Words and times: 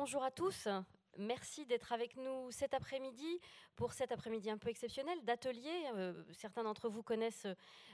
bonjour 0.00 0.24
à 0.24 0.30
tous. 0.30 0.66
Merci 1.18 1.66
d'être 1.66 1.92
avec 1.92 2.16
nous 2.16 2.50
cet 2.50 2.72
après-midi 2.72 3.38
pour 3.76 3.92
cet 3.92 4.12
après-midi 4.12 4.48
un 4.48 4.56
peu 4.56 4.70
exceptionnel 4.70 5.22
d'atelier. 5.26 5.74
Euh, 5.94 6.14
certains 6.32 6.62
d'entre 6.62 6.88
vous 6.88 7.02
connaissent 7.02 7.46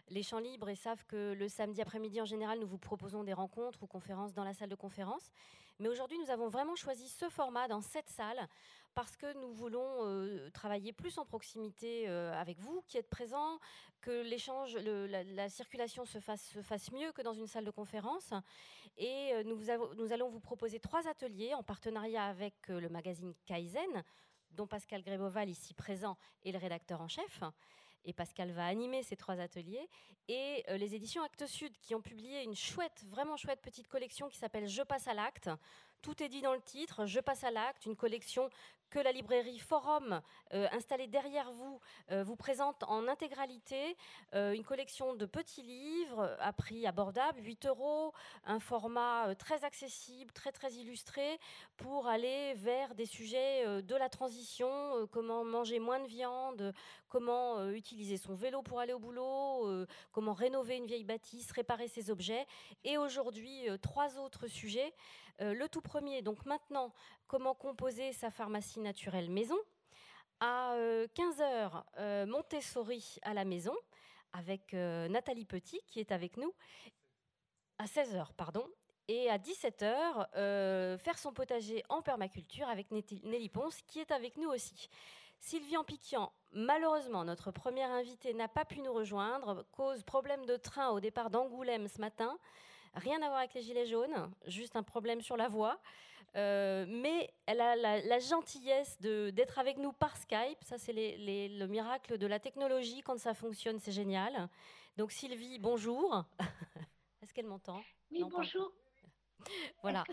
les 0.09 0.23
champs 0.23 0.39
libres 0.39 0.69
et 0.69 0.77
savent 0.77 1.05
que 1.07 1.33
le 1.33 1.49
samedi 1.49 1.83
après-midi 1.83 2.21
en 2.21 2.25
général 2.25 2.61
nous 2.61 2.67
vous 2.69 2.79
proposons 2.79 3.25
des 3.25 3.33
rencontres 3.33 3.83
ou 3.83 3.89
conférences 3.89 4.35
dans 4.35 4.45
la 4.45 4.55
salle 4.55 4.69
de 4.69 4.77
conférence. 4.77 5.33
Mais 5.79 5.89
aujourd'hui 5.89 6.19
nous 6.19 6.31
avons 6.31 6.49
vraiment 6.49 6.75
choisi 6.75 7.09
ce 7.09 7.29
format 7.29 7.69
dans 7.69 7.81
cette 7.81 8.09
salle 8.09 8.49
parce 8.95 9.15
que 9.15 9.31
nous 9.35 9.53
voulons 9.53 10.07
euh, 10.07 10.49
travailler 10.51 10.95
plus 10.95 11.19
en 11.19 11.27
proximité 11.27 12.09
euh, 12.09 12.33
avec 12.33 12.59
vous 12.61 12.83
qui 12.89 12.97
êtes 12.97 13.11
présents, 13.11 13.59
que 14.01 14.23
l'échange, 14.23 14.75
la, 14.75 15.49
circulation 15.51 16.07
se 16.07 16.19
fasse, 16.19 16.43
se 16.43 16.63
fasse, 16.63 16.91
mieux 16.93 17.13
que 17.13 17.21
dans 17.21 17.35
une 17.35 17.47
salle 17.47 17.67
de 17.67 17.71
conférence. 17.71 18.33
Et 18.97 19.33
euh, 19.35 19.43
nous, 19.45 19.59
nous, 19.99 20.13
allons 20.15 20.31
vous 20.31 20.41
proposer 20.41 20.81
trois 20.81 21.07
ateliers 21.09 21.53
en 21.53 21.63
partenariat 21.63 22.25
avec 22.25 22.55
le 22.69 22.89
magazine 22.89 23.35
Kaizen, 23.45 24.03
dont 24.53 24.67
Pascal 24.67 25.03
Gréboval, 25.03 25.51
ici 25.51 25.75
présent, 25.75 26.17
est 26.43 26.53
le 26.53 26.59
rédacteur 26.59 27.03
en 27.03 27.09
chef. 27.09 27.43
Et 28.07 28.13
Pascal 28.13 28.53
va 28.53 28.67
animer 28.67 29.03
ces 29.03 29.17
trois 29.17 29.39
ateliers. 29.41 29.87
Et 30.29 30.65
les 30.79 30.95
éditions 30.95 31.23
Actes 31.23 31.47
Sud, 31.47 31.77
qui 31.83 31.95
ont 31.95 32.01
publié 32.01 32.43
une 32.43 32.57
chouette, 32.57 33.05
vraiment 33.09 33.37
chouette 33.37 33.61
petite 33.61 33.89
collection 33.89 34.29
qui 34.29 34.39
s'appelle 34.39 34.67
Je 34.69 34.83
passe 34.83 35.07
à 35.07 35.15
l'acte, 35.15 35.51
tout 36.03 36.23
est 36.23 36.29
dit 36.29 36.41
dans 36.41 36.55
le 36.55 36.61
titre. 36.61 37.07
Je 37.07 37.21
passe 37.21 37.45
à 37.45 37.51
l'acte, 37.51 37.87
une 37.87 37.97
collection 37.97 38.49
que 38.91 38.99
la 38.99 39.13
librairie 39.13 39.59
Forum, 39.59 40.21
euh, 40.53 40.67
installée 40.73 41.07
derrière 41.07 41.51
vous, 41.51 41.81
euh, 42.11 42.23
vous 42.23 42.37
présente 42.37 42.83
en 42.85 43.09
intégralité 43.09 43.97
euh, 44.35 44.53
une 44.53 44.65
collection 44.65 45.15
de 45.15 45.27
petits 45.27 45.63
livres 45.63 46.37
à 46.41 46.53
prix 46.53 46.87
abordable, 46.87 47.41
8 47.43 47.67
euros, 47.67 48.13
un 48.45 48.61
format 48.61 49.35
très 49.35 49.65
accessible, 49.65 50.33
très 50.33 50.53
très 50.53 50.73
illustré, 50.75 51.39
pour 51.77 52.07
aller 52.07 52.55
vers 52.55 52.95
des 52.95 53.07
sujets 53.07 53.83
de 53.83 53.95
la 53.97 54.09
transition, 54.09 55.07
comment 55.11 55.45
manger 55.45 55.79
moins 55.79 56.01
de 56.01 56.07
viande, 56.07 56.73
comment 57.09 57.69
utiliser 57.71 58.17
son 58.17 58.35
vélo 58.35 58.63
pour 58.63 58.81
aller 58.81 58.93
au 58.93 58.99
boulot, 58.99 59.87
comment 60.13 60.33
rénover 60.33 60.77
une 60.77 60.87
vieille 60.87 61.05
bâtisse, 61.05 61.51
réparer 61.53 61.89
ses 61.89 62.11
objets. 62.11 62.47
Et 62.85 62.99
aujourd'hui, 62.99 63.67
trois 63.83 64.19
autres 64.19 64.47
sujets. 64.47 64.93
le 65.41 65.67
tout 65.69 65.83
premier, 65.83 66.23
donc 66.23 66.45
maintenant, 66.47 66.93
comment 67.27 67.55
composer 67.55 68.13
sa 68.13 68.31
pharmacie 68.31 68.76
naturelle 68.77 69.31
maison. 69.31 69.59
À 70.41 70.75
15h, 71.17 71.41
euh, 71.41 71.69
euh, 71.99 72.27
Montessori 72.27 73.17
à 73.23 73.33
la 73.33 73.45
maison 73.45 73.75
avec 74.33 74.75
euh, 74.75 75.09
Nathalie 75.09 75.47
Petit 75.47 75.81
qui 75.87 76.01
est 76.01 76.13
avec 76.13 76.37
nous. 76.37 76.53
À 77.79 77.87
16h, 77.87 78.33
pardon. 78.37 78.67
Et 79.09 79.31
à 79.31 79.39
17h, 79.39 80.99
faire 80.99 81.19
son 81.19 81.33
potager 81.33 81.85
en 81.89 82.03
permaculture 82.03 82.69
avec 82.69 82.91
Nelly 82.91 83.49
Ponce 83.49 83.81
qui 83.87 84.01
est 84.01 84.11
avec 84.11 84.37
nous 84.37 84.49
aussi. 84.49 84.89
Sylvie 85.39 85.77
Ampiquian, 85.77 86.33
malheureusement, 86.51 87.25
notre 87.25 87.53
première 87.53 87.93
invitée 87.93 88.35
n'a 88.35 88.49
pas 88.49 88.65
pu 88.65 88.81
nous 88.81 88.93
rejoindre, 88.93 89.65
cause 89.71 90.03
problème 90.03 90.45
de 90.45 90.57
train 90.57 90.89
au 90.89 90.99
départ 90.99 91.31
d'Angoulême 91.31 91.87
ce 91.87 92.01
matin. 92.01 92.37
Rien 92.95 93.23
à 93.23 93.29
voir 93.29 93.39
avec 93.39 93.55
les 93.55 93.63
gilets 93.63 93.87
jaunes, 93.87 94.31
juste 94.47 94.75
un 94.75 94.83
problème 94.83 95.21
sur 95.21 95.37
la 95.37 95.49
voie. 95.49 95.79
Euh, 96.37 96.85
mais 96.89 97.33
elle 97.47 97.61
a 97.63 97.77
la, 97.77 98.19
gentillesse 98.19 99.01
d'être 99.01 99.59
avec 99.59 99.79
nous 99.79 99.93
par 99.93 100.17
Skype. 100.17 100.63
Ça, 100.63 100.77
c'est 100.79 100.93
le 100.93 101.67
miracle 101.67 102.19
de 102.19 102.27
la 102.27 102.39
technologie. 102.39 103.03
Quand 103.03 103.19
ça 103.19 103.33
fonctionne, 103.33 103.79
c'est 103.79 103.93
génial. 103.93 104.49
Donc, 104.97 105.13
Sylvie, 105.13 105.59
bonjour. 105.59 106.25
Est-ce 107.23 107.33
qu'elle 107.33 107.47
m'entend? 107.47 107.83
Oui, 108.11 108.23
bonjour. 108.25 108.71
voilà. 109.83 110.05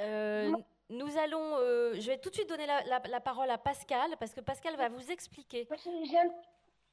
Euh, 0.00 0.52
nous 0.88 1.18
allons. 1.18 1.56
Euh, 1.58 1.94
je 1.94 2.06
vais 2.06 2.18
tout 2.18 2.30
de 2.30 2.34
suite 2.34 2.48
donner 2.48 2.66
la, 2.66 3.20
parole 3.20 3.50
à 3.50 3.58
Pascal, 3.58 4.16
parce 4.18 4.32
que 4.32 4.40
Pascal 4.40 4.76
va 4.76 4.88
vous 4.88 5.10
expliquer. 5.10 5.68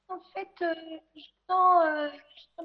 en 0.10 0.20
fait, 0.34 0.50
je 1.16 1.22
sens, 1.48 2.12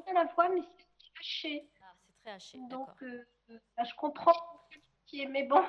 bien 0.04 0.14
la 0.14 0.24
voix, 0.34 0.48
mais 0.48 0.62
c'est 0.98 1.20
haché. 1.20 1.68
Ah, 1.82 1.92
c'est 2.00 2.22
très 2.22 2.30
haché. 2.32 2.58
Donc, 2.68 2.88
je 3.48 3.94
comprends 3.96 4.32
mais 5.28 5.44
bon. 5.44 5.62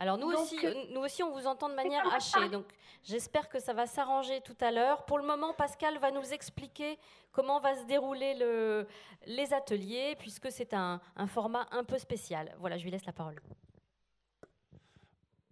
Alors 0.00 0.16
nous 0.16 0.28
aussi, 0.28 0.64
euh, 0.64 0.84
nous 0.92 1.00
aussi, 1.00 1.22
on 1.22 1.32
vous 1.32 1.46
entend 1.46 1.68
de 1.68 1.74
manière 1.74 2.06
hachée. 2.12 2.48
Donc 2.50 2.66
j'espère 3.02 3.48
que 3.48 3.58
ça 3.58 3.72
va 3.72 3.86
s'arranger 3.86 4.40
tout 4.42 4.56
à 4.60 4.70
l'heure. 4.70 5.04
Pour 5.06 5.18
le 5.18 5.26
moment, 5.26 5.54
Pascal 5.54 5.98
va 5.98 6.10
nous 6.10 6.32
expliquer 6.32 6.98
comment 7.32 7.58
va 7.60 7.74
se 7.74 7.84
dérouler 7.86 8.34
le, 8.34 8.86
les 9.26 9.52
ateliers, 9.52 10.14
puisque 10.18 10.52
c'est 10.52 10.72
un, 10.72 11.00
format 11.26 11.66
un 11.72 11.84
peu 11.84 11.98
spécial. 11.98 12.54
Voilà, 12.58 12.78
je 12.78 12.84
lui 12.84 12.90
laisse 12.90 13.06
la 13.06 13.12
parole. 13.12 13.40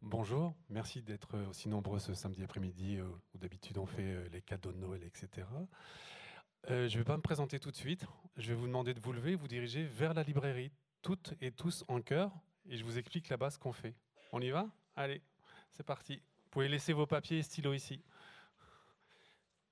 Bonjour, 0.01 0.55
merci 0.69 1.03
d'être 1.03 1.37
aussi 1.49 1.69
nombreux 1.69 1.99
ce 1.99 2.15
samedi 2.15 2.45
après-midi 2.45 2.99
euh, 2.99 3.09
où 3.35 3.39
d'habitude 3.39 3.77
on 3.77 3.87
fait 3.87 4.03
euh, 4.03 4.29
les 4.31 4.41
cadeaux 4.41 4.71
de 4.71 4.79
Noël, 4.79 5.03
etc. 5.03 5.45
je 6.69 6.75
ne 6.75 6.89
vais 6.89 7.05
pas 7.05 7.17
me 7.17 7.23
présenter 7.23 7.59
tout 7.59 7.73
de 7.73 7.77
suite. 7.77 8.07
Je 8.37 8.51
vais 8.51 8.55
vous 8.55 8.69
demander 8.69 8.95
de 8.95 9.01
vous 9.01 9.13
lever 9.13 9.33
et 9.33 9.35
vous 9.35 9.49
diriger 9.49 9.83
vers 9.83 10.15
la 10.15 10.23
librairie 10.23 10.71
toutes 11.07 11.35
et 11.41 11.53
tous 11.53 11.85
en 11.87 12.01
chœur 12.01 12.33
et 12.69 12.77
je 12.77 12.85
vous 12.85 12.99
explique 12.99 13.29
là-bas 13.29 13.51
ce 13.51 13.61
qu'on 13.61 13.73
fait. 13.73 13.95
On 14.33 14.41
y 14.41 14.51
va? 14.51 14.67
Allez, 14.97 15.23
c'est 15.71 15.85
parti. 15.87 16.17
Vous 16.17 16.51
pouvez 16.51 16.67
laisser 16.69 16.93
vos 16.93 17.07
papiers 17.07 17.39
et 17.39 17.43
stylos 17.45 17.75
ici. 17.75 18.03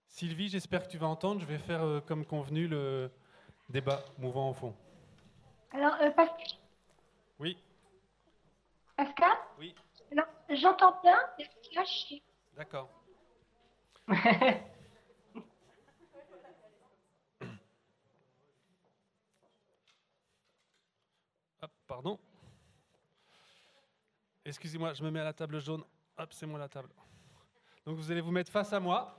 Sylvie, 0.07 0.49
j'espère 0.49 0.87
que 0.87 0.93
tu 0.93 0.97
vas 0.97 1.09
entendre. 1.09 1.41
Je 1.41 1.47
vais 1.47 1.59
faire 1.59 1.83
euh, 1.83 2.01
comme 2.01 2.25
convenu 2.25 2.69
le 2.69 3.11
débat 3.69 4.05
mouvant 4.17 4.51
au 4.51 4.55
fond. 4.55 4.77
Alors, 5.73 5.95
euh, 6.03 6.13
Pascal 6.13 6.47
Oui. 7.41 7.59
Pascal? 8.95 9.37
Oui. 9.59 9.75
j'entends 10.51 11.01
bien, 11.03 11.19
mais 11.37 11.51
c'est 11.65 12.23
D'accord. 12.55 12.89
Pardon 21.95 22.19
Excusez-moi, 24.45 24.95
je 24.95 25.05
me 25.05 25.13
mets 25.13 25.21
à 25.21 25.25
la 25.25 25.33
table 25.33 25.61
jaune. 25.61 25.85
Hop, 26.19 26.33
c'est 26.33 26.45
moi 26.45 26.59
la 26.59 26.69
table. 26.69 26.89
Donc 27.87 27.97
vous 27.97 28.11
allez 28.11 28.21
vous 28.21 28.33
mettre 28.33 28.51
face 28.51 28.73
à 28.73 28.81
moi. 28.81 29.17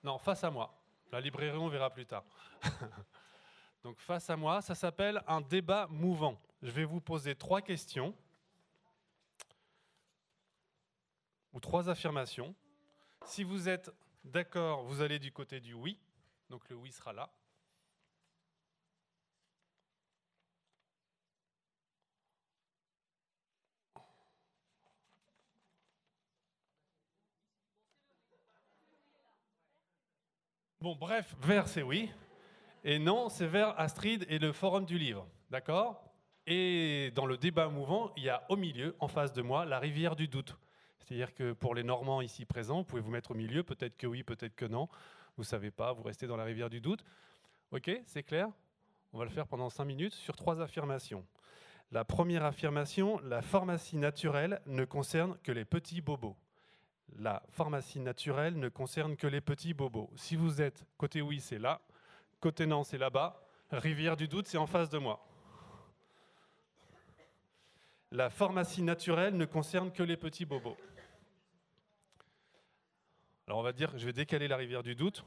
Non, 0.00 0.16
face 0.18 0.44
à 0.44 0.50
moi. 0.52 0.80
La 1.10 1.20
librairie, 1.20 1.58
on 1.58 1.66
verra 1.66 1.90
plus 1.90 2.06
tard. 2.06 2.22
Donc 3.82 3.98
face 3.98 4.30
à 4.30 4.36
moi, 4.36 4.62
ça 4.62 4.76
s'appelle 4.76 5.24
un 5.26 5.40
débat 5.40 5.88
mouvant. 5.88 6.40
Je 6.62 6.70
vais 6.70 6.84
vous 6.84 7.00
poser 7.00 7.34
trois 7.34 7.60
questions 7.60 8.14
ou 11.52 11.58
trois 11.58 11.88
affirmations. 11.88 12.54
Si 13.24 13.42
vous 13.42 13.68
êtes 13.68 13.90
d'accord, 14.22 14.84
vous 14.84 15.00
allez 15.00 15.18
du 15.18 15.32
côté 15.32 15.58
du 15.58 15.74
oui. 15.74 15.98
Donc 16.48 16.68
le 16.68 16.76
oui 16.76 16.92
sera 16.92 17.12
là. 17.12 17.28
Bon, 30.84 30.94
bref, 30.96 31.34
vert, 31.40 31.66
c'est 31.66 31.82
oui. 31.82 32.10
Et 32.84 32.98
non, 32.98 33.30
c'est 33.30 33.46
vers 33.46 33.80
Astrid 33.80 34.26
et 34.28 34.38
le 34.38 34.52
Forum 34.52 34.84
du 34.84 34.98
Livre. 34.98 35.26
D'accord? 35.48 36.12
Et 36.46 37.10
dans 37.14 37.24
le 37.24 37.38
débat 37.38 37.68
mouvant, 37.68 38.12
il 38.18 38.24
y 38.24 38.28
a 38.28 38.44
au 38.50 38.56
milieu, 38.56 38.94
en 39.00 39.08
face 39.08 39.32
de 39.32 39.40
moi, 39.40 39.64
la 39.64 39.78
rivière 39.78 40.14
du 40.14 40.28
doute. 40.28 40.58
C'est-à-dire 40.98 41.32
que 41.32 41.54
pour 41.54 41.74
les 41.74 41.84
Normands 41.84 42.20
ici 42.20 42.44
présents, 42.44 42.80
vous 42.80 42.84
pouvez 42.84 43.00
vous 43.00 43.10
mettre 43.10 43.30
au 43.30 43.34
milieu, 43.34 43.62
peut-être 43.62 43.96
que 43.96 44.06
oui, 44.06 44.22
peut-être 44.24 44.54
que 44.54 44.66
non. 44.66 44.88
Vous 45.38 45.44
ne 45.44 45.46
savez 45.46 45.70
pas, 45.70 45.94
vous 45.94 46.02
restez 46.02 46.26
dans 46.26 46.36
la 46.36 46.44
rivière 46.44 46.68
du 46.68 46.82
doute. 46.82 47.02
Ok, 47.70 47.90
c'est 48.04 48.22
clair? 48.22 48.48
On 49.14 49.18
va 49.18 49.24
le 49.24 49.30
faire 49.30 49.46
pendant 49.46 49.70
cinq 49.70 49.86
minutes 49.86 50.12
sur 50.12 50.36
trois 50.36 50.60
affirmations. 50.60 51.24
La 51.92 52.04
première 52.04 52.44
affirmation, 52.44 53.18
la 53.20 53.40
pharmacie 53.40 53.96
naturelle 53.96 54.60
ne 54.66 54.84
concerne 54.84 55.38
que 55.44 55.50
les 55.50 55.64
petits 55.64 56.02
bobos 56.02 56.36
la 57.16 57.42
pharmacie 57.50 58.00
naturelle 58.00 58.58
ne 58.58 58.68
concerne 58.68 59.16
que 59.16 59.26
les 59.26 59.40
petits 59.40 59.74
bobos. 59.74 60.10
Si 60.16 60.36
vous 60.36 60.60
êtes 60.60 60.84
côté 60.96 61.22
oui, 61.22 61.40
c'est 61.40 61.58
là, 61.58 61.80
côté 62.40 62.66
non, 62.66 62.84
c'est 62.84 62.98
là-bas, 62.98 63.40
rivière 63.70 64.16
du 64.16 64.28
doute, 64.28 64.46
c'est 64.46 64.58
en 64.58 64.66
face 64.66 64.90
de 64.90 64.98
moi. 64.98 65.24
La 68.10 68.30
pharmacie 68.30 68.82
naturelle 68.82 69.36
ne 69.36 69.44
concerne 69.44 69.90
que 69.90 70.02
les 70.02 70.16
petits 70.16 70.44
bobos. 70.44 70.76
Alors 73.46 73.58
on 73.58 73.62
va 73.62 73.72
dire, 73.72 73.96
je 73.98 74.06
vais 74.06 74.12
décaler 74.12 74.48
la 74.48 74.56
rivière 74.56 74.82
du 74.82 74.94
doute. 74.94 75.24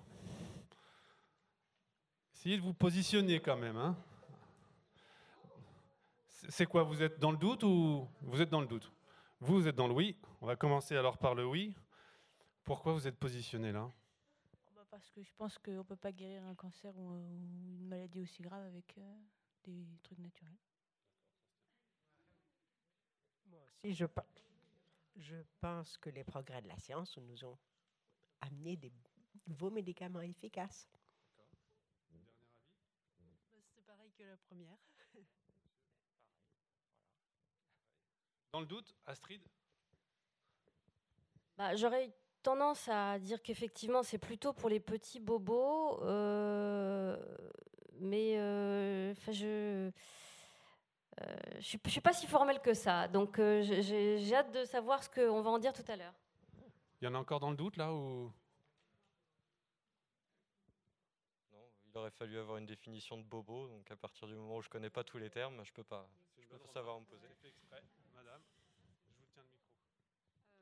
Essayez 2.34 2.58
de 2.58 2.62
vous 2.62 2.74
positionner 2.74 3.40
quand 3.40 3.58
même. 3.58 3.78
Hein. 3.78 3.96
C'est 6.50 6.66
quoi 6.66 6.84
Vous 6.84 7.02
êtes 7.04 7.20
dans 7.20 7.32
le 7.32 7.38
doute 7.38 7.64
ou 7.64 8.08
vous 8.22 8.42
êtes 8.42 8.50
dans 8.50 8.62
le 8.62 8.68
doute? 8.68 8.92
Vous, 9.39 9.68
êtes 9.68 9.75
dans 9.75 9.88
le 9.88 9.94
oui. 9.94 10.18
On 10.42 10.45
va 10.48 10.56
commencer 10.56 10.95
alors 10.95 11.18
par 11.18 11.36
le 11.36 11.45
oui. 11.45 11.74
Pourquoi 12.63 12.94
vous 12.94 13.07
êtes 13.07 13.18
positionné 13.18 13.72
là? 13.72 13.92
Bah, 14.75 14.86
Parce 14.89 15.10
que 15.12 15.22
je 15.22 15.31
pense 15.38 15.57
qu'on 15.57 15.72
ne 15.72 15.81
peut 15.84 15.95
pas 15.95 16.12
guérir 16.12 16.44
un 16.45 16.56
cancer 16.56 16.95
ou 16.98 17.16
une 17.18 17.88
maladie 17.88 18.22
aussi 18.22 18.42
grave 18.42 18.66
avec 18.66 18.98
euh, 18.98 19.16
des 19.63 19.86
trucs 20.04 20.19
naturels. 20.19 20.57
Si 23.80 23.94
je, 23.94 24.06
pe- 24.06 24.22
je 25.16 25.36
pense 25.62 25.98
que 25.98 26.10
les 26.10 26.24
progrès 26.24 26.62
de 26.62 26.68
la 26.68 26.78
science 26.80 27.18
nous 27.18 27.45
ont 27.45 27.57
amené 28.42 28.75
des 28.75 28.92
nouveaux 29.48 29.69
médicaments 29.69 30.22
efficaces. 30.22 30.88
C'est 33.74 33.86
pareil 33.86 34.12
que 34.18 34.24
la 34.24 34.38
première. 34.38 34.78
Dans 38.57 38.62
le 38.62 38.65
doute, 38.65 38.95
Astrid 39.06 39.39
Bah, 41.59 41.75
J'aurais 41.75 42.12
tendance 42.42 42.89
à 42.89 43.19
dire 43.19 43.39
qu'effectivement, 43.44 44.01
c'est 44.01 44.18
plutôt 44.18 44.51
pour 44.51 44.68
les 44.68 44.80
petits 44.80 45.19
bobos. 45.19 46.01
euh, 46.01 47.15
mais 48.00 48.39
euh, 48.39 49.13
je 49.31 49.86
ne 49.86 49.92
je 51.59 51.77
suis 51.92 52.01
pas 52.01 52.13
si 52.13 52.25
formelle 52.25 52.59
que 52.59 52.74
ça. 52.74 53.07
Donc, 53.07 53.38
euh, 53.38 53.62
j'ai- 53.62 54.33
hâte 54.33 54.51
de 54.51 54.65
savoir 54.65 55.04
ce 55.04 55.09
qu'on 55.12 55.42
va 55.44 55.51
en 55.51 55.59
dire 55.59 55.74
tout 55.74 55.86
à 55.88 55.95
l'heure. 55.95 56.15
Il 57.00 57.06
y 57.06 57.07
en 57.07 57.13
a 57.13 57.19
encore 57.19 57.39
dans 57.39 57.51
le 57.51 57.57
doute 57.57 57.77
là 57.77 57.94
ou 57.94 58.33
Non, 61.51 61.69
il 61.86 61.95
aurait 61.95 62.09
fallu 62.09 62.39
avoir 62.39 62.57
une 62.57 62.65
définition 62.65 63.18
de 63.18 63.24
bobo, 63.24 63.68
donc 63.68 63.92
à 63.92 63.95
partir 63.95 64.27
du 64.27 64.33
moment 64.33 64.57
où 64.57 64.62
je 64.63 64.69
connais 64.69 64.89
pas 64.89 65.04
tous 65.04 65.19
les 65.19 65.30
termes, 65.30 65.63
je 65.63 65.71
peux 65.71 65.83
pas, 65.83 66.09
je 66.39 66.48
peux 66.48 66.57
pas 66.57 66.74
savoir 66.74 67.00
me 67.00 67.06
poser. 67.06 67.27
Madame, 68.15 68.42
je 69.07 69.13
vous 69.19 69.27
tiens 69.31 69.44
le 69.44 69.50
micro. 69.50 69.69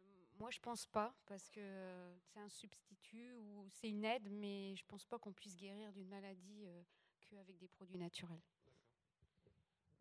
Euh, 0.01 0.24
Moi, 0.39 0.51
je 0.51 0.59
pense 0.59 0.85
pas, 0.85 1.13
parce 1.25 1.49
que 1.49 1.61
c'est 2.27 2.39
un 2.39 2.49
substitut 2.49 3.33
ou 3.33 3.67
c'est 3.71 3.89
une 3.89 4.03
aide, 4.03 4.29
mais 4.29 4.75
je 4.75 4.83
pense 4.85 5.05
pas 5.05 5.17
qu'on 5.17 5.31
puisse 5.31 5.55
guérir 5.55 5.91
d'une 5.93 6.09
maladie 6.09 6.65
euh, 6.65 6.83
qu'avec 7.21 7.57
des 7.57 7.67
produits 7.67 7.97
naturels. 7.97 8.41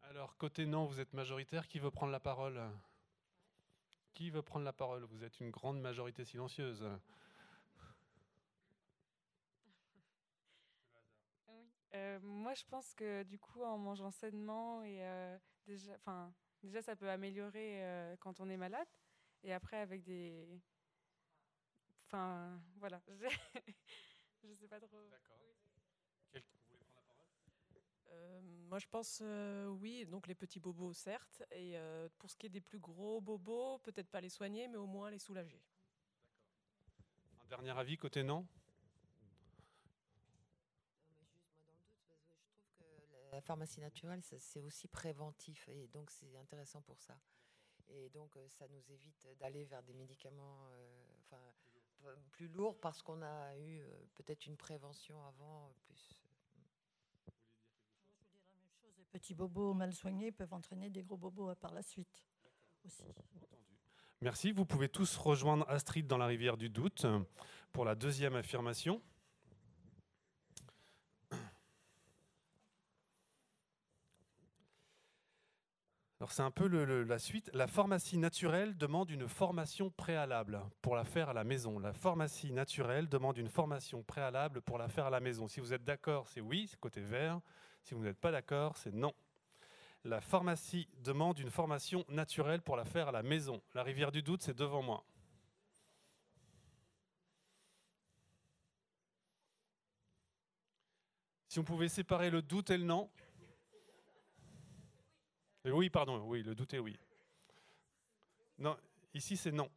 Alors, 0.03 0.37
côté 0.37 0.67
non, 0.67 0.87
vous 0.87 1.01
êtes 1.01 1.13
majoritaire. 1.13 1.67
Qui 1.69 1.79
veut 1.79 1.91
prendre 1.91 2.13
la 2.13 2.21
parole? 2.21 2.61
Qui 4.13 4.31
veut 4.31 4.43
prendre 4.43 4.65
la 4.65 4.73
parole? 4.73 5.05
Vous 5.05 5.25
êtes 5.25 5.41
une 5.41 5.51
grande 5.51 5.81
majorité 5.81 6.25
silencieuse. 6.25 6.85
Euh, 11.95 12.19
moi, 12.23 12.55
je 12.55 12.65
pense 12.65 12.93
que 12.95 13.23
du 13.23 13.39
coup, 13.39 13.63
en 13.63 13.79
mangeant 13.79 14.11
sainement, 14.11 14.83
et 14.83 14.99
euh, 15.01 15.39
déjà, 15.67 15.93
enfin, 15.95 16.33
déjà, 16.63 16.83
ça 16.83 16.97
peut 16.97 17.09
améliorer 17.09 17.85
euh, 17.85 18.17
quand 18.19 18.41
on 18.41 18.49
est 18.49 18.57
malade. 18.57 18.89
Et 19.44 19.52
après, 19.52 19.76
avec 19.76 20.02
des. 20.02 20.61
Enfin, 22.06 22.61
voilà. 22.76 23.00
Je 24.43 24.55
sais 24.55 24.67
pas 24.69 24.81
trop. 24.81 24.88
Euh, 28.11 28.41
moi, 28.69 28.79
je 28.79 28.87
pense 28.87 29.20
euh, 29.23 29.67
oui. 29.67 30.06
Donc 30.06 30.26
les 30.26 30.35
petits 30.35 30.61
bobos, 30.61 30.93
certes. 30.93 31.43
Et 31.50 31.76
euh, 31.76 32.08
pour 32.19 32.31
ce 32.31 32.37
qui 32.37 32.46
est 32.46 32.50
des 32.50 32.61
plus 32.61 32.79
gros 32.79 33.20
bobos, 33.20 33.79
peut-être 33.79 34.08
pas 34.08 34.20
les 34.20 34.29
soigner, 34.29 34.69
mais 34.69 34.76
au 34.76 34.87
moins 34.87 35.11
les 35.11 35.19
soulager. 35.19 35.62
Un 37.43 37.46
dernier 37.46 37.79
avis 37.79 37.96
côté 37.96 38.23
non? 38.23 38.46
La 43.32 43.41
pharmacie 43.41 43.81
naturelle, 43.81 44.23
c'est 44.23 44.61
aussi 44.61 44.87
préventif 44.87 45.69
et 45.69 45.88
donc 45.88 46.08
c'est 46.12 46.37
intéressant 46.37 46.81
pour 46.82 47.00
ça. 47.00 47.19
Et 47.89 48.09
donc 48.11 48.37
euh, 48.37 48.49
ça 48.49 48.67
nous 48.69 48.93
évite 48.93 49.29
d'aller 49.39 49.65
vers 49.65 49.83
des 49.83 49.95
médicaments 49.95 50.69
euh, 50.73 51.05
enfin, 51.21 51.41
plus 52.33 52.49
lourds 52.49 52.79
parce 52.81 53.03
qu'on 53.03 53.23
a 53.23 53.57
eu 53.57 53.81
euh, 53.81 53.87
peut-être 54.15 54.47
une 54.47 54.57
prévention 54.57 55.25
avant. 55.27 55.73
Plus, 55.87 56.21
Les 58.99 59.05
petits 59.05 59.35
bobos 59.35 59.75
mal 59.75 59.93
soignés 59.93 60.33
peuvent 60.33 60.53
entraîner 60.53 60.91
des 60.91 61.03
gros 61.03 61.17
bobos 61.17 61.51
euh, 61.51 61.55
par 61.55 61.73
la 61.73 61.83
suite 61.83 62.27
aussi. 62.85 63.05
Merci. 64.21 64.53
Vous 64.53 64.65
pouvez 64.65 64.89
tous 64.89 65.17
rejoindre 65.17 65.69
Astrid 65.69 66.07
dans 66.07 66.19
la 66.19 66.27
rivière 66.27 66.57
du 66.57 66.71
doute 66.71 67.07
pour 67.73 67.85
la 67.85 67.95
deuxième 67.95 68.35
affirmation. 68.35 69.03
Alors 76.25 76.32
c'est 76.32 76.41
un 76.41 76.50
peu 76.50 76.67
la 77.05 77.19
suite. 77.19 77.50
La 77.53 77.67
pharmacie 77.67 78.17
naturelle 78.17 78.79
demande 78.79 79.11
une 79.11 79.29
formation 79.29 79.91
préalable 79.91 80.59
pour 80.81 80.97
la 80.97 81.05
faire 81.05 81.29
à 81.29 81.35
la 81.35 81.44
maison. 81.44 81.79
La 81.79 81.93
pharmacie 81.93 82.50
naturelle 82.50 83.11
demande 83.11 83.37
une 83.37 83.50
formation 83.50 84.03
préalable 84.03 84.62
pour 84.62 84.79
la 84.79 84.88
faire 84.88 85.05
à 85.05 85.11
la 85.11 85.21
maison. 85.21 85.49
Si 85.49 85.61
vous 85.61 85.75
êtes 85.75 85.85
d'accord, 85.85 86.26
c'est 86.29 86.41
oui, 86.41 86.67
c'est 86.67 86.81
côté 86.81 87.03
vert. 87.03 87.43
Si 87.82 87.93
vous 87.93 88.03
n'êtes 88.03 88.17
pas 88.17 88.31
d'accord, 88.31 88.79
c'est 88.79 88.94
non. 88.94 89.12
La 90.03 90.23
pharmacie 90.23 90.88
demande 90.97 91.38
une 91.41 91.50
formation 91.50 92.06
naturelle 92.09 92.62
pour 92.62 92.77
la 92.77 92.87
faire 92.87 93.09
à 93.09 93.12
la 93.12 93.23
maison. 93.23 93.61
La 93.75 93.82
rivière 93.82 94.11
du 94.11 94.23
doute, 94.23 94.41
c'est 94.41 94.56
devant 94.56 94.81
moi. 94.81 95.05
Si 101.49 101.59
on 101.59 101.65
pouvait 101.65 101.91
séparer 101.91 102.31
le 102.31 102.41
doute 102.41 102.70
et 102.70 102.79
le 102.79 102.85
non. 102.85 103.11
Et 105.65 105.73
oui, 105.73 105.89
pardon, 105.89 106.19
oui, 106.27 106.43
le 106.43 106.55
doute 106.55 106.75
est 106.75 106.79
oui. 106.79 106.99
Non, 108.59 108.77
ici 109.15 109.37
c'est 109.37 109.53
non. 109.53 109.71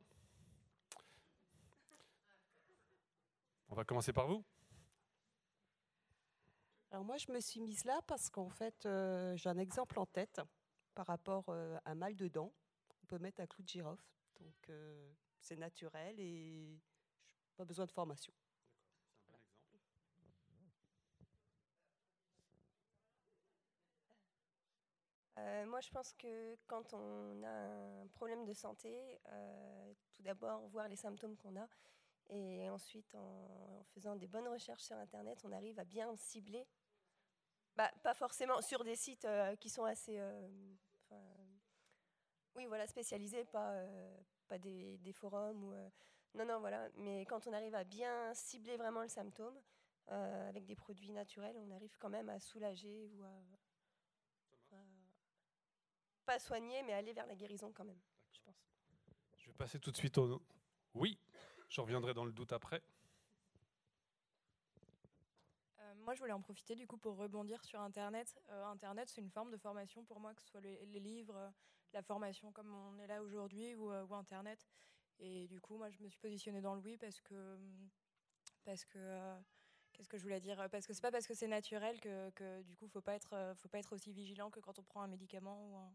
On 3.70 3.76
va 3.76 3.86
commencer 3.86 4.12
par 4.12 4.28
vous. 4.28 4.44
Alors 6.92 7.06
moi, 7.06 7.18
je 7.18 7.32
me 7.32 7.40
suis 7.40 7.60
mise 7.60 7.86
là 7.86 8.02
parce 8.08 8.30
qu'en 8.30 8.50
fait, 8.50 8.86
euh, 8.86 9.36
j'ai 9.38 9.50
un 9.50 9.58
exemple 9.58 10.00
en 10.00 10.06
tête 10.06 10.42
par 10.94 11.06
rapport 11.08 11.46
euh, 11.50 11.78
à 11.86 11.92
un 11.92 11.96
mal 11.96 12.16
de 12.16 12.28
dents. 12.28 12.52
On 13.04 13.06
peut 13.06 13.20
mettre 13.20 13.42
un 13.42 13.46
clou 13.46 13.64
de 13.64 13.68
girofle. 13.68 14.04
Donc 14.40 14.70
euh, 14.70 15.12
c'est 15.40 15.58
naturel 15.58 16.20
et 16.20 16.80
pas 17.56 17.66
besoin 17.66 17.86
de 17.86 17.92
formation. 17.92 18.34
Euh, 25.38 25.66
moi, 25.68 25.82
je 25.82 25.90
pense 25.90 26.14
que 26.14 26.56
quand 26.66 26.94
on 26.94 27.44
a 27.44 28.02
un 28.02 28.08
problème 28.08 28.46
de 28.46 28.54
santé, 28.54 29.20
euh, 29.32 29.94
tout 30.12 30.24
d'abord 30.24 30.68
voir 30.70 30.88
les 30.88 30.96
symptômes 30.96 31.38
qu'on 31.38 31.56
a 31.56 31.68
et 32.30 32.70
ensuite 32.70 33.16
en, 33.16 33.84
faisant 33.94 34.16
des 34.16 34.28
bonnes 34.28 34.48
recherches 34.48 34.84
sur 34.84 34.98
Internet, 34.98 35.40
on 35.46 35.52
arrive 35.52 35.80
à 35.80 35.86
bien 35.86 36.16
cibler. 36.16 36.68
Bah, 37.76 37.92
pas 38.04 38.16
forcément 38.16 38.60
sur 38.62 38.84
des 38.84 38.96
sites 38.96 39.26
euh, 39.26 39.56
qui 39.56 39.70
sont 39.70 39.86
assez, 39.86 40.20
oui, 42.56 42.66
voilà, 42.66 42.88
spécialisés, 42.88 43.46
pas, 43.46 43.86
des, 44.60 44.98
des 44.98 45.14
forums 45.14 45.64
ou 45.64 45.74
non, 46.34 46.46
non, 46.46 46.60
voilà. 46.60 46.90
Mais 46.96 47.26
quand 47.26 47.46
on 47.46 47.54
arrive 47.54 47.76
à 47.76 47.84
bien 47.84 48.34
cibler 48.34 48.78
vraiment 48.78 49.04
le 49.04 49.08
symptôme 49.08 49.62
avec 50.08 50.66
des 50.66 50.76
produits 50.76 51.12
naturels, 51.12 51.56
on 51.60 51.70
arrive 51.70 51.96
quand 52.00 52.10
même 52.10 52.30
à 52.30 52.40
soulager 52.40 53.08
ou 53.14 53.24
à 53.24 53.67
pas 56.28 56.40
soigner, 56.40 56.84
mais 56.84 56.94
aller 56.94 57.14
vers 57.14 57.26
la 57.26 57.36
guérison 57.36 57.72
quand 57.74 57.86
même, 57.86 58.02
je 58.34 58.42
pense. 58.42 58.56
Je 59.38 59.48
vais 59.48 59.54
passer 59.54 59.80
tout 59.80 59.92
de 59.92 59.98
suite 59.98 60.18
au 60.18 60.42
oui. 60.94 61.18
Je 61.70 61.80
reviendrai 61.82 62.14
dans 62.14 62.26
le 62.26 62.34
doute 62.34 62.52
après. 62.52 62.82
Euh, 65.80 65.94
moi, 65.96 66.14
je 66.16 66.20
voulais 66.20 66.34
en 66.34 66.42
profiter 66.42 66.76
du 66.76 66.86
coup 66.86 66.98
pour 66.98 67.16
rebondir 67.16 67.64
sur 67.64 67.80
Internet. 67.80 68.38
Euh, 68.50 68.66
Internet, 68.66 69.10
c'est 69.10 69.22
une 69.22 69.32
forme 69.32 69.52
de 69.52 69.58
formation 69.58 70.04
pour 70.04 70.20
moi, 70.20 70.34
que 70.34 70.42
ce 70.42 70.48
soit 70.50 70.62
les, 70.62 70.86
les 70.88 71.00
livres, 71.00 71.38
euh, 71.38 71.50
la 71.94 72.02
formation 72.02 72.52
comme 72.52 72.74
on 72.74 73.00
est 73.00 73.08
là 73.08 73.22
aujourd'hui 73.24 73.76
ou, 73.76 73.92
euh, 73.92 74.06
ou 74.06 74.16
Internet. 74.16 74.68
Et 75.20 75.48
du 75.48 75.62
coup, 75.62 75.78
moi, 75.78 75.90
je 75.90 76.00
me 76.02 76.10
suis 76.10 76.20
positionnée 76.20 76.62
dans 76.62 76.76
le 76.76 76.82
oui 76.82 76.98
parce 76.98 77.22
que. 77.22 77.56
hum, 77.56 77.90
Parce 78.66 78.84
que 78.86 79.00
euh, 79.00 79.40
Qu'est-ce 79.94 80.10
que 80.10 80.18
je 80.18 80.24
voulais 80.24 80.40
dire? 80.40 80.58
Parce 80.70 80.86
que 80.86 80.94
c'est 80.94 81.02
pas 81.02 81.10
parce 81.12 81.26
que 81.26 81.34
c'est 81.34 81.48
naturel 81.48 82.00
que, 82.00 82.30
que, 82.32 82.62
du 82.62 82.76
coup, 82.76 82.88
faut 82.88 83.02
pas 83.02 83.16
être, 83.16 83.54
faut 83.56 83.68
pas 83.68 83.80
être 83.80 83.94
aussi 83.94 84.12
vigilant 84.14 84.52
que 84.52 84.60
quand 84.60 84.78
on 84.78 84.84
prend 84.84 85.02
un 85.02 85.08
médicament 85.08 85.58
ou 85.72 85.76
un. 85.78 85.92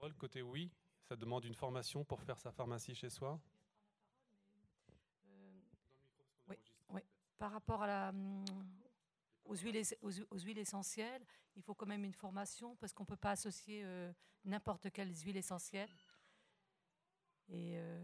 Parole 0.00 0.14
côté 0.14 0.40
oui. 0.40 0.70
Ça 1.02 1.14
demande 1.14 1.44
une 1.44 1.52
formation 1.52 2.04
pour 2.04 2.22
faire 2.22 2.38
sa 2.38 2.50
pharmacie 2.50 2.94
chez 2.94 3.10
soi. 3.10 3.38
Oui, 6.48 6.56
oui. 6.88 7.02
Par 7.36 7.52
rapport 7.52 7.82
à 7.82 7.86
la, 7.86 8.08
hum, 8.08 8.42
aux, 9.44 9.56
huiles, 9.56 9.76
ess- 9.76 9.98
aux, 10.00 10.10
hu- 10.10 10.26
aux 10.30 10.38
huiles 10.38 10.56
essentielles, 10.58 11.22
il 11.54 11.62
faut 11.62 11.74
quand 11.74 11.84
même 11.84 12.02
une 12.02 12.14
formation 12.14 12.76
parce 12.76 12.94
qu'on 12.94 13.02
ne 13.02 13.08
peut 13.08 13.16
pas 13.16 13.32
associer 13.32 13.82
euh, 13.84 14.10
n'importe 14.46 14.90
quelles 14.90 15.14
huiles 15.14 15.36
essentielles. 15.36 15.90
Et 17.50 17.74
euh, 17.76 18.02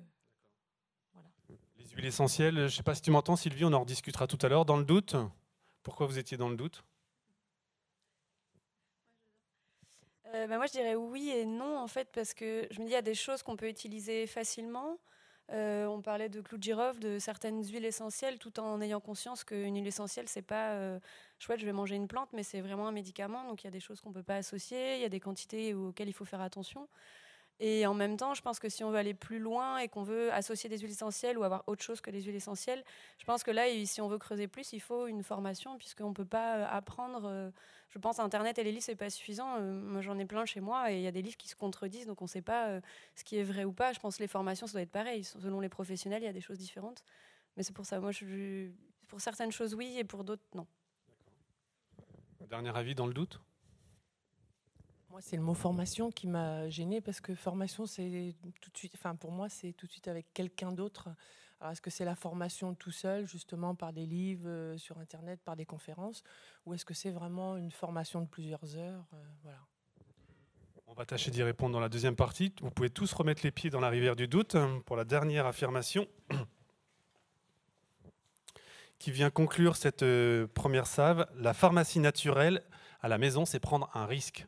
voilà. 1.15 1.31
Les 1.79 1.89
huiles 1.89 2.05
essentielles, 2.05 2.57
je 2.57 2.63
ne 2.65 2.69
sais 2.69 2.83
pas 2.83 2.95
si 2.95 3.01
tu 3.01 3.11
m'entends 3.11 3.37
Sylvie, 3.37 3.65
on 3.65 3.73
en 3.73 3.81
rediscutera 3.81 4.27
tout 4.27 4.39
à 4.43 4.51
l'heure. 4.51 4.67
Dans 4.67 4.77
le 4.77 4.85
doute 4.85 5.17
Pourquoi 5.83 6.07
vous 6.07 6.19
étiez 6.19 6.37
dans 6.37 6.51
le 6.51 6.57
doute? 6.57 6.85
Euh, 10.35 10.47
bah, 10.47 10.57
moi, 10.57 10.67
je 10.67 10.73
dirais 10.73 10.95
oui 10.95 11.31
et 11.31 11.47
non, 11.47 11.79
en 11.79 11.87
fait, 11.87 12.09
parce 12.13 12.35
que 12.35 12.67
je 12.71 12.81
me 12.81 12.85
dis, 12.85 12.91
il 12.91 12.95
y 12.95 12.97
a 12.97 13.03
des 13.03 13.15
choses 13.15 13.43
qu'on 13.43 13.57
peut 13.57 13.69
utiliser 13.69 14.27
facilement. 14.27 14.99
Euh, 15.53 15.87
on 15.87 16.03
parlait 16.03 16.29
de 16.29 16.41
clou 16.41 16.59
de 16.59 16.63
girofle, 16.65 16.99
de 16.99 17.19
certaines 17.21 17.63
huiles 17.65 17.85
essentielles, 17.85 18.39
tout 18.39 18.59
en 18.59 18.81
ayant 18.81 19.01
conscience 19.01 19.45
qu'une 19.45 19.77
huile 19.77 19.87
essentielle, 19.87 20.29
c'est 20.29 20.43
pas 20.43 20.73
euh, 20.73 20.99
chouette, 21.39 21.61
je 21.61 21.67
vais 21.67 21.73
manger 21.73 21.95
une 21.95 22.09
plante, 22.09 22.31
mais 22.33 22.43
c'est 22.43 22.61
vraiment 22.61 22.89
un 22.89 22.93
médicament. 22.93 23.45
Donc 23.45 23.63
il 23.63 23.67
y 23.67 23.69
a 23.69 23.71
des 23.71 23.79
choses 23.81 24.01
qu'on 24.01 24.13
peut 24.13 24.25
pas 24.25 24.37
associer, 24.37 24.97
il 24.97 25.03
y 25.03 25.05
a 25.05 25.09
des 25.09 25.21
quantités 25.21 25.73
auxquelles 25.75 26.09
il 26.09 26.13
faut 26.13 26.25
faire 26.25 26.41
attention. 26.41 26.89
Et 27.59 27.87
en 27.87 27.95
même 27.95 28.19
temps, 28.19 28.35
je 28.35 28.43
pense 28.43 28.59
que 28.59 28.69
si 28.69 28.85
on 28.85 28.91
veut 28.91 28.99
aller 28.99 29.15
plus 29.15 29.39
loin 29.39 29.79
et 29.79 29.89
qu'on 29.89 30.03
veut 30.03 30.31
associer 30.33 30.69
des 30.69 30.79
huiles 30.79 30.91
essentielles 30.91 31.39
ou 31.39 31.45
avoir 31.45 31.65
autre 31.67 31.83
chose 31.83 32.03
que 32.03 32.11
les 32.11 32.23
huiles 32.23 32.35
essentielles, 32.35 32.85
je 33.19 33.25
pense 33.25 33.43
que 33.45 33.51
là, 33.51 33.65
si 33.87 34.01
on 34.03 34.09
veut 34.09 34.19
creuser 34.19 34.47
plus, 34.47 34.75
il 34.75 34.81
faut 34.81 35.07
une 35.07 35.23
formation, 35.23 35.79
puisqu'on 35.79 36.11
ne 36.11 36.15
peut 36.15 36.27
pas 36.27 36.59
euh, 36.59 36.67
apprendre. 36.69 37.25
Euh, 37.25 37.51
je 37.89 37.99
pense 37.99 38.19
Internet 38.19 38.59
et 38.59 38.65
les 38.65 38.73
livres, 38.73 38.85
c'est 38.85 38.95
pas 38.95 39.09
suffisant. 39.09 39.57
Euh, 39.57 39.73
moi, 39.73 40.03
j'en 40.03 40.19
ai 40.19 40.27
plein 40.27 40.45
chez 40.45 40.61
moi 40.61 40.93
et 40.93 40.97
il 40.97 41.03
y 41.03 41.07
a 41.07 41.13
des 41.13 41.23
livres 41.23 41.39
qui 41.39 41.49
se 41.49 41.57
contredisent, 41.57 42.07
donc 42.07 42.21
on 42.21 42.27
ne 42.27 42.31
sait 42.31 42.43
pas 42.43 42.79
ce 43.15 43.25
qui 43.25 43.39
est 43.39 43.45
vrai 43.45 43.65
ou 43.65 43.73
pas. 43.73 43.95
Je 43.95 44.01
pense 44.01 44.19
que 44.19 44.23
les 44.23 44.29
formations, 44.29 44.67
ça 44.67 44.75
doit 44.75 44.83
être 44.83 44.91
pareil. 44.91 45.25
Selon 45.25 45.61
les 45.61 45.71
professionnels, 45.71 46.23
il 46.23 46.27
y 46.27 46.29
a 46.29 46.35
des 46.35 46.43
choses 46.43 46.59
différentes. 46.59 47.05
Mais 47.57 47.63
c'est 47.63 47.75
pour 47.75 47.87
ça, 47.87 47.99
moi, 48.01 48.11
pour 49.09 49.21
certaines 49.23 49.53
choses, 49.53 49.75
oui, 49.75 49.97
et 49.99 50.05
pour 50.05 50.25
d'autres, 50.25 50.45
non. 50.55 50.67
Dernier 52.51 52.77
avis 52.77 52.95
dans 52.95 53.07
le 53.07 53.15
doute? 53.15 53.41
C'est 55.21 55.37
le 55.37 55.43
mot 55.43 55.55
formation 55.55 56.11
qui 56.11 56.27
m'a 56.27 56.69
gêné 56.69 57.01
parce 57.01 57.21
que 57.21 57.35
formation, 57.35 57.87
c'est 57.87 58.35
tout 58.61 58.71
de 58.71 58.77
suite, 58.77 58.95
enfin 58.95 59.15
pour 59.15 59.33
moi, 59.33 59.49
c'est 59.49 59.73
tout 59.73 59.87
de 59.87 59.93
suite 59.93 60.09
avec 60.09 60.33
quelqu'un 60.33 60.73
d'autre. 60.73 61.09
Alors, 61.61 61.73
est-ce 61.73 61.81
que 61.81 61.91
c'est 61.91 62.05
la 62.05 62.15
formation 62.15 62.75
tout 62.75 62.91
seul, 62.91 63.27
justement, 63.27 63.75
par 63.75 63.93
des 63.93 64.05
livres 64.05 64.47
euh, 64.47 64.77
sur 64.77 64.99
Internet, 64.99 65.41
par 65.43 65.57
des 65.57 65.65
conférences, 65.65 66.23
ou 66.67 66.75
est-ce 66.75 66.85
que 66.85 66.93
c'est 66.93 67.11
vraiment 67.11 67.57
une 67.57 67.71
formation 67.71 68.21
de 68.21 68.27
plusieurs 68.27 68.77
heures 68.77 69.07
euh, 69.15 69.25
Voilà. 69.43 69.59
On 70.87 70.95
va 70.95 71.07
tâcher 71.07 71.31
d'y 71.31 71.43
répondre 71.43 71.73
dans 71.73 71.81
la 71.81 71.89
deuxième 71.89 72.15
partie. 72.15 72.53
Vous 72.61 72.71
pouvez 72.71 72.91
tous 72.91 73.13
remettre 73.13 73.43
les 73.43 73.51
pieds 73.51 73.71
dans 73.71 73.81
la 73.81 73.89
rivière 73.89 74.17
du 74.17 74.29
doute 74.29 74.55
hein, 74.55 74.83
pour 74.85 74.97
la 74.97 75.05
dernière 75.05 75.47
affirmation 75.47 76.07
qui 78.99 79.11
vient 79.11 79.31
conclure 79.31 79.77
cette 79.77 80.03
euh, 80.03 80.47
première 80.47 80.87
save. 80.87 81.27
La 81.37 81.55
pharmacie 81.55 82.01
naturelle 82.01 82.63
à 83.01 83.09
la 83.09 83.19
maison, 83.19 83.47
c'est 83.47 83.61
prendre 83.61 83.91
un 83.95 84.07
risque. 84.07 84.47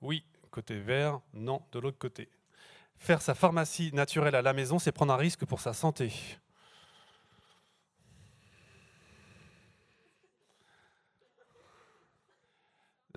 Oui, 0.00 0.24
côté 0.50 0.78
vert, 0.78 1.20
non, 1.32 1.62
de 1.72 1.78
l'autre 1.78 1.98
côté. 1.98 2.28
Faire 2.98 3.22
sa 3.22 3.34
pharmacie 3.34 3.92
naturelle 3.92 4.34
à 4.34 4.42
la 4.42 4.52
maison, 4.52 4.78
c'est 4.78 4.92
prendre 4.92 5.12
un 5.12 5.16
risque 5.16 5.44
pour 5.44 5.60
sa 5.60 5.72
santé. 5.72 6.12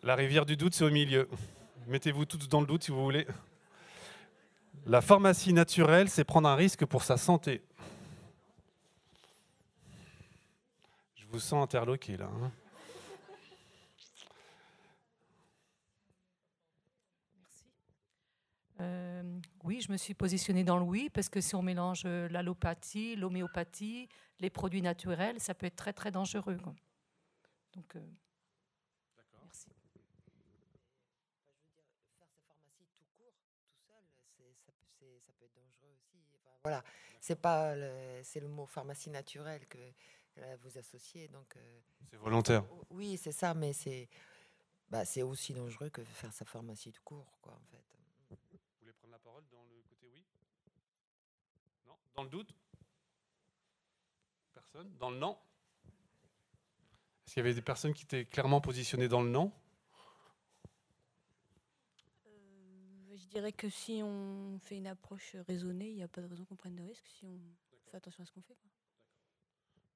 La 0.03 0.15
rivière 0.15 0.45
du 0.45 0.57
doute, 0.57 0.73
c'est 0.73 0.83
au 0.83 0.89
milieu. 0.89 1.29
Mettez-vous 1.87 2.25
tous 2.25 2.47
dans 2.47 2.61
le 2.61 2.67
doute 2.67 2.83
si 2.83 2.91
vous 2.91 3.03
voulez. 3.03 3.27
La 4.87 5.01
pharmacie 5.01 5.53
naturelle, 5.53 6.09
c'est 6.09 6.23
prendre 6.23 6.49
un 6.49 6.55
risque 6.55 6.85
pour 6.85 7.03
sa 7.03 7.17
santé. 7.17 7.61
Je 11.15 11.25
vous 11.27 11.39
sens 11.39 11.63
interloqué 11.63 12.17
là. 12.17 12.29
Hein. 12.41 12.51
Euh, 18.81 19.39
oui, 19.63 19.81
je 19.81 19.91
me 19.91 19.97
suis 19.97 20.13
positionnée 20.13 20.63
dans 20.63 20.77
le 20.77 20.83
oui, 20.83 21.09
parce 21.09 21.29
que 21.29 21.39
si 21.39 21.55
on 21.55 21.61
mélange 21.61 22.03
euh, 22.05 22.27
l'allopathie, 22.29 23.15
l'homéopathie, 23.15 24.09
les 24.39 24.49
produits 24.49 24.81
naturels, 24.81 25.39
ça 25.39 25.53
peut 25.53 25.67
être 25.67 25.75
très 25.75 25.93
très 25.93 26.11
dangereux. 26.11 26.57
Donc, 27.73 27.95
euh, 27.95 27.99
merci. 29.43 29.67
Faire 31.75 31.83
sa 32.19 32.25
pharmacie 32.47 32.87
tout 32.97 33.05
court, 33.15 33.33
tout 34.17 34.85
seul, 34.99 35.19
ça, 35.25 35.31
peut 35.37 35.45
être 35.45 35.55
dangereux 35.55 35.93
aussi. 35.93 36.17
voilà, 36.63 36.83
c'est 37.19 37.39
pas 37.39 37.75
c'est 38.23 38.39
le 38.39 38.47
mot 38.47 38.65
pharmacie 38.65 39.09
naturelle 39.09 39.67
que 39.67 39.79
vous 40.63 40.77
associez, 40.77 41.27
donc. 41.27 41.55
c'est 42.09 42.17
volontaire. 42.17 42.65
Oui, 42.89 43.17
c'est 43.17 43.31
ça, 43.31 43.53
mais 43.53 43.73
c'est 43.73 44.09
bah, 44.89 45.05
c'est 45.05 45.21
aussi 45.21 45.53
dangereux 45.53 45.89
que 45.89 46.03
faire 46.03 46.33
sa 46.33 46.45
pharmacie 46.45 46.91
tout 46.91 47.03
court, 47.03 47.37
quoi, 47.41 47.53
en 47.53 47.65
fait. 47.71 48.00
Dans 52.15 52.23
le 52.23 52.29
doute 52.29 52.53
Personne 54.53 54.91
Dans 54.99 55.09
le 55.09 55.17
non 55.17 55.37
Est-ce 57.25 57.33
qu'il 57.33 57.43
y 57.43 57.45
avait 57.45 57.53
des 57.53 57.61
personnes 57.61 57.93
qui 57.93 58.03
étaient 58.03 58.25
clairement 58.25 58.61
positionnées 58.61 59.07
dans 59.07 59.21
le 59.21 59.29
non? 59.29 59.51
Euh, 62.27 63.15
Je 63.15 63.25
dirais 63.27 63.53
que 63.53 63.69
si 63.69 64.01
on 64.03 64.59
fait 64.59 64.77
une 64.77 64.87
approche 64.87 65.35
raisonnée, 65.47 65.89
il 65.89 65.95
n'y 65.95 66.03
a 66.03 66.07
pas 66.07 66.21
de 66.21 66.27
raison 66.27 66.43
qu'on 66.45 66.55
prenne 66.55 66.75
de 66.75 66.83
risques 66.83 67.07
si 67.07 67.25
on 67.25 67.39
fait 67.89 67.97
attention 67.97 68.23
à 68.23 68.25
ce 68.25 68.31
qu'on 68.31 68.41
fait. 68.41 68.57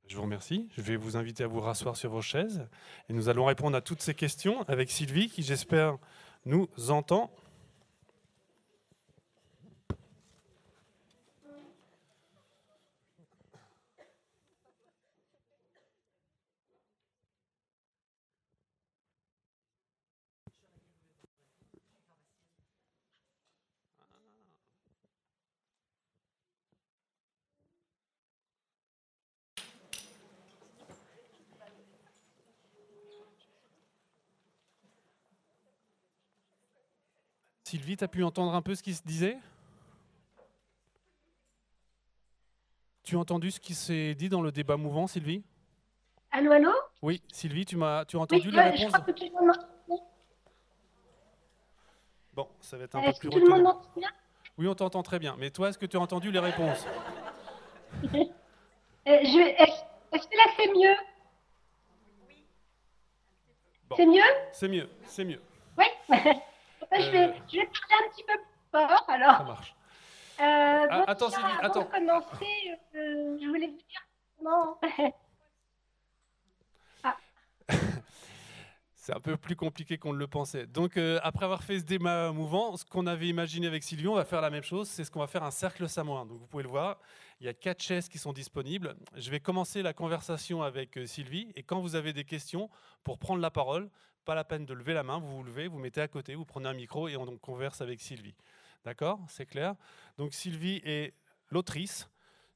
Je 0.08 0.16
vous 0.16 0.22
remercie. 0.22 0.70
Je 0.78 0.82
vais 0.82 0.98
vous 0.98 1.18
inviter 1.18 1.44
à 1.44 1.48
vous 1.48 1.60
rasseoir 1.60 1.98
sur 1.98 2.12
vos 2.12 2.22
chaises 2.22 2.68
et 3.10 3.14
nous 3.14 3.28
allons 3.28 3.46
répondre 3.46 3.76
à 3.76 3.82
toutes 3.82 4.02
ces 4.02 4.14
questions 4.14 4.62
avec 4.70 4.92
Sylvie 4.92 5.30
qui, 5.30 5.42
j'espère, 5.42 5.98
nous 6.46 6.70
entend. 6.90 7.32
Tu 37.98 38.04
as 38.04 38.08
pu 38.08 38.24
entendre 38.24 38.54
un 38.54 38.62
peu 38.62 38.76
ce 38.76 38.84
qui 38.84 38.94
se 38.94 39.04
disait. 39.04 39.38
Tu 43.04 43.16
as 43.16 43.20
entendu 43.20 43.52
ce 43.52 43.60
qui 43.60 43.74
s'est 43.74 44.16
dit 44.16 44.30
dans 44.30 44.42
le 44.42 44.52
débat 44.52 44.78
mouvant, 44.78 45.08
Sylvie? 45.08 45.44
Allô, 46.32 46.52
allô? 46.52 46.72
Oui, 47.02 47.22
Sylvie, 47.32 47.66
tu, 47.66 47.78
m'as, 47.78 48.04
tu 48.06 48.18
as 48.18 48.20
entendu 48.20 48.50
oui, 48.50 48.56
les 48.56 48.62
réponses 48.62 48.82
je 48.82 48.88
crois 48.88 49.00
que 49.02 49.12
tout 49.12 49.26
le 49.26 49.46
monde 49.46 50.02
Bon, 52.34 52.50
ça 52.60 52.78
va 52.78 52.84
être 52.84 52.96
un 52.96 53.04
peu 53.04 53.14
plus 53.18 53.30
tout 53.30 53.40
le 53.40 53.64
monde 53.64 53.78
bien? 53.96 54.10
Oui, 54.58 54.68
on 54.68 54.76
t'entend 54.76 55.04
très 55.04 55.20
bien. 55.20 55.36
Mais 55.38 55.52
toi, 55.52 55.70
est-ce 55.70 55.78
que 55.78 55.86
tu 55.86 55.96
as 55.96 56.02
entendu 56.02 56.32
les 56.32 56.40
réponses? 56.40 56.86
Euh, 59.08 59.20
Est-ce 59.22 60.28
que 60.28 60.36
là, 60.36 60.46
c'est 60.58 60.68
mieux? 60.74 60.96
C'est 63.96 64.06
mieux? 64.08 64.22
C'est 64.52 64.68
mieux, 64.68 64.90
c'est 65.04 65.26
mieux. 65.26 65.42
Oui 65.78 65.86
je, 66.92 67.12
vais, 67.12 67.34
je 67.48 67.58
vais 67.58 67.66
parler 67.66 68.06
un 68.06 68.10
petit 68.10 68.24
peu 68.24 68.34
plus 68.34 68.72
fort 68.72 69.06
alors. 69.08 69.38
Ça 69.38 69.44
marche. 69.44 69.76
Euh, 70.38 70.88
ah, 70.90 71.04
attends, 71.08 71.30
Sylvie, 71.30 71.46
avant 71.46 71.62
attends. 71.62 71.84
De 71.84 71.86
commencer, 71.86 72.46
euh, 72.96 73.38
je 73.42 73.48
voulais 73.48 73.68
vous 73.68 73.78
dire 73.78 74.08
non. 74.44 74.76
ah. 77.04 77.16
C'est 78.96 79.16
un 79.16 79.20
peu 79.20 79.38
plus 79.38 79.56
compliqué 79.56 79.98
qu'on 79.98 80.14
ne 80.14 80.18
le 80.18 80.28
pensait. 80.28 80.66
Donc, 80.66 80.98
euh, 80.98 81.20
après 81.24 81.46
avoir 81.46 81.64
fait 81.64 81.80
ce 81.80 81.86
débat 81.86 82.32
mouvant, 82.32 82.76
ce 82.76 82.84
qu'on 82.84 83.08
avait 83.08 83.28
imaginé 83.28 83.68
avec 83.68 83.84
Sylvie, 83.84 84.08
on 84.08 84.16
va 84.16 84.26
faire 84.26 84.42
la 84.42 84.50
même 84.50 84.64
chose. 84.64 84.90
C'est 84.90 85.06
ce 85.06 85.12
qu'on 85.12 85.20
va 85.22 85.28
faire 85.28 85.44
un 85.44 85.52
cercle 85.52 85.88
samoin. 85.88 86.26
Donc, 86.26 86.40
vous 86.40 86.48
pouvez 86.48 86.64
le 86.64 86.70
voir. 86.70 86.98
Il 87.40 87.46
y 87.46 87.50
a 87.50 87.54
quatre 87.54 87.82
chaises 87.82 88.08
qui 88.08 88.18
sont 88.18 88.32
disponibles. 88.32 88.96
Je 89.16 89.30
vais 89.30 89.40
commencer 89.40 89.82
la 89.82 89.94
conversation 89.94 90.64
avec 90.64 90.98
euh, 90.98 91.06
Sylvie. 91.06 91.52
Et 91.56 91.64
quand 91.64 91.82
vous 91.82 91.96
avez 91.96 92.14
des 92.14 92.24
questions, 92.24 92.70
pour 93.04 93.20
prendre 93.20 93.42
la 93.42 93.52
parole, 93.52 93.90
pas 94.24 94.36
la 94.36 94.46
peine 94.46 94.66
de 94.66 94.74
lever 94.74 94.94
la 94.94 95.04
main, 95.04 95.20
vous 95.20 95.38
vous 95.38 95.44
levez, 95.44 95.68
vous 95.68 95.78
mettez 95.78 96.02
à 96.02 96.08
côté, 96.08 96.36
vous 96.36 96.46
prenez 96.46 96.70
un 96.70 96.74
micro 96.74 97.08
et 97.08 97.18
on 97.18 97.38
converse 97.38 97.82
avec 97.82 98.00
Sylvie. 98.00 98.36
D'accord? 98.86 99.20
C'est 99.28 99.46
clair? 99.46 99.76
Donc 100.18 100.34
Sylvie 100.34 100.82
est 100.86 101.14
l'autrice 101.50 102.10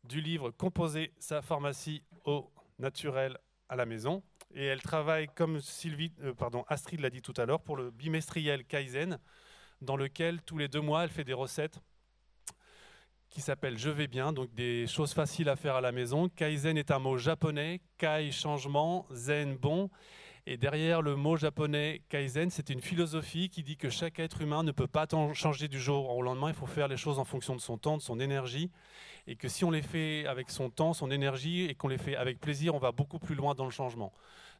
du 0.04 0.22
livre 0.22 0.50
Composer 0.52 1.12
sa 1.20 1.42
pharmacie 1.42 2.04
au 2.24 2.50
naturel 2.78 3.38
à 3.68 3.76
la 3.76 3.86
maison. 3.86 4.24
Et 4.56 4.66
elle 4.66 4.82
travaille, 4.82 5.28
comme 5.28 5.60
Sylvie, 5.60 6.14
euh, 6.22 6.34
Astrid 6.68 7.02
l'a 7.02 7.10
dit 7.10 7.22
tout 7.22 7.34
à 7.38 7.46
l'heure, 7.46 7.62
pour 7.62 7.76
le 7.76 7.92
bimestriel 7.92 8.66
Kaizen, 8.66 9.20
dans 9.82 9.96
lequel 9.96 10.42
tous 10.42 10.58
les 10.58 10.68
deux 10.68 10.82
mois, 10.82 11.04
elle 11.04 11.10
fait 11.10 11.24
des 11.24 11.34
recettes 11.34 11.80
qui 13.30 13.42
s'appellent 13.42 13.78
Je 13.78 13.90
vais 13.90 14.08
bien, 14.08 14.34
donc 14.34 14.54
des 14.54 14.88
choses 14.88 15.14
faciles 15.14 15.50
à 15.50 15.56
faire 15.56 15.76
à 15.76 15.82
la 15.82 15.92
maison. 15.92 16.30
Kaizen 16.30 16.78
est 16.78 16.92
un 16.92 17.00
mot 17.00 17.18
japonais, 17.18 17.82
Kai 17.98 18.32
changement, 18.32 19.06
Zen 19.12 19.56
bon, 19.56 19.90
et 20.52 20.58
derrière 20.58 21.04
le 21.04 21.16
mot 21.16 21.38
japonais 21.38 22.02
kaizen, 22.10 22.50
c'est 22.50 22.72
une 22.72 22.82
philosophie 22.82 23.50
qui 23.50 23.62
dit 23.62 23.78
que 23.78 23.92
chaque 23.92 24.18
être 24.18 24.42
humain 24.42 24.64
ne 24.64 24.72
peut 24.72 24.88
pas 24.88 25.06
changer 25.34 25.68
du 25.68 25.80
jour 25.80 26.10
au 26.10 26.24
lendemain. 26.24 26.50
Il 26.50 26.56
faut 26.56 26.66
faire 26.66 26.88
les 26.88 26.98
choses 26.98 27.20
en 27.20 27.24
fonction 27.24 27.56
de 27.56 27.62
son 27.62 27.78
temps, 27.78 27.98
de 27.98 28.02
son 28.02 28.20
énergie. 28.20 28.72
Et 29.28 29.36
que 29.36 29.48
si 29.48 29.64
on 29.64 29.70
les 29.70 29.84
fait 29.84 30.26
avec 30.26 30.50
son 30.50 30.72
temps, 30.72 30.94
son 30.94 31.12
énergie, 31.12 31.66
et 31.66 31.76
qu'on 31.76 31.88
les 31.88 32.00
fait 32.00 32.16
avec 32.16 32.40
plaisir, 32.40 32.74
on 32.74 32.80
va 32.80 32.92
beaucoup 32.92 33.20
plus 33.20 33.36
loin 33.36 33.54
dans 33.54 33.66
le 33.66 33.70
changement. 33.70 34.12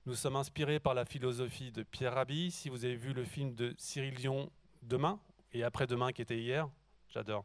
Nous 0.06 0.14
sommes 0.14 0.36
inspirés 0.36 0.80
par 0.80 0.94
la 0.94 1.06
philosophie 1.06 1.72
de 1.72 1.82
Pierre 1.82 2.14
Rabhi. 2.14 2.52
Si 2.52 2.70
vous 2.70 2.86
avez 2.86 2.96
vu 2.96 3.14
le 3.14 3.24
film 3.24 3.56
de 3.56 3.74
Cyril 3.80 4.14
Dion, 4.14 4.52
Demain, 4.84 5.20
et 5.54 5.64
après-demain 5.64 6.12
qui 6.12 6.22
était 6.22 6.38
hier, 6.38 6.70
j'adore. 7.14 7.44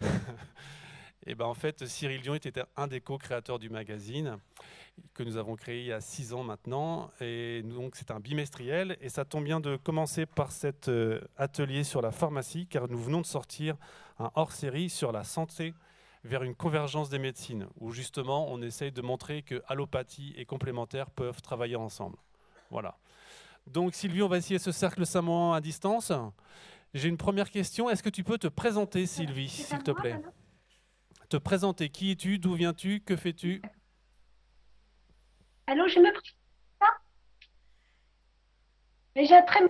Et 1.26 1.34
ben 1.34 1.46
en 1.46 1.54
fait, 1.54 1.86
Cyril 1.86 2.20
Dion 2.20 2.34
était 2.34 2.62
un 2.76 2.86
des 2.86 3.00
co-créateurs 3.00 3.58
du 3.58 3.70
magazine 3.70 4.38
que 5.14 5.22
nous 5.22 5.36
avons 5.36 5.56
créé 5.56 5.80
il 5.80 5.86
y 5.86 5.92
a 5.92 6.00
six 6.00 6.34
ans 6.34 6.44
maintenant. 6.44 7.10
Et 7.20 7.62
donc 7.62 7.96
c'est 7.96 8.10
un 8.10 8.20
bimestriel. 8.20 8.98
Et 9.00 9.08
ça 9.08 9.24
tombe 9.24 9.44
bien 9.44 9.60
de 9.60 9.76
commencer 9.76 10.26
par 10.26 10.52
cet 10.52 10.88
euh, 10.88 11.20
atelier 11.36 11.82
sur 11.82 12.02
la 12.02 12.10
pharmacie, 12.10 12.66
car 12.66 12.88
nous 12.88 12.98
venons 12.98 13.22
de 13.22 13.26
sortir 13.26 13.76
un 14.18 14.30
hors-série 14.34 14.90
sur 14.90 15.12
la 15.12 15.24
santé 15.24 15.74
vers 16.24 16.42
une 16.42 16.54
convergence 16.54 17.10
des 17.10 17.18
médecines, 17.18 17.66
où 17.80 17.92
justement 17.92 18.50
on 18.50 18.62
essaye 18.62 18.92
de 18.92 19.02
montrer 19.02 19.42
que 19.42 19.62
allopathie 19.66 20.34
et 20.36 20.44
complémentaire 20.44 21.10
peuvent 21.10 21.42
travailler 21.42 21.76
ensemble. 21.76 22.16
Voilà. 22.70 22.96
Donc 23.66 23.94
Sylvie, 23.94 24.22
on 24.22 24.28
va 24.28 24.38
essayer 24.38 24.58
ce 24.58 24.72
cercle 24.72 25.06
samoan 25.06 25.52
à 25.52 25.60
distance. 25.60 26.12
J'ai 26.94 27.08
une 27.08 27.16
première 27.16 27.50
question. 27.50 27.90
Est-ce 27.90 28.04
que 28.04 28.08
tu 28.08 28.22
peux 28.22 28.38
te 28.38 28.46
présenter, 28.46 29.06
Sylvie, 29.06 29.48
s'il 29.48 29.82
te 29.82 29.90
plaît? 29.90 30.20
Te 31.28 31.36
présenter. 31.36 31.88
Qui 31.88 32.12
es-tu? 32.12 32.38
D'où 32.38 32.54
viens-tu? 32.54 33.00
Que 33.00 33.16
fais-tu? 33.16 33.60
Allô, 35.66 35.88
je 35.88 35.98
me 35.98 36.10
présente 36.10 36.36
pas 36.78 36.96
Mais 39.16 39.26
j'ai 39.26 39.34
un 39.34 39.42
très 39.42 39.60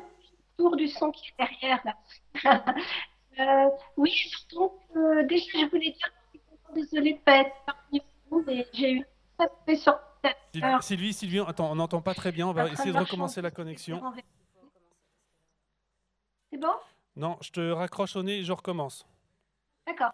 tour 0.59 0.77
du 0.77 0.87
son 0.89 1.11
qui 1.11 1.31
est 1.31 1.43
derrière 1.43 1.81
là. 1.85 2.65
Euh, 3.41 3.69
oui, 3.97 4.31
donc 4.53 4.75
euh, 4.95 5.27
déjà 5.27 5.45
je 5.55 5.69
voulais 5.69 5.91
dire 5.91 6.09
que 6.33 6.39
je 6.39 6.39
suis 6.39 6.83
désolée 6.83 7.15
de 7.15 7.19
ne 7.19 7.23
pas 7.25 7.39
être 7.39 7.57
parmi 7.67 8.01
vous, 8.31 8.45
mais 8.47 8.65
j'ai 8.73 8.93
eu 8.93 9.05
très 9.37 9.75
sur 9.75 9.99
Sylvie, 10.53 10.83
Sylvie, 10.83 11.13
Sylvie, 11.13 11.41
attends, 11.41 11.73
on 11.73 11.75
n'entend 11.75 12.01
pas 12.01 12.15
très 12.15 12.31
bien. 12.31 12.47
On 12.47 12.53
va 12.53 12.69
essayer 12.69 12.93
de 12.93 12.97
recommencer 12.99 13.43
la 13.43 13.51
connexion. 13.51 14.01
C'est 16.53 16.59
bon? 16.59 16.75
Non, 17.17 17.39
je 17.41 17.51
te 17.51 17.71
raccroche 17.71 18.17
au 18.17 18.23
nez 18.23 18.39
et 18.39 18.45
je 18.45 18.53
recommence. 18.53 19.07
D'accord. 19.87 20.13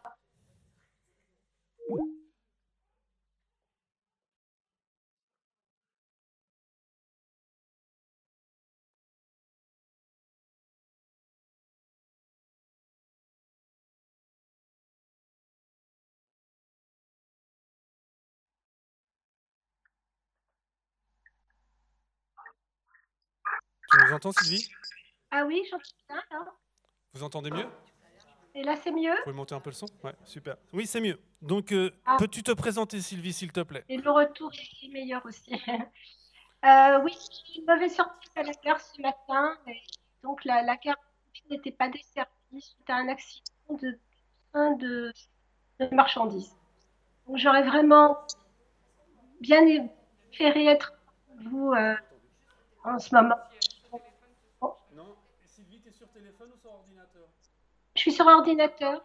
Tu 23.90 23.98
nous 24.06 24.12
entends, 24.12 24.32
Sylvie? 24.32 24.70
Ah 25.30 25.44
oui, 25.46 25.62
j'entends 25.70 25.84
bien. 26.08 26.46
Vous 27.12 27.22
entendez 27.22 27.50
mieux? 27.50 27.66
Et 28.54 28.62
là 28.62 28.76
c'est 28.76 28.92
mieux? 28.92 29.10
Vous 29.14 29.22
pouvez 29.24 29.36
monter 29.36 29.54
un 29.54 29.60
peu 29.60 29.70
le 29.70 29.74
son? 29.74 29.86
Ouais, 30.02 30.14
super. 30.24 30.56
Oui, 30.72 30.86
c'est 30.86 31.00
mieux. 31.00 31.18
Donc, 31.42 31.72
euh, 31.72 31.90
Ah. 32.04 32.16
peux-tu 32.18 32.42
te 32.42 32.52
présenter, 32.52 33.00
Sylvie, 33.00 33.32
s'il 33.32 33.52
te 33.52 33.60
plaît? 33.60 33.84
Et 33.88 33.96
le 33.96 34.10
retour 34.10 34.50
est 34.82 34.88
meilleur 34.88 35.24
aussi. 35.26 35.50
Euh, 36.62 37.00
oui, 37.02 37.16
j'ai 37.46 37.60
une 37.60 37.66
mauvaise 37.66 37.94
surprise 37.94 38.30
à 38.36 38.42
la 38.42 38.52
gare 38.62 38.78
ce 38.78 39.00
matin. 39.00 39.56
et 39.66 39.80
donc 40.22 40.44
la, 40.44 40.60
la 40.60 40.76
gare 40.76 40.98
n'était 41.48 41.70
pas 41.72 41.88
desservie 41.88 42.60
suite 42.60 42.90
à 42.90 42.96
un 42.96 43.08
accident 43.08 43.78
de 43.80 43.98
train 44.52 44.72
de, 44.72 45.10
de 45.78 45.94
marchandises. 45.94 46.54
Donc 47.26 47.38
j'aurais 47.38 47.62
vraiment 47.62 48.18
bien 49.40 49.88
préféré 50.28 50.66
être 50.66 50.92
avec 51.34 51.48
vous 51.48 51.72
euh, 51.72 51.94
en 52.84 52.98
ce 52.98 53.14
moment. 53.14 53.36
Non, 54.94 55.16
Sylvie, 55.46 55.80
tu 55.80 55.88
es 55.88 55.92
sur 55.92 55.99
téléphone 56.12 56.52
ou 56.52 56.58
sur 56.58 56.72
ordinateur 56.72 57.28
Je 57.94 58.00
suis 58.00 58.12
sur 58.12 58.26
ordinateur. 58.26 59.02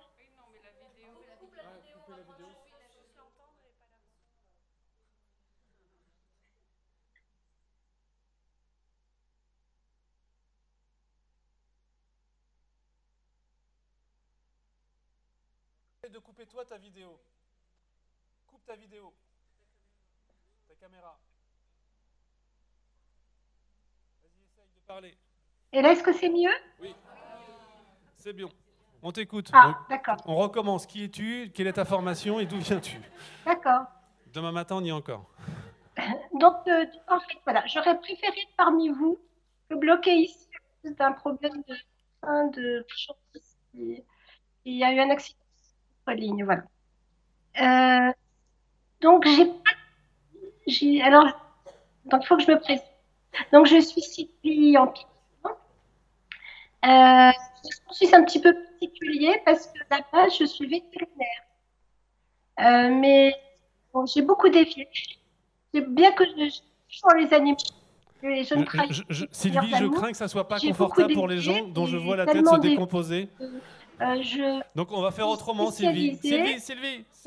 de 16.15 16.19
couper 16.19 16.45
toi 16.45 16.63
ta 16.63 16.77
vidéo. 16.77 17.19
Coupe 18.47 18.65
ta 18.65 18.75
vidéo. 18.77 19.13
Ta 20.67 20.75
caméra. 20.75 21.19
Vas-y, 24.21 24.43
essaye 24.45 24.69
de 24.75 24.79
parler. 24.87 25.17
Et 25.75 25.81
là, 25.81 25.91
est-ce 25.91 26.03
que 26.03 26.13
c'est 26.13 26.29
mieux? 26.29 26.53
Oui. 26.81 26.95
C'est 28.15 28.31
bien. 28.31 28.47
On 29.03 29.11
t'écoute. 29.11 29.49
Ah, 29.51 29.77
d'accord. 29.89 30.15
On 30.25 30.35
recommence. 30.35 30.85
Qui 30.87 31.03
es-tu? 31.03 31.51
Quelle 31.53 31.67
est 31.67 31.73
ta 31.73 31.83
formation? 31.83 32.39
Et 32.39 32.45
d'où 32.45 32.57
viens-tu? 32.59 32.97
D'accord. 33.45 33.81
Demain 34.33 34.53
matin, 34.53 34.77
on 34.77 34.83
y 34.85 34.87
est 34.87 34.93
encore. 34.93 35.29
Donc, 36.39 36.55
euh, 36.69 36.85
en 37.09 37.19
fait, 37.19 37.37
voilà, 37.43 37.65
j'aurais 37.65 37.99
préféré 37.99 38.37
parmi 38.55 38.87
vous 38.87 39.19
que 39.69 39.75
bloquer 39.75 40.15
ici 40.15 40.47
d'un 40.85 41.11
problème 41.11 41.61
de 41.67 41.75
train 42.21 42.47
de 42.47 42.85
Il 43.73 44.03
y 44.63 44.83
a 44.85 44.93
eu 44.93 44.99
un 45.01 45.09
accident 45.09 45.39
sur 45.61 45.73
la 46.07 46.13
ligne, 46.13 46.45
voilà. 46.45 46.63
Euh, 47.59 48.13
donc, 49.01 49.27
j'ai 49.27 49.45
pas. 49.45 51.05
Alors, 51.05 51.27
donc, 52.05 52.23
il 52.23 52.27
faut 52.27 52.37
que 52.37 52.43
je 52.43 52.51
me 52.51 52.59
présente. 52.61 52.85
Donc, 53.51 53.65
je 53.65 53.81
suis 53.81 54.01
Sylvie 54.01 54.77
Empire. 54.77 55.09
Euh, 56.85 57.31
je 57.91 57.95
suis 57.95 58.15
un 58.15 58.23
petit 58.23 58.39
peu 58.41 58.53
particulier 58.53 59.41
parce 59.45 59.67
que 59.67 59.79
base, 59.89 60.37
je 60.39 60.45
suis 60.45 60.67
vétérinaire. 60.67 61.41
Euh, 62.59 62.89
mais 62.89 63.33
bon, 63.93 64.05
j'ai 64.05 64.21
beaucoup 64.21 64.49
dévié. 64.49 64.87
C'est 65.73 65.81
bien 65.93 66.11
que 66.11 66.23
je, 66.25 66.59
je 66.87 67.01
dans 67.01 67.15
les 67.15 67.33
animaux. 67.33 67.57
Je 68.23 68.55
ne 68.55 69.25
Sylvie, 69.31 69.73
je 69.77 69.85
crains 69.87 70.11
que 70.11 70.17
ça 70.17 70.27
soit 70.27 70.47
pas 70.47 70.59
confortable 70.59 71.13
pour 71.13 71.27
les 71.27 71.39
gens 71.39 71.67
dont 71.67 71.85
je 71.85 71.97
vois 71.97 72.15
la 72.15 72.25
tête 72.25 72.45
se 72.45 72.59
dé- 72.59 72.69
décomposer. 72.69 73.29
Euh, 74.01 74.21
je 74.21 74.61
Donc 74.75 74.91
on 74.91 75.01
va 75.01 75.11
faire 75.11 75.27
autrement, 75.27 75.69
Sylvie. 75.71 76.17
Sylvie, 76.17 76.59
Sylvie, 76.59 76.59
Sylvie. 76.59 77.05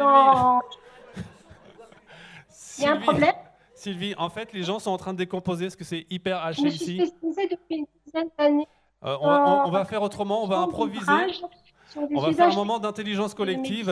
Il 2.78 2.84
y 2.84 2.86
a 2.86 2.92
un 2.92 3.00
problème 3.00 3.34
Sylvie, 3.74 4.14
en 4.18 4.28
fait, 4.28 4.52
les 4.52 4.64
gens 4.64 4.80
sont 4.80 4.90
en 4.90 4.96
train 4.98 5.12
de 5.12 5.18
décomposer 5.18 5.66
parce 5.66 5.76
que 5.76 5.84
c'est 5.84 6.04
hyper 6.10 6.42
haché 6.44 6.60
Je 6.62 6.66
me 6.66 6.70
suis 6.70 6.84
ici. 6.96 7.06
spécialisée 7.06 7.48
depuis 7.48 7.76
une 7.76 7.86
dizaine 8.04 8.28
d'années. 8.36 8.66
Euh, 9.04 9.16
on, 9.20 9.26
va, 9.28 9.40
on- 9.64 9.68
on 9.68 9.70
va 9.70 9.84
faire 9.84 10.02
autrement, 10.02 10.42
on 10.42 10.46
va 10.46 10.58
improviser. 10.58 11.06
On 11.96 12.20
va 12.20 12.32
faire 12.32 12.48
un 12.48 12.54
moment 12.54 12.78
d'intelligence 12.78 13.32
collective. 13.34 13.88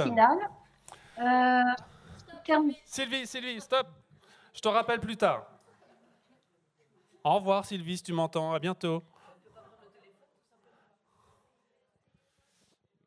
Euh, 1.19 1.63
Sylvie, 2.85 3.27
Sylvie, 3.27 3.61
stop. 3.61 3.87
Je 4.53 4.61
te 4.61 4.69
rappelle 4.69 5.01
plus 5.01 5.17
tard. 5.17 5.47
Au 7.25 7.35
revoir, 7.37 7.65
Sylvie, 7.65 7.97
si 7.99 8.03
tu 8.05 8.13
m'entends. 8.13 8.53
À 8.53 8.59
bientôt. 8.59 9.03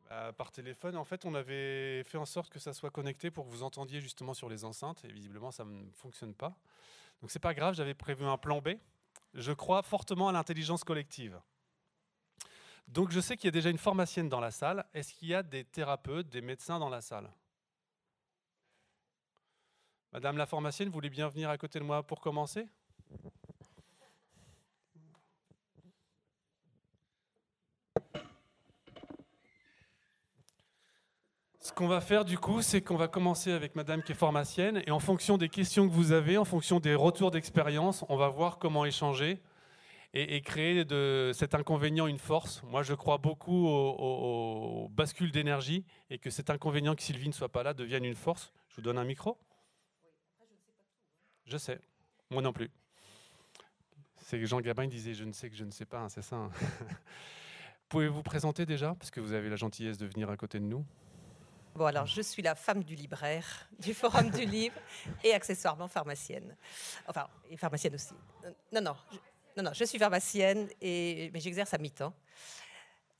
Bah, 0.09 0.31
par 0.33 0.51
téléphone, 0.51 0.95
en 0.97 1.05
fait, 1.05 1.23
on 1.25 1.35
avait 1.35 2.03
fait 2.03 2.17
en 2.17 2.25
sorte 2.25 2.49
que 2.49 2.59
ça 2.59 2.73
soit 2.73 2.89
connecté 2.89 3.29
pour 3.29 3.45
que 3.45 3.51
vous 3.51 3.63
entendiez 3.63 4.01
justement 4.01 4.33
sur 4.33 4.49
les 4.49 4.65
enceintes. 4.65 5.03
Et 5.05 5.07
visiblement, 5.11 5.51
ça 5.51 5.63
ne 5.65 5.83
fonctionne 5.93 6.33
pas. 6.33 6.53
Donc, 7.21 7.29
c'est 7.31 7.39
pas 7.39 7.53
grave, 7.53 7.75
j'avais 7.75 7.93
prévu 7.93 8.25
un 8.25 8.37
plan 8.37 8.59
B. 8.59 8.69
Je 9.35 9.51
crois 9.51 9.83
fortement 9.83 10.29
à 10.29 10.31
l'intelligence 10.31 10.83
collective. 10.83 11.39
Donc, 12.89 13.11
je 13.11 13.19
sais 13.19 13.37
qu'il 13.37 13.45
y 13.45 13.49
a 13.49 13.51
déjà 13.51 13.69
une 13.69 13.77
pharmacienne 13.77 14.29
dans 14.29 14.39
la 14.39 14.49
salle. 14.49 14.83
Est-ce 14.95 15.13
qu'il 15.13 15.27
y 15.27 15.35
a 15.35 15.43
des 15.43 15.63
thérapeutes, 15.63 16.27
des 16.27 16.41
médecins 16.41 16.79
dans 16.79 16.89
la 16.89 17.01
salle? 17.01 17.31
Madame 20.11 20.37
la 20.37 20.47
pharmacienne, 20.47 20.87
vous 20.87 20.95
voulez 20.95 21.11
bien 21.11 21.27
venir 21.27 21.51
à 21.51 21.57
côté 21.59 21.77
de 21.77 21.83
moi 21.83 22.01
pour 22.01 22.19
commencer? 22.19 22.67
Ce 31.59 31.71
qu'on 31.71 31.87
va 31.87 32.01
faire 32.01 32.25
du 32.25 32.39
coup, 32.39 32.63
c'est 32.63 32.81
qu'on 32.81 32.97
va 32.97 33.07
commencer 33.07 33.51
avec 33.51 33.75
Madame 33.75 34.01
qui 34.01 34.13
est 34.13 34.15
pharmacienne. 34.15 34.81
Et 34.87 34.91
en 34.91 34.99
fonction 34.99 35.37
des 35.37 35.49
questions 35.49 35.87
que 35.87 35.93
vous 35.93 36.11
avez, 36.11 36.39
en 36.39 36.45
fonction 36.45 36.79
des 36.79 36.95
retours 36.95 37.29
d'expérience, 37.29 38.03
on 38.09 38.17
va 38.17 38.29
voir 38.29 38.57
comment 38.57 38.83
échanger 38.85 39.39
et, 40.13 40.41
créer 40.41 40.85
de 40.85 41.31
cet 41.35 41.53
inconvénient 41.55 42.07
une 42.07 42.17
force. 42.17 42.63
Moi, 42.63 42.81
je 42.83 42.93
crois 42.93 43.17
beaucoup 43.17 43.67
au, 43.67 43.89
au- 43.91 44.83
au 44.85 44.89
bascule 44.89 45.31
d'énergie 45.31 45.85
et 46.09 46.17
que 46.17 46.29
cet 46.29 46.49
inconvénient 46.49 46.95
que 46.95 47.01
Sylvie 47.03 47.27
ne 47.27 47.33
soit 47.33 47.49
pas 47.49 47.63
là 47.63 47.73
devienne 47.73 48.05
une 48.05 48.15
force. 48.15 48.51
Je 48.69 48.75
vous 48.77 48.81
donne 48.81 48.97
un 48.97 49.03
micro. 49.03 49.37
Je 51.45 51.57
sais, 51.57 51.79
moi 52.29 52.41
non 52.41 52.53
plus. 52.53 52.69
C'est 54.17 54.45
Jean 54.45 54.61
Gabin 54.61 54.87
disait 54.87 55.13
je 55.15 55.23
ne 55.23 55.31
sais 55.31 55.49
que 55.49 55.55
je 55.55 55.63
ne 55.63 55.71
sais 55.71 55.85
pas, 55.85 55.99
hein, 55.99 56.09
c'est 56.09 56.21
ça. 56.21 56.35
hein. 56.35 56.51
Pouvez-vous 57.89 58.15
vous 58.17 58.23
présenter 58.23 58.67
déjà, 58.67 58.93
parce 58.93 59.09
que 59.09 59.19
vous 59.19 59.33
avez 59.33 59.49
la 59.49 59.55
gentillesse 59.55 59.97
de 59.97 60.05
venir 60.05 60.29
à 60.29 60.37
côté 60.37 60.59
de 60.59 60.65
nous? 60.65 60.85
Bon, 61.73 61.85
alors, 61.85 62.05
je 62.05 62.21
suis 62.21 62.41
la 62.43 62.53
femme 62.53 62.83
du 62.83 62.93
libraire 62.93 63.67
du 63.79 63.93
Forum 63.95 64.29
du 64.29 64.45
Livre 64.45 64.75
et 65.23 65.33
accessoirement 65.33 65.87
pharmacienne. 65.87 66.55
Enfin, 67.07 67.27
et 67.49 67.57
pharmacienne 67.57 67.95
aussi. 67.95 68.13
Euh, 68.45 68.51
Non, 68.71 68.81
non, 68.81 68.95
non, 69.57 69.63
non, 69.63 69.71
je 69.73 69.83
suis 69.83 69.99
pharmacienne, 69.99 70.67
et, 70.81 71.29
mais 71.33 71.39
j'exerce 71.39 71.73
à 71.73 71.77
mi-temps. 71.77 72.13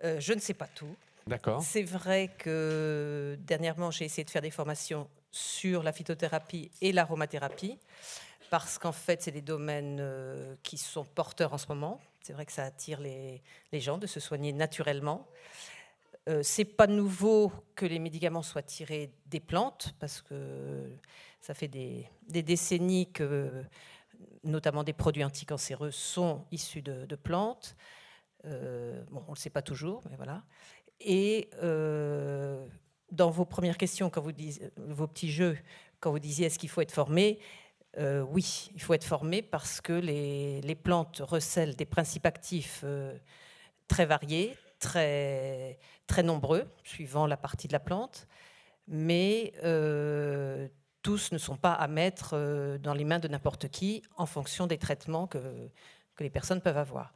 Euh, 0.04 0.20
je 0.20 0.34
ne 0.34 0.40
sais 0.40 0.54
pas 0.54 0.68
tout. 0.68 0.96
D'accord. 1.28 1.62
C'est 1.62 1.84
vrai 1.84 2.32
que 2.38 3.38
dernièrement, 3.42 3.92
j'ai 3.92 4.06
essayé 4.06 4.24
de 4.24 4.30
faire 4.30 4.42
des 4.42 4.52
formations 4.52 5.10
sur 5.32 5.84
la 5.84 5.92
phytothérapie 5.92 6.72
et 6.82 6.92
l'aromathérapie, 6.92 7.78
parce 8.50 8.80
qu'en 8.80 8.92
fait, 8.92 9.22
c'est 9.22 9.32
des 9.32 9.42
domaines 9.42 10.00
euh, 10.00 10.56
qui 10.64 10.78
sont 10.78 11.06
porteurs 11.06 11.54
en 11.54 11.58
ce 11.58 11.68
moment. 11.68 12.00
C'est 12.24 12.34
vrai 12.34 12.46
que 12.46 12.52
ça 12.52 12.64
attire 12.64 13.00
les, 13.00 13.42
les 13.72 13.80
gens 13.80 13.98
de 13.98 14.08
se 14.08 14.20
soigner 14.20 14.54
naturellement. 14.54 15.28
Euh, 16.28 16.42
c'est 16.44 16.66
pas 16.66 16.88
nouveau 16.88 17.52
que 17.76 17.86
les 17.86 18.00
médicaments 18.00 18.42
soient 18.42 18.64
tirés 18.64 19.12
des 19.28 19.40
plantes, 19.40 19.94
parce 20.00 20.22
que 20.22 20.90
ça 21.42 21.54
fait 21.54 21.68
des, 21.68 22.08
des 22.28 22.44
décennies 22.44 23.12
que, 23.12 23.64
notamment 24.44 24.84
des 24.84 24.94
produits 24.94 25.24
anticancéreux, 25.24 25.92
sont 25.92 26.46
issus 26.52 26.82
de, 26.82 27.16
plantes. 27.16 27.76
Euh, 28.46 29.04
bon, 29.12 29.24
on 29.28 29.32
ne 29.32 29.36
le 29.36 29.40
sait 29.40 29.50
pas 29.50 29.62
toujours, 29.62 30.04
mais 30.10 30.16
voilà. 30.16 30.44
Et 31.00 31.50
euh, 31.62 32.66
dans 33.12 33.30
vos 33.30 33.46
premières 33.46 33.78
questions, 33.78 34.10
quand 34.10 34.22
vous 34.22 34.32
disiez, 34.32 34.72
vos 34.78 35.08
petits 35.08 35.32
jeux, 35.32 35.58
quand 36.00 36.12
vous 36.12 36.20
disiez 36.20 36.48
est-ce 36.48 36.60
qu'il 36.60 36.70
faut 36.70 36.82
être 36.82 36.92
formé, 36.92 37.40
euh, 37.98 38.22
oui, 38.22 38.70
il 38.76 38.82
faut 38.82 38.94
être 38.94 39.04
formé 39.04 39.42
parce 39.42 39.82
que 39.82 39.94
les, 39.94 40.62
les 40.62 40.76
plantes 40.76 41.22
recèlent 41.26 41.76
des 41.76 41.86
principes 41.86 42.26
actifs 42.26 42.86
très 43.88 44.06
variés, 44.06 44.56
très, 44.80 45.80
très 46.08 46.24
nombreux, 46.24 46.70
suivant 46.84 47.26
la 47.28 47.38
partie 47.38 47.68
de 47.68 47.74
la 47.74 47.80
plante, 47.80 48.28
mais 48.88 49.54
tous 51.02 51.32
ne 51.32 51.38
sont 51.38 51.58
pas 51.58 51.74
à 51.74 51.88
mettre 51.88 52.32
euh, 52.34 52.78
dans 52.78 52.94
les 52.94 53.06
mains 53.06 53.20
de 53.20 53.28
n'importe 53.28 53.70
qui 53.70 54.02
en 54.18 54.26
fonction 54.26 54.68
des 54.68 54.78
traitements 54.78 55.28
que, 55.28 55.70
que 56.16 56.24
les 56.24 56.30
personnes 56.30 56.62
peuvent 56.62 56.78
avoir. 56.78 57.14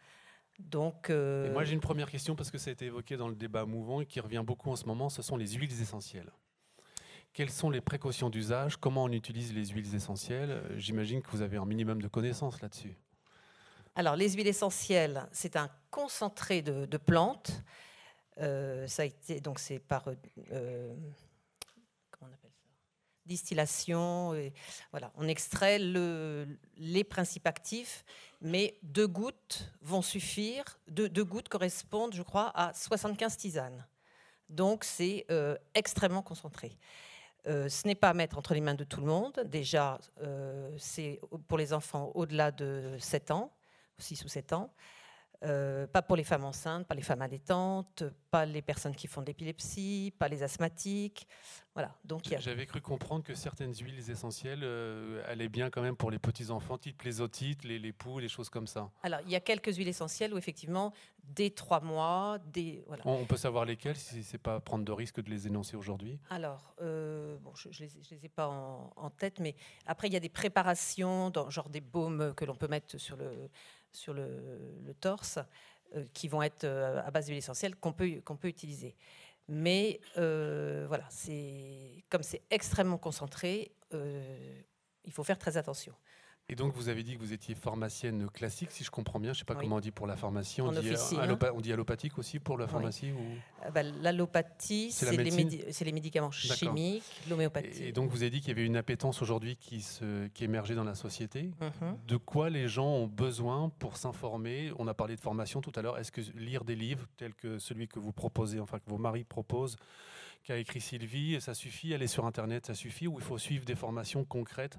Donc, 0.60 1.10
euh, 1.10 1.52
moi, 1.52 1.64
j'ai 1.64 1.74
une 1.74 1.80
première 1.80 2.10
question 2.10 2.36
parce 2.36 2.52
que 2.52 2.58
ça 2.58 2.70
a 2.70 2.74
été 2.74 2.86
évoqué 2.86 3.18
dans 3.18 3.28
le 3.28 3.36
débat 3.36 3.66
mouvant 3.66 4.02
et 4.02 4.06
qui 4.06 4.20
revient 4.20 4.44
beaucoup 4.46 4.70
en 4.70 4.76
ce 4.76 4.86
moment. 4.86 5.10
Ce 5.10 5.22
sont 5.22 5.36
les 5.36 5.48
huiles 5.54 5.82
essentielles. 5.82 6.32
Quelles 7.34 7.50
sont 7.50 7.72
les 7.72 7.82
précautions 7.82 8.30
d'usage? 8.30 8.78
Comment 8.78 9.06
on 9.06 9.12
utilise 9.12 9.54
les 9.54 9.66
huiles 9.66 9.96
essentielles? 9.96 10.62
J'imagine 10.78 11.22
que 11.24 11.32
vous 11.32 11.42
avez 11.42 11.58
un 11.58 11.66
minimum 11.66 12.02
de 12.02 12.08
connaissances 12.08 12.62
là-dessus. 12.62 12.96
Alors, 13.96 14.16
les 14.16 14.30
huiles 14.32 14.48
essentielles, 14.48 15.28
c'est 15.32 15.56
un 15.56 15.70
concentré 15.90 16.62
de, 16.62 16.86
de 16.86 16.98
plantes. 16.98 17.64
Euh, 18.40 18.88
ça 18.88 19.04
a 19.04 19.06
été 19.06 19.40
donc 19.40 19.60
c'est 19.60 19.78
par 19.78 20.08
euh, 20.08 20.96
comment 22.10 22.32
on 22.32 22.34
appelle 22.34 22.52
ça 22.52 22.68
distillation. 23.26 24.34
voilà, 24.92 25.12
on 25.16 25.28
extrait 25.28 25.80
le- 25.80 26.48
les 26.78 27.04
principes 27.04 27.48
actifs, 27.48 28.04
mais 28.42 28.78
deux 28.84 29.08
gouttes 29.08 29.72
vont 29.82 30.02
suffire. 30.02 30.64
Deux, 30.88 31.10
deux 31.10 31.24
gouttes 31.24 31.50
correspondent, 31.50 32.14
je 32.14 32.22
crois, 32.24 32.52
à 32.56 32.74
75 32.74 33.38
tisanes. 33.38 33.86
Donc, 34.50 34.84
c'est 34.84 35.26
euh, 35.32 35.56
extrêmement 35.74 36.22
concentré. 36.22 36.78
Euh, 37.48 37.68
ce 37.70 37.88
n'est 37.88 37.96
pas 37.96 38.10
à 38.10 38.14
mettre 38.14 38.38
entre 38.38 38.54
les 38.54 38.62
mains 38.62 38.76
de 38.76 38.84
tout 38.84 39.00
le 39.02 39.06
monde. 39.08 39.42
Déjà, 39.46 40.00
euh, 40.22 40.74
c'est 40.78 41.20
pour 41.48 41.58
les 41.58 41.74
enfants 41.74 42.12
au-delà 42.16 42.52
de 42.52 42.96
7 43.00 43.32
ans, 43.32 43.52
6 43.98 44.24
ou 44.24 44.28
7 44.28 44.54
ans. 44.54 44.72
Euh, 45.44 45.88
pas 45.88 46.02
pour 46.02 46.16
les 46.16 46.24
femmes 46.24 46.46
enceintes, 46.46 46.88
pas 46.88 46.96
les 46.96 47.02
femmes 47.02 47.22
allaitantes, 47.22 48.04
pas 48.32 48.46
les 48.46 48.62
personnes 48.62 48.96
qui 48.96 49.08
font 49.08 49.22
de 49.22 49.28
l'épilepsie, 49.28 50.14
pas 50.18 50.30
les 50.30 50.42
asthmatiques. 50.42 51.28
Voilà. 51.74 51.94
Donc, 52.06 52.32
a- 52.32 52.40
J'avais 52.40 52.66
cru 52.66 52.80
comprendre 52.80 53.24
que 53.24 53.36
certaines 53.36 53.74
huiles 53.74 54.10
essentielles 54.10 54.62
euh, 54.64 55.22
allaient 55.28 55.50
bien 55.50 55.70
quand 55.70 55.82
même 55.82 55.98
pour 55.98 56.12
les 56.12 56.20
petits-enfants, 56.20 56.78
type 56.78 57.02
les 57.02 57.20
otites, 57.20 57.64
les, 57.64 57.78
les 57.78 57.92
poux, 57.92 58.20
les 58.20 58.30
choses 58.30 58.50
comme 58.50 58.68
ça. 58.68 58.90
Alors, 59.02 59.20
il 59.26 59.32
y 59.32 59.36
a 59.36 59.42
quelques 59.42 59.76
huiles 59.76 59.88
essentielles 59.90 60.34
où, 60.34 60.38
effectivement, 60.38 60.94
dès 61.24 61.50
3 61.50 61.82
mois, 61.82 62.38
des. 62.46 62.84
Voilà. 62.88 63.04
On, 63.06 63.26
peut 63.26 63.38
savoir 63.38 63.66
lesquelles, 63.66 63.98
si 63.98 64.24
c'est 64.24 64.38
pas 64.38 64.62
prendre 64.62 64.86
de 64.86 64.92
risque 64.92 65.22
de 65.22 65.30
les 65.30 65.48
énoncer 65.48 65.76
aujourd'hui? 65.76 66.20
Alors, 66.30 66.74
euh, 66.82 67.38
bon, 67.40 67.54
je 67.56 67.68
ne 67.68 67.90
les, 68.12 68.26
ai 68.26 68.30
pas 68.30 68.48
en, 68.48 68.94
en 68.96 69.10
tête, 69.10 69.40
mais 69.40 69.56
après, 69.88 70.08
il 70.08 70.14
y 70.14 70.18
a 70.18 70.22
des 70.22 70.30
préparations, 70.30 71.32
dans, 71.32 71.50
genre 71.50 71.70
des 71.70 71.82
baumes 71.82 72.34
que 72.36 72.46
l'on 72.46 72.56
peut 72.56 72.68
mettre 72.68 72.98
sur 72.98 73.18
le, 73.18 73.50
sur 73.94 74.14
le, 74.14 74.94
torse, 75.00 75.40
euh, 75.96 76.06
qui 76.14 76.28
vont 76.28 76.42
être 76.42 76.64
euh, 76.64 77.02
à 77.06 77.12
base 77.12 77.28
d'huile 77.28 77.38
essentielle 77.38 77.76
qu'on 77.76 77.94
peut, 77.94 78.22
peut 78.22 78.48
utiliser. 78.48 78.96
Mais 79.48 80.00
euh, 80.18 80.86
voilà, 80.88 81.08
comme 82.10 82.24
c'est 82.24 82.42
extrêmement 82.50 82.98
concentré, 82.98 83.72
il 83.92 85.12
faut 85.12 85.24
faire 85.24 85.38
très 85.38 85.58
attention. 85.58 85.94
Et 86.50 86.56
donc, 86.56 86.74
vous 86.74 86.90
avez 86.90 87.04
dit 87.04 87.16
que 87.16 87.20
vous 87.22 87.32
étiez 87.32 87.56
pharmacienne 87.56 88.30
classique, 88.30 88.70
si 88.70 88.84
je 88.84 88.92
comprends 88.92 89.20
bien. 89.20 89.32
Je 89.32 89.38
ne 89.38 89.40
sais 89.40 89.46
pas 89.46 89.54
Oui. 89.54 89.62
comment 89.62 89.78
on 89.78 89.80
dit 89.80 89.92
pour 89.92 90.08
la 90.08 90.18
pharmacie. 90.18 90.62
On, 90.62 90.72
dit, 90.74 90.90
euh, 90.90 91.52
on 91.54 91.62
dit 91.62 91.72
allopathique 91.72 92.18
aussi 92.18 92.38
pour 92.40 92.58
la 92.58 92.66
Oui. 92.66 92.72
pharmacie 92.72 93.12
ou... 93.14 93.18
Euh, 93.66 93.72
bah, 93.72 93.82
L'allopathie, 93.82 94.92
C'est 94.92 95.06
la 95.06 95.24
les, 95.24 95.32
médi- 95.32 95.94
médicaments 95.94 96.32
chimiques, 96.32 97.04
l'homéopathie. 97.30 97.86
Et 97.86 97.92
donc, 97.94 98.10
vous 98.10 98.24
avez 98.24 98.30
dit 98.30 98.40
qu'il 98.42 98.50
y 98.50 98.52
avait 98.52 98.66
une 98.66 98.76
appétence 98.76 99.22
aujourd'hui 99.22 99.56
qui, 99.56 99.82
se, 99.82 100.28
qui 100.28 100.44
émergeait 100.44 100.76
dans 100.76 100.84
la 100.84 100.96
société. 100.96 101.52
Mhm. 101.62 101.98
De 102.08 102.18
quoi 102.18 102.50
les 102.50 102.68
gens 102.68 102.88
ont 102.90 103.08
besoin 103.08 103.70
pour 103.80 103.96
s'informer? 103.96 104.74
On 104.78 104.88
a 104.90 104.94
parlé 104.94 105.16
de 105.16 105.22
formation 105.22 105.62
tout 105.62 105.72
à 105.78 105.82
l'heure. 105.82 105.98
Est-ce 105.98 106.12
que 106.12 106.22
lire 106.36 106.66
des 106.66 106.76
livres 106.76 107.08
tels 107.16 107.34
que 107.36 107.58
celui 107.58 107.88
que 107.88 108.00
vous 108.00 108.12
proposez, 108.12 108.60
enfin 108.60 108.80
que 108.80 108.90
vos 108.90 108.98
maris 108.98 109.24
proposent, 109.24 109.78
qu'a 110.44 110.58
écrit 110.58 110.82
Sylvie, 110.82 111.40
ça 111.40 111.54
suffit? 111.54 111.94
Aller 111.94 112.08
sur 112.08 112.26
Internet, 112.26 112.66
ça 112.66 112.74
suffit? 112.76 113.08
Ou 113.08 113.18
il 113.18 113.24
faut 113.24 113.38
suivre 113.38 113.64
des 113.64 113.76
formations 113.76 114.26
concrètes 114.26 114.78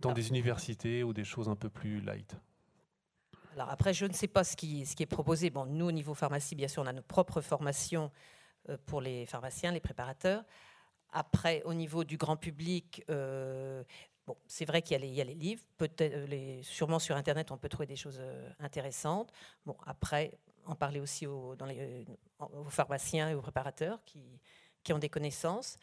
dans 0.00 0.12
des 0.12 0.28
universités 0.28 1.02
ou 1.02 1.12
des 1.12 1.24
choses 1.24 1.48
un 1.48 1.56
peu 1.56 1.68
plus 1.70 2.00
light 2.00 2.36
Alors 3.52 3.70
après, 3.70 3.94
je 3.94 4.04
ne 4.06 4.12
sais 4.12 4.28
pas 4.28 4.44
ce 4.44 4.56
qui, 4.56 4.84
ce 4.86 4.94
qui 4.94 5.02
est 5.02 5.06
proposé. 5.06 5.50
Bon, 5.50 5.64
nous, 5.66 5.86
au 5.86 5.92
niveau 5.92 6.14
pharmacie, 6.14 6.54
bien 6.54 6.68
sûr, 6.68 6.82
on 6.82 6.86
a 6.86 6.92
nos 6.92 7.02
propres 7.02 7.40
formations 7.40 8.10
euh, 8.68 8.76
pour 8.86 9.00
les 9.00 9.26
pharmaciens, 9.26 9.72
les 9.72 9.80
préparateurs. 9.80 10.44
Après, 11.12 11.62
au 11.64 11.72
niveau 11.72 12.04
du 12.04 12.16
grand 12.18 12.36
public, 12.36 13.02
euh, 13.10 13.82
bon, 14.26 14.36
c'est 14.46 14.66
vrai 14.66 14.82
qu'il 14.82 14.92
y, 14.92 14.96
a 14.96 14.98
les- 14.98 15.08
il 15.08 15.14
y 15.14 15.20
a 15.20 15.24
les 15.24 15.34
livres. 15.34 15.62
Euh, 16.00 16.26
les, 16.26 16.62
sûrement 16.62 16.98
sur 16.98 17.16
Internet, 17.16 17.50
on 17.50 17.56
peut 17.56 17.68
trouver 17.70 17.86
des 17.86 17.96
choses 17.96 18.20
intéressantes. 18.58 19.32
Bon, 19.64 19.76
après, 19.86 20.38
en 20.66 20.74
parler 20.74 21.00
aussi 21.00 21.26
aux, 21.26 21.54
dans 21.56 21.66
les, 21.66 22.04
aux 22.40 22.64
pharmaciens 22.64 23.30
et 23.30 23.34
aux 23.34 23.40
préparateurs 23.40 24.04
qui, 24.04 24.40
qui 24.82 24.92
ont 24.92 24.98
des 24.98 25.08
connaissances. 25.08 25.78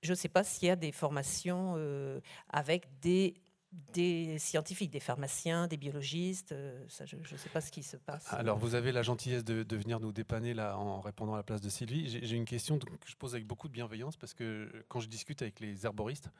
Je 0.00 0.10
ne 0.10 0.14
sais 0.14 0.28
pas 0.28 0.44
s'il 0.44 0.68
y 0.68 0.70
a 0.70 0.76
des 0.76 0.92
formations 0.92 1.74
euh, 1.76 2.20
avec 2.48 2.86
des, 3.00 3.34
des 3.70 4.38
scientifiques, 4.38 4.90
des 4.90 5.00
pharmaciens, 5.00 5.66
des 5.66 5.76
biologistes. 5.76 6.52
euh, 6.52 6.82
ça, 6.88 7.04
je 7.04 7.16
ne 7.16 7.22
sais 7.24 7.50
pas 7.50 7.60
ce 7.60 7.70
qui 7.70 7.82
se 7.82 7.98
passe. 7.98 8.26
Alors, 8.32 8.56
vous 8.58 8.74
avez 8.74 8.92
la 8.92 9.02
gentillesse 9.02 9.44
de, 9.44 9.62
de 9.62 9.76
venir 9.76 10.00
nous 10.00 10.12
dépanner 10.12 10.54
là 10.54 10.78
en 10.78 11.00
répondant 11.00 11.34
à 11.34 11.36
la 11.36 11.42
place 11.42 11.60
de 11.60 11.68
Sylvie. 11.68 12.08
J'ai 12.08 12.36
une 12.36 12.46
question 12.46 12.78
que 12.78 12.86
je 13.04 13.14
pose 13.16 13.34
avec 13.34 13.46
beaucoup 13.46 13.68
de 13.68 13.74
bienveillance 13.74 14.16
parce 14.16 14.32
que 14.32 14.44
euh, 14.44 14.84
quand 14.88 15.00
je 15.00 15.08
discute 15.08 15.42
avec 15.42 15.60
les 15.60 15.84
herboristes, 15.84 16.30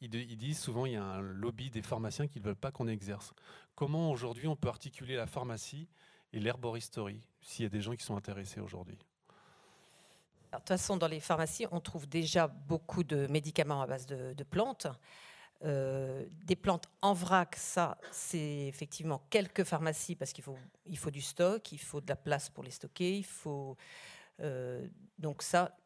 ils, 0.00 0.10
de- 0.10 0.18
ils 0.18 0.36
disent 0.36 0.58
souvent 0.58 0.84
il 0.84 0.92
y 0.94 0.96
a 0.96 1.04
un 1.04 1.20
lobby 1.20 1.70
des 1.70 1.82
pharmaciens 1.82 2.26
qui 2.26 2.40
ne 2.40 2.44
veulent 2.44 2.56
pas 2.56 2.72
qu'on 2.72 2.88
exerce. 2.88 3.32
Comment 3.76 4.10
aujourd'hui 4.10 4.48
on 4.48 4.56
peut 4.56 4.68
articuler 4.68 5.14
la 5.14 5.28
pharmacie 5.28 5.88
et 6.32 6.40
l'herboristerie 6.40 7.20
s'il 7.40 7.62
y 7.62 7.66
a 7.66 7.70
des 7.70 7.80
gens 7.80 7.94
qui 7.94 8.04
sont 8.04 8.16
intéressés 8.16 8.58
aujourd'hui? 8.60 8.98
De 10.52 10.58
toute 10.58 10.68
façon, 10.68 10.96
dans 10.98 11.08
les 11.08 11.20
pharmacies, 11.20 11.66
on 11.70 11.80
trouve 11.80 12.08
déjà 12.08 12.48
beaucoup 12.48 13.04
de 13.04 13.26
médicaments 13.28 13.80
à 13.80 13.86
base 13.86 14.04
de, 14.06 14.34
de 14.34 14.44
plantes. 14.44 14.86
Euh, 15.64 16.24
des 16.44 16.56
plantes 16.56 16.86
en 17.02 17.12
vrac, 17.12 17.54
ça, 17.56 17.96
c'est 18.10 18.66
effectivement 18.66 19.22
quelques 19.30 19.62
pharmacies 19.62 20.16
parce 20.16 20.32
qu'il 20.32 20.42
faut, 20.42 20.58
il 20.86 20.98
faut 20.98 21.10
du 21.12 21.20
stock, 21.20 21.70
il 21.70 21.78
faut 21.78 22.00
de 22.00 22.08
la 22.08 22.16
place 22.16 22.50
pour 22.50 22.64
les 22.64 22.70
stocker, 22.72 23.16
il 23.18 23.24
faut. 23.24 23.76
euh, 24.40 24.84
donc, 25.18 25.42
ça, 25.42 25.76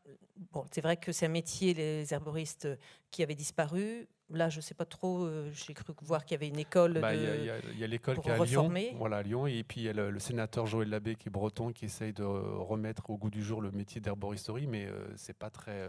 bon, 0.53 0.65
c'est 0.73 0.81
vrai 0.81 0.97
que 0.97 1.13
c'est 1.13 1.27
un 1.27 1.31
métier, 1.31 1.75
les 1.75 2.15
herboristes, 2.15 2.69
qui 3.11 3.23
avait 3.23 3.35
disparu. 3.35 4.09
Là, 4.31 4.49
je 4.49 4.57
ne 4.57 4.63
sais 4.63 4.75
pas 4.75 4.87
trop, 4.87 5.25
euh, 5.25 5.51
j'ai 5.53 5.75
cru 5.75 5.93
voir 6.03 6.25
qu'il 6.25 6.35
y 6.35 6.39
avait 6.39 6.49
une 6.49 6.59
école 6.59 6.95
Bah, 6.95 7.15
Il 7.15 7.23
y 7.23 7.51
a- 7.51 7.59
y 7.59 7.87
l'école 7.87 8.19
qui 8.21 8.29
est 8.31 8.33
à. 8.33 8.45
Lyon, 8.45 8.73
voilà, 8.97 9.19
à 9.19 9.23
Lyon, 9.23 9.47
et 9.47 9.63
puis 9.63 9.83
il 9.83 9.85
y 9.85 9.89
a 9.89 9.93
le, 9.93 10.11
le 10.11 10.19
sénateur 10.19 10.67
Joël 10.67 10.89
Labbé 10.89 11.17
qui 11.17 11.29
est 11.29 11.31
breton, 11.31 11.71
qui 11.73 11.85
essaye 11.85 12.15
de 12.15 12.25
remettre 12.25 13.11
au 13.11 13.19
goût 13.19 13.31
du 13.31 13.43
jour 13.43 13.61
le 13.61 13.71
métier 13.71 14.01
d'herboristerie, 14.01 14.67
mais 14.67 14.89
c'est 15.17 15.37
pas 15.37 15.51
très 15.51 15.89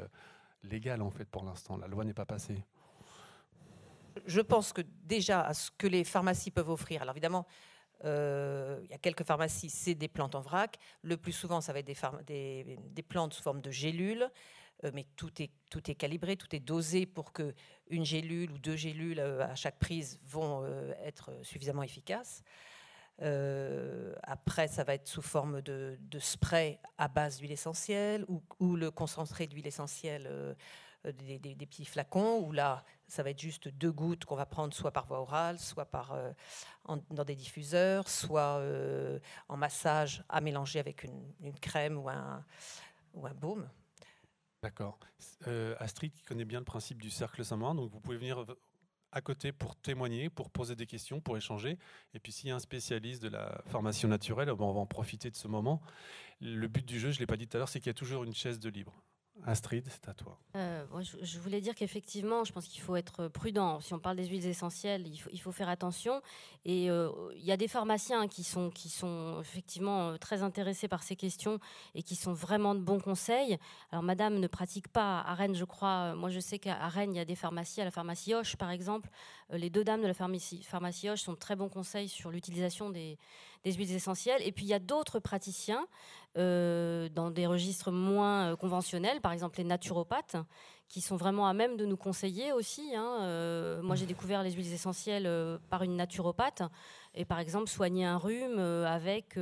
légal 0.64 1.02
en 1.02 1.10
fait 1.10 1.26
pour 1.26 1.44
l'instant. 1.46 1.78
La 1.78 1.88
loi 1.88 2.04
n'est 2.04 2.14
pas 2.14 2.26
passée. 2.26 2.64
Je 4.26 4.42
pense 4.42 4.74
que 4.74 4.82
déjà, 5.04 5.42
à 5.42 5.54
ce 5.54 5.72
que 5.78 5.88
les 5.88 6.04
pharmacies 6.04 6.52
peuvent 6.52 6.70
offrir, 6.70 7.02
alors 7.02 7.14
évidemment, 7.14 7.46
euh, 8.06 8.80
il 8.84 8.92
y 8.92 8.94
a 8.94 8.98
quelques 8.98 9.24
pharmacies, 9.24 9.70
c'est 9.70 9.96
des 9.96 10.08
plantes 10.08 10.36
en 10.36 10.42
vrac. 10.42 10.78
Le 11.02 11.18
plus 11.18 11.32
souvent, 11.32 11.62
ça 11.62 11.74
va 11.74 11.80
être 11.80 11.88
des, 12.26 13.06
plantes 13.08 13.34
sous 13.34 13.42
forme 13.42 13.62
de 13.62 13.72
gélules, 13.72 14.30
euh, 14.84 14.92
mais 14.94 15.06
tout 15.16 15.42
est, 15.42 15.52
tout 15.72 15.90
est 15.90 15.96
calibré, 15.96 16.38
tout 16.38 16.56
est 16.56 16.60
dosé 16.60 17.06
pour 17.06 17.34
que 17.34 17.54
une 17.90 18.06
gélule 18.06 18.52
ou 18.52 18.58
deux 18.60 18.76
gélules 18.76 19.20
euh, 19.20 19.48
à 19.48 19.56
chaque 19.56 19.80
prise 19.80 20.20
vont 20.26 20.66
être 21.04 21.32
suffisamment 21.44 21.84
efficaces. 21.84 22.44
Après, 23.20 24.68
ça 24.68 24.84
va 24.84 24.94
être 24.94 25.08
sous 25.08 25.24
forme 25.24 25.62
de, 25.64 25.98
spray 26.20 26.80
à 27.00 27.08
base 27.08 27.40
d'huile 27.40 27.52
essentielle 27.52 28.26
ou, 28.60 28.76
le 28.76 28.92
concentré 28.92 29.48
d'huile 29.48 29.66
essentielle, 29.66 30.56
des 31.04 31.66
petits 31.66 31.86
flacons, 31.86 32.44
où 32.46 32.52
là, 32.52 32.86
ça 33.08 33.24
va 33.24 33.30
être 33.30 33.40
juste 33.40 33.70
deux 33.70 33.92
gouttes 33.92 34.26
qu'on 34.26 34.36
va 34.36 34.46
prendre 34.46 34.74
soit 34.74 34.92
par 34.92 35.06
voie 35.08 35.20
orale, 35.20 35.60
soit 35.60 35.86
par, 35.86 36.14
euh, 36.14 36.32
dans 37.10 37.24
des 37.24 37.36
diffuseurs, 37.36 38.10
soit 38.10 38.60
euh, 38.60 39.20
en 39.48 39.58
massage 39.58 40.24
à 40.30 40.42
mélanger 40.42 40.80
avec 40.80 41.04
une, 41.04 41.54
crème 41.60 41.98
ou 41.98 42.10
un, 42.10 42.44
baume. 43.36 43.70
D'accord. 44.62 45.00
Euh, 45.48 45.76
Astrid 45.80 46.12
qui 46.12 46.24
connaît 46.24 46.46
bien 46.46 46.60
le 46.60 46.66
principe 46.66 47.02
du 47.02 47.10
cercle 47.10 47.46
Saint-Marin, 47.46 47.76
donc 47.76 47.92
vous 47.92 48.00
pouvez 48.00 48.18
venir 48.18 48.46
à 49.12 49.22
côté 49.22 49.52
pour 49.52 49.76
témoigner, 49.78 50.30
pour 50.30 50.50
poser 50.50 50.76
des 50.76 50.86
questions, 50.86 51.22
pour 51.22 51.38
échanger. 51.38 51.78
Et 52.14 52.20
puis 52.20 52.32
s'il 52.32 52.50
y 52.50 52.52
a 52.52 52.56
un 52.56 52.60
spécialiste 52.60 53.24
de 53.24 53.30
la 53.30 53.62
formation 53.68 54.10
naturelle, 54.10 54.52
bon, 54.52 54.70
on 54.70 54.74
va 54.74 54.80
en 54.82 54.86
profiter 54.86 55.32
de 55.32 55.36
ce 55.36 55.48
moment. 55.48 55.82
Le 56.42 56.68
but 56.68 56.86
du 56.86 57.00
jeu, 57.00 57.12
je 57.12 57.18
ne 57.18 57.20
l'ai 57.22 57.28
pas 57.28 57.38
dit 57.38 57.48
tout 57.48 57.56
à 57.56 57.60
l'heure, 57.60 57.70
c'est 57.70 57.80
qu'il 57.80 57.88
y 57.88 57.92
a 57.92 57.94
toujours 57.96 58.24
une 58.24 58.34
chaise 58.34 58.60
de 58.60 58.70
libre. 58.70 59.02
Astrid, 59.46 59.86
c'est 59.90 60.10
à 60.10 60.14
toi. 60.14 60.38
Euh, 60.56 60.84
je, 61.22 61.40
voulais 61.40 61.62
dire 61.62 61.76
qu'effectivement, 61.76 62.44
je 62.44 62.52
pense 62.52 62.68
qu'il 62.68 62.82
faut 62.82 62.96
être 62.96 63.28
prudent. 63.28 63.80
Si 63.80 63.94
on 63.94 64.00
parle 64.00 64.18
des 64.18 64.28
huiles 64.28 64.46
essentielles, 64.46 65.08
il 65.08 65.40
faut, 65.40 65.52
faire 65.52 65.70
attention. 65.70 66.22
Et 66.66 66.90
euh, 66.90 67.10
il 67.36 67.46
y 67.46 67.52
a 67.52 67.58
des 67.58 67.68
pharmaciens 67.68 68.28
qui 68.28 68.44
sont, 68.44 68.70
qui 68.70 68.90
sont 68.90 69.38
effectivement 69.40 70.10
euh, 70.10 70.18
très 70.18 70.44
intéressés 70.44 70.88
par 70.88 71.04
ces 71.04 71.16
questions 71.16 71.60
et 71.96 72.04
qui 72.04 72.16
sont 72.16 72.34
vraiment 72.34 72.76
de 72.76 72.82
bons 72.82 73.00
conseils. 73.00 73.58
Alors, 73.92 74.04
madame 74.04 74.40
ne 74.40 74.48
pratique 74.48 74.88
pas 74.88 75.22
à 75.22 75.34
Rennes, 75.34 75.56
je 75.56 75.66
crois. 75.66 76.16
Moi, 76.16 76.30
je 76.30 76.40
sais 76.40 76.60
qu'à 76.60 76.88
Rennes, 76.88 77.14
il 77.14 77.18
y 77.18 77.22
a 77.22 77.26
des 77.26 77.36
pharmacies, 77.36 77.82
à 77.82 77.86
la 77.86 77.92
pharmacie 77.92 78.34
Hoche, 78.34 78.56
par 78.56 78.72
exemple. 78.72 79.10
les 79.52 79.70
deux 79.70 79.84
dames 79.84 80.02
de 80.02 80.08
la 80.08 80.14
pharmacie, 80.14 80.64
pharmacie 80.64 81.10
Hoche 81.10 81.22
sont 81.22 81.34
de 81.34 81.38
très 81.38 81.56
bons 81.56 81.70
conseils 81.70 82.10
sur 82.10 82.32
l'utilisation 82.32 82.90
des 82.90 83.18
huiles 83.66 83.94
essentielles. 83.94 84.42
Et 84.44 84.52
puis, 84.52 84.66
il 84.66 84.70
y 84.70 84.74
a 84.74 84.80
d'autres 84.80 85.20
praticiens 85.20 85.88
euh, 86.38 87.10
dans 87.10 87.32
des 87.32 87.48
registres 87.48 87.92
moins 87.92 88.52
euh, 88.52 88.56
conventionnels, 88.56 89.22
par 89.22 89.32
exemple 89.32 89.58
les 89.58 89.64
naturopathes, 89.64 90.36
qui 90.88 91.02
sont 91.02 91.16
vraiment 91.16 91.48
à 91.48 91.54
même 91.54 91.78
de 91.78 91.86
nous 91.86 91.98
conseiller 91.98 92.54
aussi. 92.54 92.96
Hein. 92.96 93.22
Euh, 93.22 93.82
moi, 93.82 93.96
j'ai 93.96 94.06
découvert 94.06 94.44
les 94.44 94.52
huiles 94.52 94.72
essentielles 94.72 95.30
par 95.70 95.84
une 95.84 95.96
naturopathe. 95.96 96.62
Et 97.16 97.26
par 97.26 97.40
exemple, 97.40 97.68
soigner 97.68 98.06
un 98.06 98.18
rhume 98.18 98.60
avec 98.60 99.38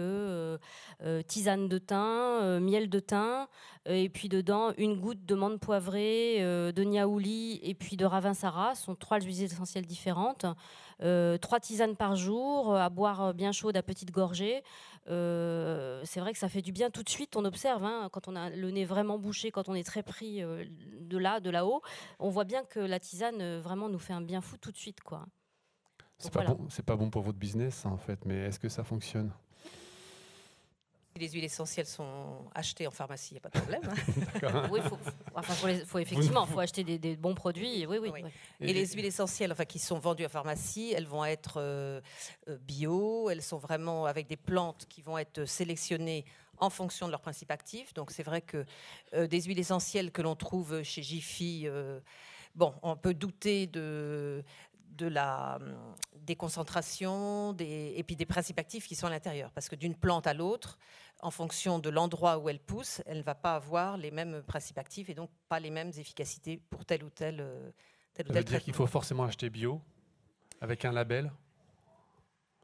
tisane 1.28 1.68
de 1.68 1.78
thym, 1.78 2.60
miel 2.62 2.90
de 2.90 3.00
thym, 3.00 3.48
et 3.86 4.10
puis 4.10 4.30
dedans, 4.30 4.72
une 4.78 5.00
goutte 5.00 5.26
de 5.26 5.36
menthe 5.36 5.60
poivrée, 5.60 6.40
de 6.40 6.84
niaouli 6.84 7.60
et 7.62 7.76
puis 7.76 7.98
de 7.98 8.06
ravensara. 8.06 8.74
Ce 8.74 8.86
sont 8.86 8.96
trois 8.96 9.20
huiles 9.20 9.44
essentielles 9.44 9.86
différentes. 9.86 10.46
Trois 11.00 11.60
tisanes 11.60 11.96
par 11.96 12.16
jour, 12.16 12.76
à 12.76 12.90
boire 12.90 13.34
bien 13.34 13.52
chaude 13.52 13.78
à 13.78 13.84
petite 13.84 14.12
gorgée. 14.12 14.64
Euh, 15.08 16.02
c'est 16.04 16.20
vrai 16.20 16.34
que 16.34 16.40
ça 16.40 16.50
fait 16.50 16.62
du 16.62 16.72
bien 16.72 16.90
tout 16.90 17.04
de 17.04 17.10
suite. 17.10 17.36
On 17.36 17.46
observe 17.46 17.84
hein, 17.84 18.10
quand 18.12 18.28
on 18.28 18.36
a 18.36 18.50
le 18.50 18.72
nez 18.72 18.86
vraiment 18.86 19.20
bouché, 19.20 19.52
quand 19.52 19.70
on 19.70 19.76
est 19.76 19.84
très 19.84 20.04
pris 20.04 20.42
euh, 20.42 20.66
de 21.00 21.18
là, 21.18 21.40
de 21.40 21.50
là-haut, 21.50 21.82
on 22.20 22.30
voit 22.30 22.44
bien 22.44 22.64
que 22.64 22.80
la 22.80 23.00
tisane 23.00 23.42
euh, 23.42 23.62
vraiment 23.62 23.90
nous 23.90 24.00
fait 24.00 24.14
un 24.14 24.22
bien 24.22 24.42
fou 24.42 24.58
tout 24.58 24.72
de 24.72 24.78
suite, 24.78 25.02
quoi. 25.02 25.26
C'est 26.18 26.32
pas, 26.32 26.46
bon, 26.46 26.68
pas 26.86 26.96
bon 26.96 27.10
pour 27.10 27.24
votre 27.24 27.38
business 27.38 27.86
en 27.86 27.98
fait, 27.98 28.24
mais 28.26 28.36
est-ce 28.36 28.58
que 28.58 28.70
ça 28.70 28.86
fonctionne? 28.86 29.32
Les 31.18 31.30
huiles 31.30 31.46
essentielles 31.46 31.86
sont 31.86 32.50
achetées 32.54 32.88
en 32.88 32.92
pharmacie, 32.92 33.30
il 33.32 33.34
n'y 33.36 33.38
a 33.38 33.42
pas 33.42 33.50
de 33.50 33.60
problème. 33.60 33.82
Hein. 33.86 34.68
oui, 34.72 34.80
faut, 34.84 34.98
faut, 35.86 36.00
effectivement, 36.00 36.46
faut 36.46 36.60
acheter 36.60 36.84
des, 36.84 37.16
bons 37.16 37.36
produits. 37.36 37.86
Oui, 37.86 37.98
oui. 37.98 38.12
Et, 38.60 38.74
les 38.74 38.86
huiles 38.88 39.06
essentielles, 39.06 39.52
enfin, 39.52 39.66
qui 39.66 39.80
sont 39.80 39.98
vendues 39.98 40.26
en 40.26 40.30
pharmacie, 40.30 40.94
elles 40.96 41.08
vont 41.08 41.24
être 41.24 41.56
euh, 41.58 42.02
euh, 42.50 42.58
bio. 42.58 43.30
Elles 43.30 43.42
sont 43.42 43.58
vraiment 43.58 44.06
avec 44.06 44.28
des 44.28 44.36
plantes 44.36 44.86
qui 44.90 45.02
vont 45.02 45.18
être 45.18 45.46
sélectionnées 45.46 46.26
en 46.58 46.70
fonction 46.70 47.06
de 47.06 47.12
leur 47.12 47.22
principe 47.22 47.52
actif. 47.52 47.94
Donc, 47.94 48.12
c'est 48.12 48.24
vrai 48.24 48.42
que 48.42 48.66
euh, 49.14 49.28
des 49.28 49.42
huiles 49.44 49.60
essentielles 49.60 50.12
que 50.12 50.22
l'on 50.22 50.36
trouve 50.36 50.84
chez 50.84 51.02
Jiffy, 51.02 51.68
bon, 52.56 52.74
on 52.82 52.98
peut 52.98 53.14
douter 53.14 53.68
de 53.68 54.44
de 54.96 55.08
la 55.08 55.60
déconcentration 56.22 57.54
des, 57.54 57.94
et 57.96 58.04
puis 58.04 58.16
des 58.16 58.26
principes 58.26 58.60
actifs 58.60 58.88
qui 58.88 58.96
sont 58.96 59.08
à 59.08 59.10
l'intérieur. 59.10 59.52
Parce 59.52 59.70
que 59.70 59.76
d'une 59.76 59.96
plante 59.96 60.28
à 60.28 60.34
l'autre, 60.34 60.78
en 61.22 61.32
fonction 61.32 61.80
de 61.80 61.90
l'endroit 61.90 62.38
où 62.38 62.50
elle 62.50 62.60
pousse, 62.60 63.02
elle 63.06 63.20
ne 63.20 63.24
va 63.24 63.36
pas 63.36 63.56
avoir 63.56 63.98
les 63.98 64.12
mêmes 64.12 64.44
principes 64.44 64.78
actifs 64.78 65.10
et 65.10 65.14
donc 65.14 65.30
pas 65.50 65.60
les 65.60 65.70
mêmes 65.70 65.92
efficacités 65.98 66.58
pour 66.70 66.86
tel 66.86 67.04
ou 67.04 67.10
tel, 67.10 67.42
euh, 67.42 67.72
tel 68.14 68.28
Ça 68.28 68.34
veut 68.34 68.44
dire 68.44 68.62
qu'il 68.62 68.74
faut 68.74 68.88
forcément 68.88 69.24
acheter 69.24 69.50
bio 69.50 69.82
avec 70.62 70.86
un 70.86 70.92
label? 70.92 71.32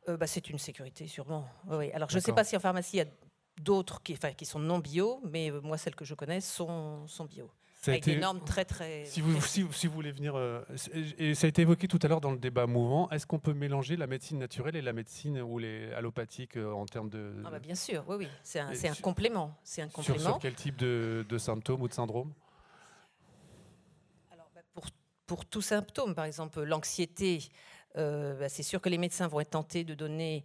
Euh, 0.09 0.17
bah, 0.17 0.27
C'est 0.27 0.49
une 0.49 0.59
sécurité, 0.59 1.07
sûrement. 1.07 1.47
Oui. 1.67 1.91
Alors, 1.91 2.09
je 2.09 2.15
ne 2.15 2.21
sais 2.21 2.33
pas 2.33 2.43
si 2.43 2.55
en 2.55 2.59
pharmacie, 2.59 2.97
il 2.97 2.99
y 2.99 3.03
a 3.03 3.11
d'autres 3.59 4.01
qui, 4.01 4.13
enfin, 4.13 4.33
qui 4.33 4.45
sont 4.45 4.59
non 4.59 4.79
bio, 4.79 5.21
mais 5.23 5.51
euh, 5.51 5.61
moi, 5.61 5.77
celles 5.77 5.95
que 5.95 6.05
je 6.05 6.15
connais 6.15 6.41
sont, 6.41 7.07
sont 7.07 7.25
bio. 7.25 7.51
Ça 7.81 7.91
avec 7.91 8.03
des 8.03 8.17
normes 8.17 8.41
très 8.41 8.63
très. 8.63 9.05
Si 9.05 9.21
vous, 9.21 9.41
si, 9.41 9.63
vous 9.63 9.93
voulez 9.93 10.11
venir, 10.11 10.35
et 11.17 11.33
ça 11.33 11.47
a 11.47 11.49
été 11.49 11.63
évoqué 11.63 11.87
tout 11.87 11.97
à 12.03 12.07
l'heure 12.07 12.21
dans 12.21 12.31
le 12.31 12.37
débat 12.37 12.67
mouvant, 12.67 13.09
est-ce 13.09 13.25
qu'on 13.25 13.39
peut 13.39 13.53
mélanger 13.53 13.97
la 13.97 14.05
médecine 14.05 14.37
naturelle 14.37 14.75
et 14.75 14.83
la 14.83 14.93
médecine 14.93 15.41
ou 15.41 15.57
les 15.57 15.91
allopathiques 15.93 16.57
en 16.57 16.85
termes 16.85 17.09
de. 17.09 17.33
Ah 17.43 17.49
bah 17.49 17.59
bien 17.59 17.73
sûr, 17.73 18.03
oui, 18.07 18.17
oui, 18.19 18.27
c'est 18.43 18.59
un, 18.59 18.69
un, 18.69 18.95
complément. 19.01 19.57
C'est 19.63 19.81
un 19.81 19.89
complément. 19.89 20.19
Sur, 20.19 20.39
quel 20.39 20.53
type 20.53 20.77
de, 20.77 21.25
de, 21.27 21.37
symptômes 21.39 21.81
ou 21.81 21.87
de 21.87 21.93
syndromes 21.93 22.33
Alors, 24.31 24.51
bah, 24.53 24.61
pour, 24.75 24.85
pour 25.25 25.45
tout 25.45 25.63
symptôme, 25.63 26.13
par 26.13 26.25
exemple 26.25 26.61
l'anxiété, 26.61 27.39
euh, 27.97 28.37
bah, 28.39 28.49
c'est 28.49 28.63
sûr 28.63 28.79
que 28.79 28.89
les 28.89 28.97
médecins 28.97 29.27
vont 29.27 29.39
être 29.39 29.51
tentés 29.51 29.83
de 29.83 29.93
donner 29.93 30.43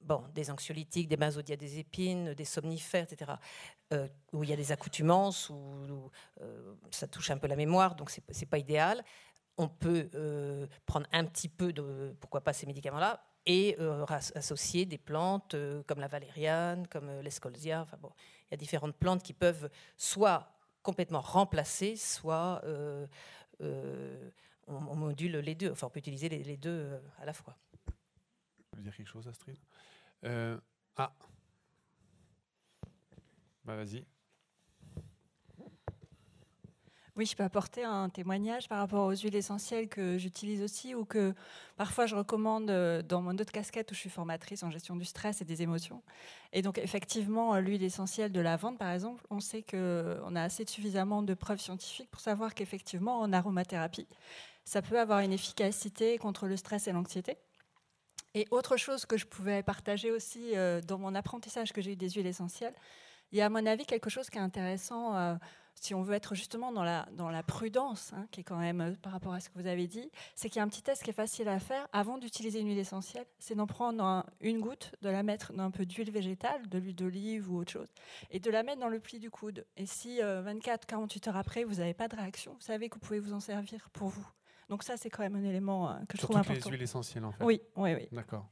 bon, 0.00 0.24
des 0.34 0.50
anxiolytiques, 0.50 1.08
des 1.08 1.16
benzodiazépines, 1.16 2.34
des 2.34 2.44
somnifères, 2.44 3.04
etc. 3.04 3.32
Euh, 3.92 4.06
où 4.32 4.44
il 4.44 4.50
y 4.50 4.52
a 4.52 4.56
des 4.56 4.70
accoutumances, 4.70 5.50
où, 5.50 6.10
euh, 6.40 6.74
ça 6.92 7.08
touche 7.08 7.30
un 7.30 7.38
peu 7.38 7.48
la 7.48 7.56
mémoire, 7.56 7.96
donc 7.96 8.10
ce 8.10 8.20
n'est 8.20 8.46
pas 8.46 8.58
idéal. 8.58 9.04
On 9.58 9.68
peut 9.68 10.08
euh, 10.14 10.68
prendre 10.86 11.08
un 11.12 11.24
petit 11.24 11.48
peu 11.48 11.72
de, 11.72 12.14
pourquoi 12.20 12.40
pas 12.40 12.52
ces 12.52 12.66
médicaments-là, 12.66 13.24
et 13.46 13.76
associer 14.34 14.84
des 14.84 14.98
plantes 14.98 15.56
comme 15.86 15.98
la 15.98 16.08
valériane, 16.08 16.86
comme 16.86 17.20
l'escolzia. 17.20 17.80
Enfin 17.80 17.96
bon, 17.96 18.12
il 18.44 18.50
y 18.52 18.54
a 18.54 18.56
différentes 18.58 18.94
plantes 18.94 19.22
qui 19.22 19.32
peuvent 19.32 19.70
soit 19.96 20.52
complètement 20.82 21.22
remplacer, 21.22 21.96
soit 21.96 22.62
on, 23.58 24.94
module 24.94 25.38
les 25.38 25.54
deux. 25.54 25.70
Enfin, 25.70 25.86
on 25.86 25.90
peut 25.90 25.98
utiliser 26.00 26.28
les, 26.28 26.56
deux 26.58 27.00
à 27.18 27.24
la 27.24 27.32
fois. 27.32 27.56
Vous 27.72 27.92
voulez 28.72 28.82
dire 28.82 28.94
quelque 28.94 29.08
chose, 29.08 29.26
Astrid? 29.26 29.56
Ah, 30.22 30.60
bah, 33.64 33.76
vas-y. 33.76 34.04
Oui, 37.16 37.26
je 37.26 37.36
peux 37.36 37.42
apporter 37.42 37.84
un 37.84 38.08
témoignage 38.08 38.68
par 38.68 38.78
rapport 38.78 39.06
aux 39.06 39.14
huiles 39.14 39.34
essentielles 39.36 39.88
que 39.88 40.16
j'utilise 40.16 40.62
aussi 40.62 40.94
ou 40.94 41.04
que 41.04 41.34
parfois 41.76 42.06
je 42.06 42.14
recommande 42.14 42.70
euh, 42.70 43.02
dans 43.02 43.20
mon 43.20 43.32
autre 43.32 43.52
casquette 43.52 43.90
où 43.90 43.94
je 43.94 44.00
suis 44.00 44.10
formatrice 44.10 44.62
en 44.62 44.70
gestion 44.70 44.96
du 44.96 45.04
stress 45.04 45.42
et 45.42 45.44
des 45.44 45.60
émotions. 45.60 46.02
Et 46.52 46.62
donc 46.62 46.78
effectivement, 46.78 47.54
euh, 47.54 47.60
l'huile 47.60 47.82
essentielle 47.82 48.32
de 48.32 48.40
lavande, 48.40 48.78
par 48.78 48.90
exemple, 48.92 49.26
on 49.28 49.40
sait 49.40 49.62
qu'on 49.62 50.34
a 50.36 50.42
assez 50.42 50.64
suffisamment 50.66 51.22
de 51.22 51.34
preuves 51.34 51.60
scientifiques 51.60 52.10
pour 52.10 52.20
savoir 52.20 52.54
qu'effectivement, 52.54 53.20
en 53.20 53.32
aromathérapie, 53.32 54.06
ça 54.64 54.80
peut 54.82 54.98
avoir 54.98 55.20
une 55.20 55.32
efficacité 55.32 56.16
contre 56.18 56.46
le 56.46 56.56
stress 56.56 56.88
et 56.88 56.92
l'anxiété. 56.92 57.36
Et 58.34 58.46
autre 58.50 58.76
chose 58.76 59.06
que 59.06 59.16
je 59.16 59.26
pouvais 59.26 59.62
partager 59.62 60.10
aussi 60.12 60.56
euh, 60.56 60.80
dans 60.80 60.98
mon 60.98 61.14
apprentissage 61.14 61.72
que 61.72 61.80
j'ai 61.80 61.92
eu 61.92 61.96
des 61.96 62.10
huiles 62.10 62.26
essentielles, 62.26 62.74
il 63.32 63.38
y 63.38 63.42
a 63.42 63.46
à 63.46 63.48
mon 63.48 63.64
avis 63.66 63.86
quelque 63.86 64.10
chose 64.10 64.30
qui 64.30 64.38
est 64.38 64.40
intéressant 64.40 65.16
euh, 65.16 65.34
si 65.74 65.94
on 65.94 66.02
veut 66.02 66.14
être 66.14 66.34
justement 66.34 66.72
dans 66.72 66.84
la, 66.84 67.08
dans 67.12 67.30
la 67.30 67.42
prudence, 67.42 68.12
hein, 68.12 68.26
qui 68.30 68.40
est 68.40 68.44
quand 68.44 68.58
même 68.58 68.80
euh, 68.80 68.94
par 69.02 69.12
rapport 69.12 69.32
à 69.32 69.40
ce 69.40 69.48
que 69.48 69.58
vous 69.58 69.66
avez 69.66 69.86
dit, 69.86 70.10
c'est 70.34 70.48
qu'il 70.48 70.58
y 70.58 70.60
a 70.60 70.64
un 70.64 70.68
petit 70.68 70.82
test 70.82 71.02
qui 71.02 71.10
est 71.10 71.14
facile 71.14 71.48
à 71.48 71.58
faire 71.58 71.88
avant 71.92 72.18
d'utiliser 72.18 72.60
une 72.60 72.68
huile 72.68 72.78
essentielle. 72.78 73.26
C'est 73.38 73.54
d'en 73.54 73.66
prendre 73.66 74.24
une 74.40 74.60
goutte, 74.60 74.94
de 75.02 75.08
la 75.08 75.22
mettre 75.22 75.52
dans 75.52 75.64
un 75.64 75.70
peu 75.70 75.86
d'huile 75.86 76.10
végétale, 76.10 76.68
de 76.68 76.78
l'huile 76.78 76.96
d'olive 76.96 77.50
ou 77.50 77.58
autre 77.58 77.72
chose, 77.72 77.88
et 78.30 78.40
de 78.40 78.50
la 78.50 78.62
mettre 78.62 78.80
dans 78.80 78.88
le 78.88 79.00
pli 79.00 79.18
du 79.18 79.30
coude. 79.30 79.64
Et 79.76 79.86
si 79.86 80.18
24-48 80.18 80.20
euh, 80.22 81.30
heures 81.30 81.36
après, 81.36 81.64
vous 81.64 81.76
n'avez 81.76 81.94
pas 81.94 82.08
de 82.08 82.16
réaction, 82.16 82.54
vous 82.54 82.60
savez 82.60 82.88
que 82.88 82.94
vous 82.94 83.00
pouvez 83.00 83.20
vous 83.20 83.32
en 83.32 83.40
servir 83.40 83.88
pour 83.90 84.08
vous. 84.08 84.26
Donc 84.70 84.82
ça, 84.82 84.96
c'est 84.96 85.10
quand 85.10 85.22
même 85.22 85.36
un 85.36 85.44
élément 85.44 85.94
que 86.08 86.16
je 86.16 86.22
trouve 86.22 86.36
important. 86.36 86.60
Sur 86.60 86.70
les 86.70 86.76
huiles 86.76 86.84
essentielles, 86.84 87.24
en 87.24 87.32
fait. 87.32 87.44
Oui, 87.44 87.60
oui, 87.76 87.94
oui. 87.94 88.08
D'accord. 88.12 88.48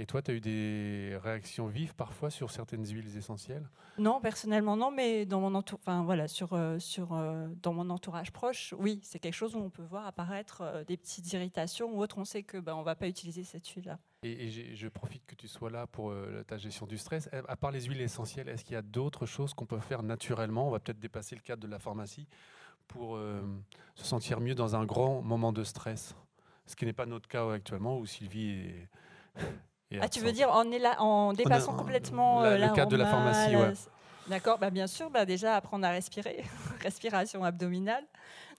Et 0.00 0.06
toi, 0.06 0.20
tu 0.22 0.32
as 0.32 0.34
eu 0.34 0.40
des 0.40 1.16
réactions 1.22 1.68
vives 1.68 1.94
parfois 1.94 2.28
sur 2.28 2.50
certaines 2.50 2.84
huiles 2.84 3.16
essentielles? 3.16 3.68
Non, 3.96 4.20
personnellement 4.20 4.76
non, 4.76 4.90
mais 4.90 5.24
dans 5.24 5.38
mon, 5.38 5.54
enfin, 5.54 6.02
voilà, 6.02 6.26
sur, 6.26 6.52
euh, 6.52 6.80
sur, 6.80 7.12
euh, 7.12 7.46
dans 7.62 7.72
mon 7.72 7.88
entourage 7.90 8.32
proche, 8.32 8.74
oui, 8.76 8.98
c'est 9.04 9.20
quelque 9.20 9.34
chose 9.34 9.54
où 9.54 9.60
on 9.60 9.70
peut 9.70 9.84
voir 9.84 10.04
apparaître 10.06 10.62
euh, 10.62 10.82
des 10.82 10.96
petites 10.96 11.32
irritations 11.32 11.94
ou 11.94 12.02
autre. 12.02 12.18
On 12.18 12.24
sait 12.24 12.42
que 12.42 12.58
ben, 12.58 12.74
on 12.74 12.82
va 12.82 12.96
pas 12.96 13.06
utiliser 13.06 13.44
cette 13.44 13.68
huile-là. 13.68 14.00
Et, 14.24 14.50
je 14.50 14.88
profite 14.88 15.24
que 15.26 15.36
tu 15.36 15.46
sois 15.46 15.70
là 15.70 15.86
pour 15.86 16.12
ta 16.46 16.56
gestion 16.56 16.86
du 16.86 16.96
stress. 16.96 17.28
À 17.46 17.56
part 17.56 17.70
les 17.70 17.82
huiles 17.82 18.00
essentielles, 18.00 18.48
est-ce 18.48 18.64
qu'il 18.64 18.72
y 18.72 18.78
a 18.78 18.82
d'autres 18.82 19.26
choses 19.26 19.52
qu'on 19.52 19.66
peut 19.66 19.78
faire 19.78 20.02
naturellement? 20.02 20.66
On 20.66 20.70
va 20.70 20.80
peut-être 20.80 20.98
dépasser 20.98 21.36
le 21.36 21.42
cadre 21.42 21.62
de 21.62 21.68
la 21.68 21.78
pharmacie 21.78 22.26
pour 22.88 23.18
se 23.94 24.04
sentir 24.04 24.40
mieux 24.40 24.54
dans 24.54 24.76
un 24.76 24.84
grand 24.84 25.22
moment 25.22 25.52
de 25.52 25.64
stress. 25.64 26.14
Ce 26.66 26.76
qui 26.76 26.86
n'est 26.86 26.92
pas 26.92 27.06
notre 27.06 27.28
cas 27.28 27.50
actuellement 27.52 27.98
où 27.98 28.06
Sylvie 28.06 28.50
est 28.50 28.88
ah, 30.00 30.08
tu 30.08 30.20
veux 30.20 30.32
dire 30.32 30.50
en, 30.50 30.64
en 30.98 31.32
dépassant 31.32 31.74
complètement 31.74 32.42
le 32.42 32.74
cadre 32.74 32.90
de 32.90 32.96
la 32.96 33.06
pharmacie, 33.06 33.56
ouais. 33.56 33.72
D'accord, 34.26 34.58
bah 34.58 34.70
bien 34.70 34.86
sûr, 34.86 35.10
bah 35.10 35.26
déjà 35.26 35.56
apprendre 35.56 35.86
à 35.86 35.90
respirer, 35.90 36.44
respiration 36.82 37.44
abdominale. 37.44 38.04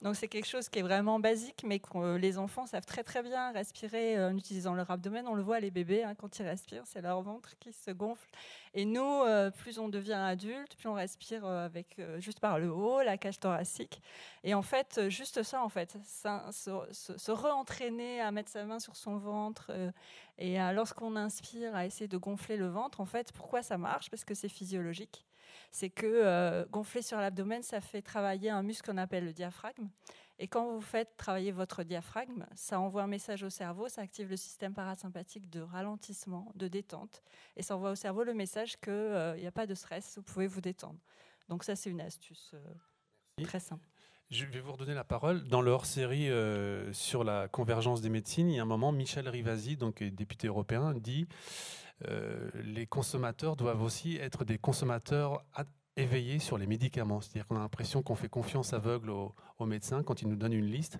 Donc 0.02 0.16
c'est 0.16 0.28
quelque 0.28 0.46
chose 0.46 0.68
qui 0.68 0.78
est 0.78 0.82
vraiment 0.82 1.18
basique, 1.18 1.62
mais 1.64 1.78
que 1.78 1.96
euh, 1.96 2.18
les 2.18 2.38
enfants 2.38 2.66
savent 2.66 2.84
très 2.84 3.02
très 3.02 3.22
bien 3.22 3.52
respirer 3.52 4.16
euh, 4.16 4.30
en 4.30 4.36
utilisant 4.36 4.74
leur 4.74 4.90
abdomen. 4.90 5.26
On 5.26 5.34
le 5.34 5.42
voit 5.42 5.60
les 5.60 5.70
bébés 5.70 6.02
hein, 6.02 6.14
quand 6.14 6.38
ils 6.38 6.44
respirent, 6.44 6.86
c'est 6.86 7.00
leur 7.00 7.22
ventre 7.22 7.56
qui 7.58 7.72
se 7.72 7.90
gonfle. 7.90 8.28
Et 8.74 8.84
nous, 8.84 9.02
euh, 9.02 9.50
plus 9.50 9.78
on 9.78 9.88
devient 9.88 10.12
adulte, 10.12 10.76
plus 10.76 10.88
on 10.88 10.94
respire 10.94 11.46
avec 11.46 11.98
juste 12.18 12.40
par 12.40 12.58
le 12.58 12.70
haut, 12.70 13.02
la 13.02 13.16
cage 13.16 13.40
thoracique. 13.40 14.02
Et 14.44 14.54
en 14.54 14.62
fait, 14.62 15.08
juste 15.08 15.42
ça, 15.42 15.62
en 15.62 15.68
fait, 15.68 15.96
se, 16.04 17.16
se, 17.16 17.32
re-entraîner 17.32 18.20
à 18.20 18.30
mettre 18.30 18.50
sa 18.50 18.64
main 18.64 18.78
sur 18.78 18.96
son 18.96 19.16
ventre 19.16 19.72
et 20.38 20.58
lorsqu'on 20.72 21.16
inspire 21.16 21.74
à 21.74 21.86
essayer 21.86 22.08
de 22.08 22.16
gonfler 22.18 22.56
le 22.56 22.68
ventre, 22.68 23.00
en 23.00 23.06
fait, 23.06 23.32
pourquoi 23.32 23.62
ça 23.62 23.78
marche? 23.78 24.10
Parce 24.10 24.24
que 24.24 24.34
c'est 24.34 24.48
physiologique 24.48 25.24
c'est 25.72 25.90
que 25.90 26.66
gonfler 26.70 27.02
sur 27.02 27.18
l'abdomen, 27.18 27.62
ça 27.62 27.80
fait 27.80 28.02
travailler 28.16 28.48
un 28.48 28.62
muscle 28.62 28.90
qu'on 28.90 28.96
appelle 28.96 29.26
le 29.26 29.34
diaphragme. 29.34 29.90
Et 30.38 30.48
quand 30.48 30.72
vous 30.72 30.80
faites 30.80 31.18
travailler 31.18 31.52
votre 31.52 31.82
diaphragme, 31.82 32.46
ça 32.54 32.80
envoie 32.80 33.02
un 33.02 33.06
message 33.06 33.42
au 33.42 33.50
cerveau, 33.50 33.88
ça 33.88 34.00
active 34.00 34.30
le 34.30 34.38
système 34.38 34.72
parasympathique 34.72 35.50
de 35.50 35.60
ralentissement, 35.60 36.50
de 36.54 36.66
détente. 36.66 37.22
Et 37.56 37.62
ça 37.62 37.76
envoie 37.76 37.90
au 37.90 37.94
cerveau 37.94 38.24
le 38.24 38.32
message 38.32 38.80
qu'il 38.80 39.36
n'y 39.36 39.46
a 39.46 39.52
pas 39.52 39.66
de 39.66 39.74
stress, 39.74 40.14
vous 40.16 40.22
pouvez 40.22 40.46
vous 40.46 40.62
détendre. 40.62 40.98
Donc 41.50 41.62
ça, 41.62 41.76
c'est 41.76 41.90
une 41.90 42.00
astuce 42.00 42.52
euh, 42.54 43.44
très 43.44 43.60
simple. 43.60 43.86
Je 44.30 44.46
vais 44.46 44.60
vous 44.60 44.72
redonner 44.72 44.94
la 44.94 45.04
parole. 45.04 45.44
Dans 45.44 45.60
le 45.60 45.70
hors-série 45.70 46.30
euh, 46.30 46.90
sur 46.94 47.22
la 47.22 47.48
convergence 47.48 48.00
des 48.00 48.08
médecines, 48.08 48.48
il 48.48 48.56
y 48.56 48.58
a 48.58 48.62
un 48.62 48.64
moment, 48.64 48.92
Michel 48.92 49.28
Rivasi, 49.28 49.76
donc 49.76 50.02
député 50.02 50.46
européen, 50.46 50.94
dit 50.94 51.28
euh, 52.08 52.50
les 52.64 52.86
consommateurs 52.86 53.56
doivent 53.56 53.82
aussi 53.82 54.16
être 54.16 54.44
des 54.44 54.58
consommateurs 54.58 55.44
éveillés 55.96 56.38
sur 56.38 56.58
les 56.58 56.66
médicaments. 56.66 57.20
C'est-à-dire 57.20 57.46
qu'on 57.46 57.56
a 57.56 57.60
l'impression 57.60 58.02
qu'on 58.02 58.14
fait 58.14 58.28
confiance 58.28 58.72
aveugle 58.72 59.10
aux, 59.10 59.34
médecins 59.60 60.02
quand 60.02 60.22
ils 60.22 60.28
nous 60.28 60.36
donnent 60.36 60.52
une 60.52 60.70
liste 60.70 60.98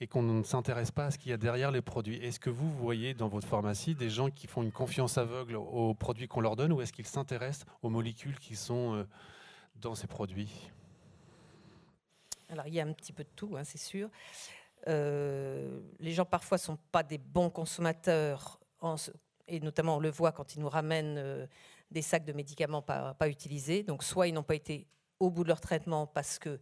et 0.00 0.06
qu'on 0.06 0.22
ne 0.22 0.42
s'intéresse 0.42 0.90
pas 0.90 1.06
à 1.06 1.10
ce 1.10 1.18
qu'il 1.18 1.30
y 1.30 1.34
a 1.34 1.36
derrière 1.36 1.70
les 1.70 1.82
produits. 1.82 2.16
Est-ce 2.16 2.40
que 2.40 2.50
vous 2.50 2.70
voyez 2.70 3.14
dans 3.14 3.28
votre 3.28 3.46
pharmacie 3.46 3.94
des 3.94 4.10
gens 4.10 4.30
qui 4.30 4.46
font 4.46 4.62
une 4.62 4.72
confiance 4.72 5.16
aveugle 5.16 5.56
aux 5.56 5.94
produits 5.94 6.26
qu'on 6.26 6.40
leur 6.40 6.56
donne 6.56 6.72
ou 6.72 6.80
est-ce 6.80 6.92
qu'ils 6.92 7.06
s'intéressent 7.06 7.66
aux 7.82 7.90
molécules 7.90 8.38
qui 8.38 8.56
sont 8.56 8.94
euh, 8.94 9.04
dans 9.76 9.94
ces 9.94 10.08
produits? 10.08 10.70
Alors 12.48 12.66
il 12.66 12.74
y 12.74 12.80
a 12.80 12.84
un 12.84 12.92
petit 12.92 13.12
peu 13.12 13.22
de 13.22 13.30
tout, 13.36 13.56
hein, 13.56 13.64
c'est 13.64 13.78
sûr. 13.78 14.10
Euh, 14.88 15.80
les 16.00 16.12
gens 16.12 16.24
parfois 16.24 16.58
sont 16.58 16.76
pas 16.90 17.04
des 17.04 17.18
bons 17.18 17.50
consommateurs 17.50 18.58
et 19.46 19.60
notamment 19.60 19.96
on 19.96 20.00
le 20.00 20.10
voit 20.10 20.32
quand 20.32 20.54
ils 20.54 20.60
nous 20.60 20.68
ramènent 20.68 21.18
euh, 21.18 21.46
des 21.92 22.02
sacs 22.02 22.24
de 22.24 22.32
médicaments 22.32 22.82
pas, 22.82 23.16
utilisés. 23.28 23.82
Donc 23.82 24.02
soit 24.02 24.28
ils 24.28 24.34
n'ont 24.34 24.42
pas 24.42 24.54
été 24.54 24.86
au 25.20 25.30
bout 25.30 25.44
de 25.44 25.48
leur 25.48 25.60
traitement 25.60 26.06
parce 26.06 26.38
que 26.38 26.58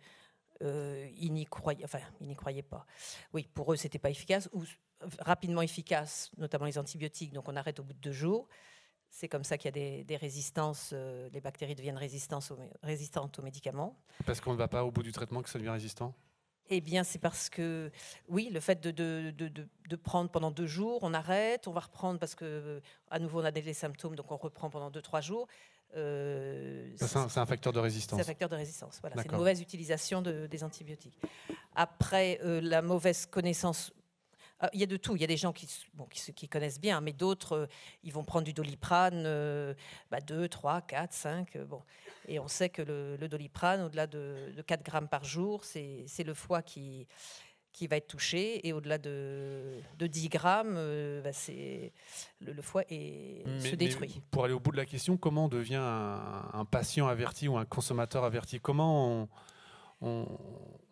euh, 0.63 1.09
ils 1.17 1.33
n'y 1.33 1.47
croyaient, 1.47 1.85
enfin 1.85 2.01
ils 2.21 2.37
croyaient 2.37 2.63
pas. 2.63 2.85
Oui, 3.33 3.49
pour 3.55 3.73
eux 3.73 3.77
c'était 3.77 3.99
pas 3.99 4.11
efficace 4.11 4.49
ou 4.53 4.65
rapidement 5.21 5.63
efficace, 5.63 6.31
notamment 6.37 6.67
les 6.67 6.79
antibiotiques. 6.79 7.33
Donc 7.33 7.49
on 7.49 7.57
arrête 7.57 7.81
au 7.81 7.85
bout 7.85 7.95
de 7.95 8.01
deux 8.01 8.13
jours. 8.13 8.49
C'est 9.09 9.29
comme 9.29 9.43
ça 9.43 9.59
qu'il 9.59 9.77
y 9.77 10.01
a 10.01 10.05
des, 10.05 10.17
résistances, 10.17 10.91
euh, 10.93 11.29
les 11.33 11.41
bactéries 11.41 11.75
deviennent 11.75 11.99
résistantes 11.99 13.39
aux 13.39 13.43
médicaments. 13.43 14.01
Parce 14.25 14.41
qu'on 14.41 14.53
ne 14.53 14.59
va 14.59 14.69
pas 14.69 14.85
au 14.85 14.93
bout 14.93 15.03
du 15.03 15.11
traitement 15.11 15.43
que 15.43 15.49
ça 15.49 15.59
devient 15.59 15.71
résistant? 15.71 16.15
Eh 16.71 16.81
bien, 16.81 17.05
c'est 17.05 17.19
parce 17.19 17.51
que, 17.51 17.91
oui, 18.29 18.49
le 18.53 18.61
fait 18.61 18.81
de, 18.81 18.91
de, 18.91 19.97
prendre 19.97 20.31
pendant 20.31 20.51
deux 20.51 20.67
jours, 20.67 21.01
on 21.03 21.13
arrête, 21.13 21.67
on 21.67 21.73
va 21.73 21.81
reprendre 21.81 22.19
parce 22.19 22.35
que, 22.35 22.81
à 23.11 23.19
nouveau, 23.19 23.41
on 23.41 23.45
a 23.45 23.51
des 23.51 23.75
symptômes, 23.75 24.15
donc 24.15 24.31
on 24.31 24.37
reprend 24.37 24.71
pendant 24.71 24.91
deux, 24.91 25.03
trois 25.03 25.21
jours. 25.21 25.49
Euh, 25.97 26.89
c'est 26.97 27.17
un, 27.17 27.47
facteur 27.47 27.73
de 27.73 27.81
résistance. 27.81 28.19
C'est 28.19 28.23
un 28.23 28.27
facteur 28.27 28.49
de 28.49 28.55
résistance. 28.55 28.99
Voilà, 29.01 29.17
c'est 29.17 29.29
une 29.29 29.37
mauvaise 29.37 29.61
utilisation 29.61 30.23
des 30.23 30.65
antibiotiques. 30.65 31.19
Après, 31.75 32.39
euh, 32.45 32.61
la 32.61 32.83
mauvaise 32.83 33.27
connaissance 33.27 33.93
ah, 34.61 34.69
il 34.73 34.81
y 34.81 34.83
a 34.83 34.87
de 34.87 34.97
tout. 34.97 35.17
Il 35.17 35.21
y 35.21 35.25
a 35.25 35.27
des 35.27 35.37
gens 35.39 35.53
qui, 35.53 35.67
bon, 35.95 36.07
qui, 36.07 36.49
connaissent 36.49 36.81
bien, 36.81 37.01
mais 37.01 37.13
d'autres, 37.13 37.53
euh, 37.57 37.67
ils 38.05 38.13
vont 38.13 38.25
prendre 38.25 38.45
du 38.45 38.53
doliprane, 38.53 39.23
2, 39.23 40.49
3, 40.49 40.81
4, 40.83 41.13
5. 41.13 41.59
Bon. 41.67 41.83
Et 42.29 42.39
on 42.39 42.49
sait 42.49 42.69
que 42.69 42.83
le, 42.83 43.29
doliprane, 43.29 43.83
au-delà 43.83 44.07
de, 44.07 44.53
4 44.67 44.85
grammes 44.85 45.09
par 45.09 45.25
jour, 45.25 45.65
c'est 45.65 46.25
le 46.25 46.35
foie 46.35 46.63
qui, 46.63 47.07
qui 47.73 47.87
va 47.87 47.97
être 47.97 48.07
touché. 48.07 48.67
Et 48.67 48.73
au-delà 48.73 48.99
de, 48.99 49.81
10 49.99 50.29
grammes, 50.29 50.75
euh, 50.77 51.23
bah, 51.23 51.33
c'est 51.33 51.93
le, 52.41 52.61
foie 52.63 52.83
est, 52.91 53.43
se 53.61 53.75
détruit. 53.75 54.21
pour 54.31 54.45
aller 54.45 54.55
au 54.55 54.61
bout 54.61 54.73
de 54.73 54.77
la 54.77 54.87
question, 54.87 55.17
comment 55.17 55.47
on 55.47 55.49
devient 55.49 55.81
un, 55.81 56.65
patient 56.71 57.09
averti 57.09 57.49
ou 57.49 57.57
un 57.57 57.65
consommateur 57.65 58.25
averti? 58.25 58.61
Comment 58.61 59.29
on, 60.03 60.27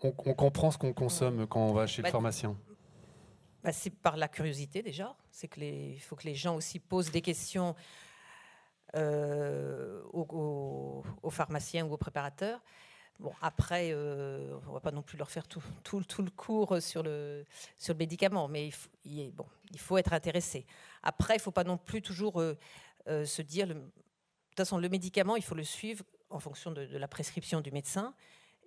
on, 0.01 0.13
comprend 0.13 0.71
ce 0.71 0.79
qu'on 0.79 0.93
consomme 0.93 1.47
quand 1.47 1.67
on 1.67 1.73
va 1.73 1.87
chez 1.87 2.03
le 2.03 2.05
bah, 2.05 2.13
pharmacien? 2.13 2.57
Bah, 3.63 3.73
c'est 3.73 3.91
par 3.91 4.17
la 4.17 4.29
curiosité 4.29 4.83
déjà. 4.83 5.17
C'est 5.31 5.49
que 5.49 5.61
il 5.61 6.01
faut 6.01 6.17
que 6.17 6.25
les 6.25 6.35
gens 6.35 6.57
aussi 6.57 6.79
posent 6.79 7.11
des 7.11 7.23
questions 7.23 7.75
euh, 8.97 10.03
aux, 10.13 11.03
pharmaciens 11.31 11.85
ou 11.85 11.93
aux 11.93 11.99
préparateurs. 11.99 12.61
Bon, 13.19 13.33
après, 13.43 13.91
euh, 13.93 14.57
on 14.67 14.69
ne 14.69 14.75
va 14.75 14.81
pas 14.81 14.93
non 14.93 15.03
plus 15.03 15.19
leur 15.19 15.31
faire 15.31 15.47
tout, 15.49 15.61
le 15.93 16.31
cours 16.31 16.81
sur 16.81 17.03
le, 17.03 17.45
sur 17.77 17.95
le 17.95 17.99
médicament, 17.99 18.47
mais 18.47 18.69
il 18.69 18.73
faut, 18.73 18.89
bon, 19.35 19.47
il 19.73 19.81
faut 19.81 19.99
être 19.99 20.13
intéressé. 20.13 20.65
Après, 21.03 21.35
il 21.35 21.39
ne 21.39 21.43
faut 21.43 21.51
pas 21.51 21.65
non 21.65 21.77
plus 21.77 22.01
toujours 22.01 22.41
euh, 22.41 22.55
se 23.07 23.43
dire, 23.43 23.67
de 23.67 23.75
toute 23.75 24.57
façon, 24.57 24.79
le 24.79 24.89
médicament, 24.89 25.35
il 25.35 25.43
faut 25.43 25.57
le 25.57 25.65
suivre 25.65 26.05
en 26.31 26.39
fonction 26.39 26.71
de 26.71 26.97
la 26.97 27.09
prescription 27.09 27.61
du 27.61 27.73
médecin 27.73 28.15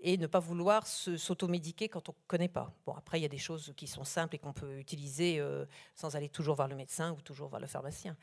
et 0.02 0.18
ne 0.18 0.28
pas 0.28 0.40
vouloir 0.40 0.88
s'automédiquer 0.88 1.88
quand 1.88 2.10
on 2.10 2.14
ne 2.14 2.28
connaît 2.28 2.48
pas. 2.48 2.74
Bon, 2.86 2.94
après, 2.94 3.20
il 3.20 3.22
y 3.22 3.26
a 3.26 3.30
des 3.30 3.38
choses 3.38 3.74
qui 3.78 3.88
sont 3.88 4.04
simples 4.04 4.36
et 4.36 4.40
qu'on 4.40 4.54
peut 4.54 4.80
utiliser 4.80 5.40
euh, 5.40 5.66
sans 5.96 6.16
aller 6.16 6.28
toujours 6.28 6.56
voir 6.56 6.68
le 6.68 6.76
médecin 6.76 7.12
ou 7.14 7.22
toujours 7.22 7.50
voir 7.50 7.62
le 7.62 7.68
pharmacien. 7.68 8.18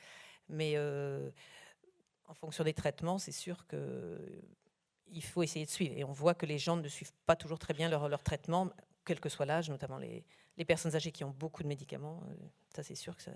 Mais 0.49 0.73
euh, 0.75 1.31
en 2.27 2.35
fonction 2.35 2.65
des 2.65 2.75
traitements, 2.75 3.19
c'est 3.19 3.33
sûr 3.33 3.65
qu'il 3.69 5.23
faut 5.23 5.43
essayer 5.43 5.65
de 5.65 5.71
suivre. 5.71 5.97
Et 5.97 6.03
on 6.03 6.13
voit 6.13 6.35
que 6.35 6.47
les 6.47 6.59
gens 6.59 6.77
ne 6.77 6.89
suivent 6.89 7.15
pas 7.27 7.37
toujours 7.37 7.61
très 7.61 7.75
bien 7.75 7.89
leur, 7.89 8.09
leur 8.09 8.25
traitement, 8.25 8.71
quel 9.05 9.21
que 9.21 9.29
soit 9.29 9.47
l'âge, 9.47 9.71
notamment 9.71 9.99
les, 9.99 10.25
personnes 10.67 10.97
âgées 10.97 11.13
qui 11.13 11.23
ont 11.23 11.31
beaucoup 11.31 11.63
de 11.63 11.69
médicaments. 11.69 12.25
Euh, 12.29 12.35
ça, 12.75 12.83
c'est 12.83 12.97
sûr 12.97 13.17
que 13.17 13.23
ça, 13.23 13.31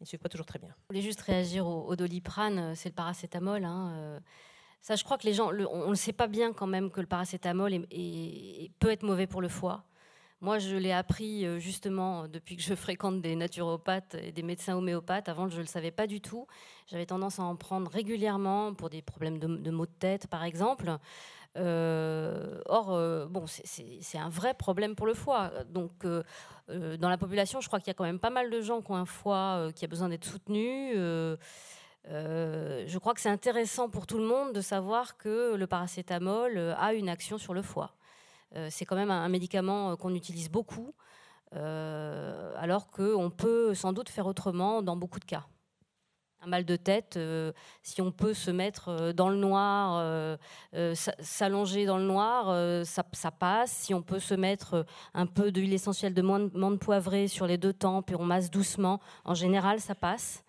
ils 0.00 0.04
ne 0.04 0.06
suivent 0.06 0.20
pas 0.20 0.30
toujours 0.30 0.46
très 0.46 0.58
bien. 0.58 0.74
Je 0.84 0.86
voulais 0.88 1.02
juste 1.02 1.20
réagir 1.20 1.66
au, 1.66 1.94
doliprane, 1.96 2.74
c'est 2.74 2.88
le 2.88 2.94
paracétamol. 2.94 3.64
Hein, 3.64 4.22
ça, 4.84 4.96
je 4.96 5.02
crois 5.02 5.16
que 5.16 5.24
les 5.24 5.32
gens, 5.32 5.50
on 5.70 5.88
ne 5.88 5.94
sait 5.94 6.12
pas 6.12 6.26
bien 6.26 6.52
quand 6.52 6.66
même 6.66 6.90
que 6.90 7.00
le 7.00 7.06
paracétamol 7.06 7.72
peut 8.78 8.90
être 8.90 9.02
mauvais 9.02 9.26
pour 9.26 9.40
le 9.40 9.48
foie. 9.48 9.82
Moi, 10.42 10.58
je 10.58 10.76
l'ai 10.76 10.92
appris 10.92 11.46
euh, 11.46 11.58
justement 11.58 12.28
depuis 12.28 12.54
que 12.54 12.60
je 12.62 12.74
fréquente 12.74 13.22
des 13.22 13.34
naturopathes 13.34 14.14
et 14.22 14.30
des 14.30 14.42
médecins 14.42 14.76
homéopathes. 14.76 15.30
Avant, 15.30 15.48
je 15.48 15.56
ne 15.56 15.62
le 15.62 15.66
savais 15.66 15.90
pas 15.90 16.06
du 16.06 16.20
tout. 16.20 16.46
J'avais 16.86 17.06
tendance 17.06 17.38
à 17.38 17.44
en 17.44 17.56
prendre 17.56 17.90
régulièrement 17.90 18.74
pour 18.74 18.90
des 18.90 19.00
problèmes 19.00 19.38
de, 19.38 19.70
maux 19.70 19.86
de 19.86 19.92
tête, 19.98 20.26
par 20.26 20.44
exemple. 20.44 20.94
Euh, 21.56 22.60
or, 22.66 22.92
euh, 22.92 23.24
bon, 23.24 23.46
c'est 23.46 24.18
un 24.18 24.28
vrai 24.28 24.52
problème 24.52 24.94
pour 24.96 25.06
le 25.06 25.14
foie. 25.14 25.50
Donc, 25.70 26.04
dans 26.04 27.08
la 27.08 27.16
population, 27.16 27.62
je 27.62 27.68
crois 27.68 27.80
qu'il 27.80 27.88
y 27.88 27.92
a 27.92 27.94
quand 27.94 28.04
même 28.04 28.20
pas 28.20 28.28
mal 28.28 28.50
de 28.50 28.60
gens 28.60 28.82
qui 28.82 28.90
ont 28.90 28.96
un 28.96 29.06
foie 29.06 29.70
qui 29.74 29.86
a 29.86 29.88
besoin 29.88 30.10
d'être 30.10 30.26
soutenu. 30.26 30.94
Euh, 32.10 32.84
je 32.86 32.98
crois 32.98 33.14
que 33.14 33.20
c'est 33.20 33.30
intéressant 33.30 33.88
pour 33.88 34.06
tout 34.06 34.18
le 34.18 34.24
monde 34.24 34.52
de 34.52 34.60
savoir 34.60 35.16
que 35.16 35.54
le 35.54 35.66
paracétamol 35.66 36.56
euh, 36.56 36.74
a 36.76 36.92
une 36.92 37.08
action 37.08 37.38
sur 37.38 37.54
le 37.54 37.62
foie. 37.62 37.94
Euh, 38.56 38.68
c'est 38.70 38.84
quand 38.84 38.96
même 38.96 39.10
un, 39.10 39.28
médicament 39.28 39.96
qu'on 39.96 40.14
utilise 40.14 40.50
beaucoup, 40.50 40.94
alors 41.52 42.90
qu'on 42.90 43.30
peut 43.30 43.74
sans 43.74 43.92
doute 43.92 44.08
faire 44.08 44.26
autrement 44.26 44.82
dans 44.82 44.96
beaucoup 44.96 45.20
de 45.20 45.24
cas. 45.24 45.46
Un 46.40 46.48
mal 46.48 46.64
de 46.64 46.74
tête, 46.74 47.16
si 47.82 48.02
on 48.02 48.10
peut 48.10 48.34
se 48.34 48.50
mettre 48.50 49.12
dans 49.12 49.28
le 49.28 49.36
noir, 49.36 50.36
s'allonger 51.20 51.86
dans 51.86 51.96
le 51.96 52.04
noir, 52.04 52.84
ça, 52.84 53.30
passe. 53.30 53.70
Si 53.70 53.94
on 53.94 54.02
peut 54.02 54.18
se 54.18 54.34
mettre 54.34 54.84
un 55.14 55.26
peu 55.26 55.52
d'huile 55.52 55.72
essentielle 55.72 56.12
de 56.12 56.22
menthe 56.22 56.80
poivrée 56.80 57.28
sur 57.28 57.46
les 57.46 57.56
deux 57.56 57.72
tempes 57.72 58.10
et 58.10 58.16
on 58.16 58.24
masse 58.24 58.50
doucement, 58.50 59.00
en 59.24 59.34
général, 59.34 59.80
ça 59.80 59.94
passe. 59.94 60.44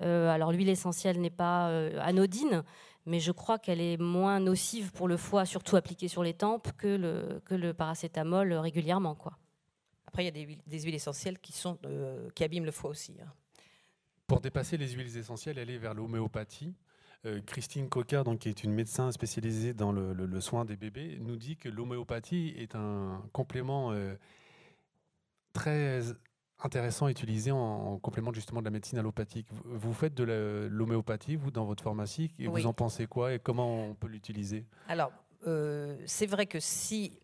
Euh, 0.00 0.30
alors 0.30 0.52
l'huile 0.52 0.68
essentielle 0.68 1.20
n'est 1.20 1.30
pas 1.30 1.68
euh, 1.68 1.98
anodine, 2.00 2.62
mais 3.04 3.20
je 3.20 3.32
crois 3.32 3.58
qu'elle 3.58 3.80
est 3.80 3.98
moins 3.98 4.40
nocive 4.40 4.92
pour 4.92 5.08
le 5.08 5.16
foie, 5.16 5.44
surtout 5.44 5.76
appliquée 5.76 6.08
sur 6.08 6.22
les 6.22 6.34
tempes, 6.34 6.72
que 6.78 6.88
le, 6.88 7.40
que 7.44 7.54
le 7.54 7.74
paracétamol 7.74 8.52
régulièrement. 8.54 9.14
Quoi. 9.14 9.36
Après, 10.06 10.22
il 10.22 10.26
y 10.26 10.28
a 10.28 10.32
des, 10.32 10.58
des 10.66 10.80
huiles 10.80 10.94
essentielles 10.94 11.38
qui, 11.38 11.52
sont, 11.52 11.78
euh, 11.84 12.28
qui 12.34 12.44
abîment 12.44 12.64
le 12.64 12.72
foie 12.72 12.90
aussi. 12.90 13.14
Hein. 13.22 13.30
Pour 14.26 14.40
dépasser 14.40 14.76
les 14.76 14.88
huiles 14.88 15.16
essentielles, 15.16 15.58
aller 15.58 15.78
vers 15.78 15.94
l'homéopathie. 15.94 16.74
Christine 17.46 17.88
Coca, 17.88 18.24
donc, 18.24 18.40
qui 18.40 18.48
est 18.48 18.64
une 18.64 18.72
médecin 18.72 19.12
spécialisée 19.12 19.74
dans 19.74 19.92
le, 19.92 20.12
le, 20.12 20.40
soin 20.40 20.64
des 20.64 20.76
bébés, 20.76 21.18
nous 21.20 21.36
dit 21.36 21.56
que 21.56 21.68
l'homéopathie 21.68 22.52
est 22.56 22.74
un 22.74 23.22
complément 23.32 23.94
très 25.52 26.02
intéressant 26.62 27.06
à 27.06 27.10
utiliser 27.10 27.50
en, 27.50 27.98
complément 27.98 28.32
justement 28.32 28.60
de 28.60 28.64
la 28.64 28.70
médecine 28.70 28.98
allopathique. 28.98 29.46
Vous, 29.64 29.92
faites 29.92 30.14
de 30.14 30.68
l'homéopathie, 30.70 31.36
vous, 31.36 31.50
dans 31.50 31.64
votre 31.64 31.82
pharmacie, 31.82 32.32
et 32.38 32.46
vous 32.46 32.66
en 32.66 32.72
pensez 32.72 33.06
quoi 33.06 33.34
et 33.34 33.38
comment 33.38 33.86
on 33.86 33.94
peut 33.94 34.08
l'utiliser? 34.08 34.64
Alors, 34.88 35.12
euh, 35.46 35.96
c'est 36.06 36.26
vrai 36.26 36.46
que 36.46 36.60
si 36.60 37.18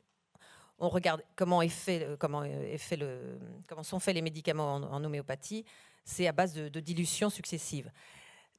on 0.78 0.88
regarde 0.88 1.22
comment, 1.36 1.62
est 1.62 1.68
fait, 1.68 2.08
comment, 2.18 2.44
est 2.44 2.78
fait 2.78 2.96
le, 2.96 3.38
comment 3.66 3.82
sont 3.82 3.98
faits 3.98 4.14
les 4.14 4.22
médicaments 4.22 4.74
en, 4.74 4.82
en 4.82 5.04
homéopathie, 5.04 5.64
c'est 6.04 6.26
à 6.26 6.32
base 6.32 6.54
de, 6.54 6.68
de 6.68 6.80
dilutions 6.80 7.30
successives. 7.30 7.90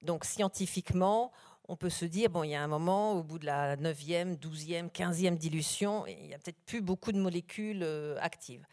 Donc 0.02 0.26
scientifiquement, 0.26 1.32
on 1.70 1.76
peut 1.76 1.90
se 1.90 2.06
dire, 2.06 2.30
bon, 2.30 2.44
il 2.44 2.50
y 2.50 2.56
a 2.56 2.64
un 2.64 2.68
moment, 2.68 3.14
au 3.14 3.24
bout 3.24 3.38
de 3.38 3.46
la 3.46 3.78
9e, 3.78 4.38
12e, 4.40 4.90
15e 4.90 5.38
dilution, 5.38 6.06
il 6.08 6.28
n'y 6.28 6.34
a 6.34 6.40
peut-être 6.40 6.60
plus 6.66 6.82
beaucoup 6.82 7.12
de 7.12 7.20
molécules 7.20 7.84
euh, 7.84 8.18
actives. 8.20 8.66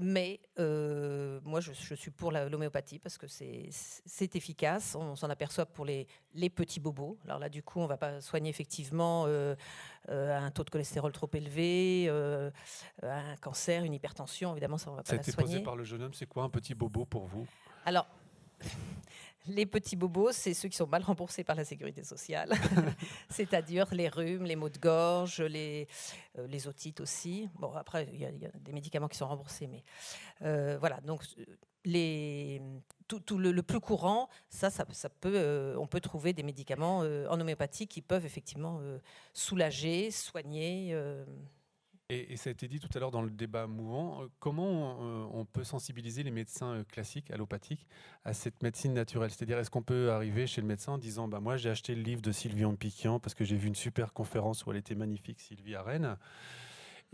Mais 0.00 0.38
euh, 0.60 1.40
moi, 1.42 1.58
je, 1.60 1.72
je 1.72 1.94
suis 1.94 2.12
pour 2.12 2.30
la- 2.30 2.48
l'homéopathie 2.48 3.00
parce 3.00 3.18
que 3.18 3.26
c'est 3.26 4.36
efficace. 4.36 4.94
On 4.94 5.16
s'en 5.16 5.28
aperçoit 5.28 5.66
pour 5.66 5.84
les, 5.84 6.06
les 6.34 6.48
petits 6.50 6.78
bobos. 6.78 7.18
Alors 7.24 7.40
là, 7.40 7.48
du 7.48 7.64
coup, 7.64 7.80
on 7.80 7.82
ne 7.82 7.88
va 7.88 7.96
pas 7.96 8.20
soigner 8.20 8.48
effectivement 8.48 9.24
euh, 9.26 9.56
euh, 10.08 10.38
un 10.38 10.50
taux 10.52 10.62
de 10.62 10.70
cholestérol 10.70 11.10
trop 11.10 11.28
élevé, 11.34 12.08
un 13.02 13.36
cancer, 13.40 13.82
une 13.82 13.92
hypertension. 13.94 14.52
Évidemment, 14.52 14.78
ça, 14.78 14.88
on 14.90 14.92
ne 14.92 14.96
va 14.98 15.02
pas 15.02 15.08
Ça 15.08 15.14
a 15.14 15.16
la 15.16 15.22
été 15.22 15.32
soigner. 15.32 15.54
posé 15.54 15.62
par 15.64 15.74
le 15.74 15.82
jeune 15.82 16.02
homme. 16.02 16.14
C'est 16.14 16.26
quoi 16.26 16.44
un 16.44 16.48
petit 16.50 16.74
bobo 16.74 17.04
pour 17.04 17.26
vous? 17.26 17.46
Alors, 17.84 18.06
les 19.46 19.64
petits 19.66 19.96
bobos, 19.96 20.32
c'est 20.32 20.52
ceux 20.54 20.68
qui 20.68 20.76
sont 20.76 20.86
mal 20.86 21.02
remboursés 21.02 21.44
par 21.44 21.56
la 21.56 21.64
sécurité 21.64 22.02
sociale, 22.02 22.50
c'est-à-dire 23.30 23.86
les 23.94 24.08
rhumes, 24.08 24.44
les 24.44 24.56
maux 24.56 24.68
de 24.68 24.78
gorge, 24.78 25.40
les, 25.40 25.86
euh, 26.38 26.46
les 26.46 26.68
otites 26.68 27.00
aussi. 27.00 27.48
Bon, 27.54 27.72
après, 27.74 28.08
il 28.12 28.20
y, 28.20 28.24
a- 28.26 28.30
il 28.30 28.38
y 28.38 28.46
a 28.46 28.50
des 28.54 28.72
médicaments 28.72 29.08
qui 29.08 29.16
sont 29.16 29.28
remboursés, 29.28 29.66
mais 29.66 29.82
euh, 30.42 30.76
voilà. 30.78 31.00
Donc, 31.00 31.22
euh, 31.38 31.44
les, 31.84 32.60
tout, 33.06 33.20
tout 33.20 33.38
le, 33.38 33.52
le 33.52 33.62
plus 33.62 33.80
courant, 33.80 34.28
ça, 34.50 34.68
ça, 34.68 34.84
ça 34.90 35.08
peut, 35.08 35.32
euh, 35.34 35.76
on 35.78 35.86
peut 35.86 36.00
trouver 36.00 36.32
des 36.34 36.42
médicaments 36.42 36.98
en 36.98 37.40
homéopathie 37.40 37.86
qui 37.86 38.02
peuvent 38.02 38.26
effectivement 38.26 38.80
soulager, 39.32 40.10
soigner. 40.10 40.94
Et, 42.10 42.38
ça 42.38 42.48
a 42.48 42.52
été 42.52 42.68
dit 42.68 42.80
tout 42.80 42.88
à 42.94 43.00
l'heure 43.00 43.10
dans 43.10 43.20
le 43.20 43.30
débat 43.30 43.66
mouvant, 43.66 44.22
euh, 44.22 44.28
comment 44.38 44.96
euh, 45.02 45.26
on 45.30 45.44
peut 45.44 45.62
sensibiliser 45.62 46.22
les 46.22 46.30
médecins 46.30 46.76
euh, 46.76 46.84
classiques, 46.84 47.30
allopathiques, 47.30 47.86
à 48.24 48.32
cette 48.32 48.62
médecine 48.62 48.94
naturelle? 48.94 49.30
C'est-à-dire, 49.30 49.58
est-ce 49.58 49.68
qu'on 49.68 49.82
peut 49.82 50.10
arriver 50.10 50.46
chez 50.46 50.62
le 50.62 50.66
médecin 50.66 50.92
en 50.92 50.98
disant 50.98 51.28
bah, 51.28 51.40
Moi, 51.40 51.58
j'ai 51.58 51.68
acheté 51.68 51.94
le 51.94 52.00
livre 52.00 52.22
de 52.22 52.32
Sylvie 52.32 52.64
Ampiquian 52.64 53.20
parce 53.20 53.34
que 53.34 53.44
j'ai 53.44 53.56
vu 53.56 53.68
une 53.68 53.74
super 53.74 54.14
conférence 54.14 54.64
où 54.64 54.70
elle 54.70 54.78
était 54.78 54.94
magnifique, 54.94 55.38
Sylvie 55.38 55.74
à 55.74 55.82
Rennes. 55.82 56.16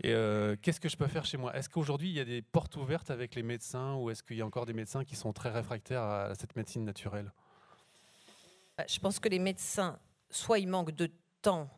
Et 0.01 0.13
qu'est-ce 0.61 0.81
que 0.81 0.89
je 0.89 0.97
peux 0.97 1.07
faire 1.07 1.23
chez 1.23 1.37
moi? 1.37 1.55
Est-ce 1.55 1.69
qu'aujourd'hui, 1.69 2.09
il 2.09 2.15
y 2.15 2.19
a 2.19 2.25
des 2.25 2.41
portes 2.41 2.75
ouvertes 2.75 3.11
avec 3.11 3.33
les 3.33 3.43
médecins 3.43 3.95
ou 3.95 4.09
est-ce 4.09 4.23
qu'il 4.23 4.35
y 4.35 4.41
a 4.41 4.45
encore 4.45 4.65
des 4.65 4.73
médecins 4.73 5.05
qui 5.05 5.15
sont 5.15 5.31
très 5.31 5.49
réfractaires 5.49 6.01
à 6.01 6.35
cette 6.35 6.57
médecine 6.57 6.83
naturelle? 6.83 7.31
Je 8.89 8.99
pense 8.99 9.21
que 9.21 9.29
les 9.29 9.39
médecins, 9.39 9.97
soit 10.29 10.59
ils 10.59 10.67
manquent 10.67 10.91
de 10.91 11.09
temps 11.41 11.69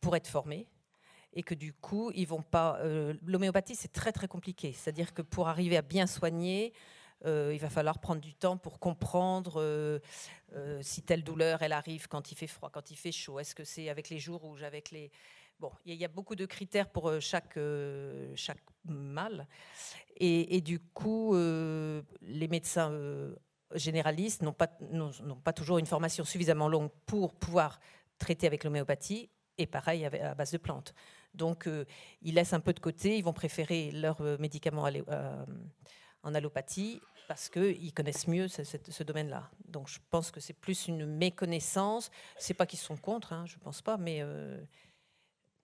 pour 0.00 0.14
être 0.14 0.28
formés, 0.28 0.68
et 1.32 1.42
que 1.42 1.54
du 1.54 1.72
coup, 1.72 2.10
ils 2.14 2.26
vont 2.26 2.42
pas. 2.42 2.78
euh, 2.80 3.14
L'homéopathie, 3.24 3.74
c'est 3.74 3.92
très 3.92 4.12
très 4.12 4.28
compliqué. 4.28 4.72
C'est-à-dire 4.72 5.12
que 5.14 5.22
pour 5.22 5.48
arriver 5.48 5.76
à 5.76 5.82
bien 5.82 6.06
soigner, 6.06 6.72
euh, 7.26 7.52
il 7.52 7.60
va 7.60 7.68
falloir 7.68 7.98
prendre 7.98 8.20
du 8.20 8.34
temps 8.34 8.56
pour 8.56 8.78
comprendre 8.78 9.60
euh, 9.60 9.98
si 10.82 11.02
telle 11.02 11.24
douleur, 11.24 11.62
elle 11.62 11.72
arrive 11.72 12.08
quand 12.08 12.30
il 12.30 12.36
fait 12.36 12.46
froid, 12.46 12.70
quand 12.70 12.90
il 12.90 12.96
fait 12.96 13.12
chaud. 13.12 13.38
Est-ce 13.38 13.54
que 13.54 13.64
c'est 13.64 13.88
avec 13.88 14.08
les 14.08 14.18
jours 14.18 14.40
rouges, 14.40 14.62
avec 14.62 14.90
les 14.90 15.10
Bon, 15.60 15.72
il 15.84 15.94
y, 15.94 16.04
a- 16.04 16.08
beaucoup 16.08 16.36
de 16.36 16.46
critères 16.46 16.88
pour 16.88 17.12
chaque, 17.20 17.58
chaque 18.36 18.62
mal. 18.84 19.48
Et, 20.16 20.60
du 20.60 20.78
coup, 20.78 21.34
les 21.34 22.48
médecins 22.48 22.92
généralistes 23.74 24.42
n'ont 24.42 24.52
pas, 24.52 24.68
n'ont 24.92 25.40
pas 25.42 25.52
toujours 25.52 25.78
une 25.78 25.86
formation 25.86 26.24
suffisamment 26.24 26.68
longue 26.68 26.90
pour 27.06 27.34
pouvoir 27.34 27.80
traiter 28.18 28.46
avec 28.46 28.62
l'homéopathie, 28.62 29.30
et 29.58 29.66
pareil 29.66 30.04
à 30.04 30.34
base 30.36 30.52
de 30.52 30.58
plantes. 30.58 30.94
Donc, 31.38 31.66
euh, 31.66 31.84
ils 32.20 32.34
laissent 32.34 32.52
un 32.52 32.60
peu 32.60 32.72
de 32.74 32.80
côté, 32.80 33.16
ils 33.16 33.22
vont 33.24 33.32
préférer 33.32 33.90
leurs 33.92 34.20
euh, 34.20 34.36
médicaments 34.38 34.86
euh, 34.86 35.44
en 36.22 36.34
allopathie 36.34 37.00
parce 37.28 37.48
qu'ils 37.48 37.92
connaissent 37.94 38.26
mieux 38.26 38.48
ce, 38.48 38.64
ce- 38.64 38.76
ce 38.88 39.02
domaine-là. 39.04 39.50
Donc, 39.66 39.88
je 39.88 39.98
pense 40.10 40.30
que 40.30 40.40
c'est 40.40 40.52
plus 40.54 40.88
une 40.88 41.06
méconnaissance. 41.06 42.10
C'est 42.38 42.54
pas 42.54 42.66
qu'ils 42.66 42.78
sont 42.78 42.96
contre, 42.96 43.32
hein, 43.32 43.44
je 43.46 43.56
pense 43.58 43.82
pas, 43.82 43.96
mais 43.98 44.18
euh, 44.22 44.58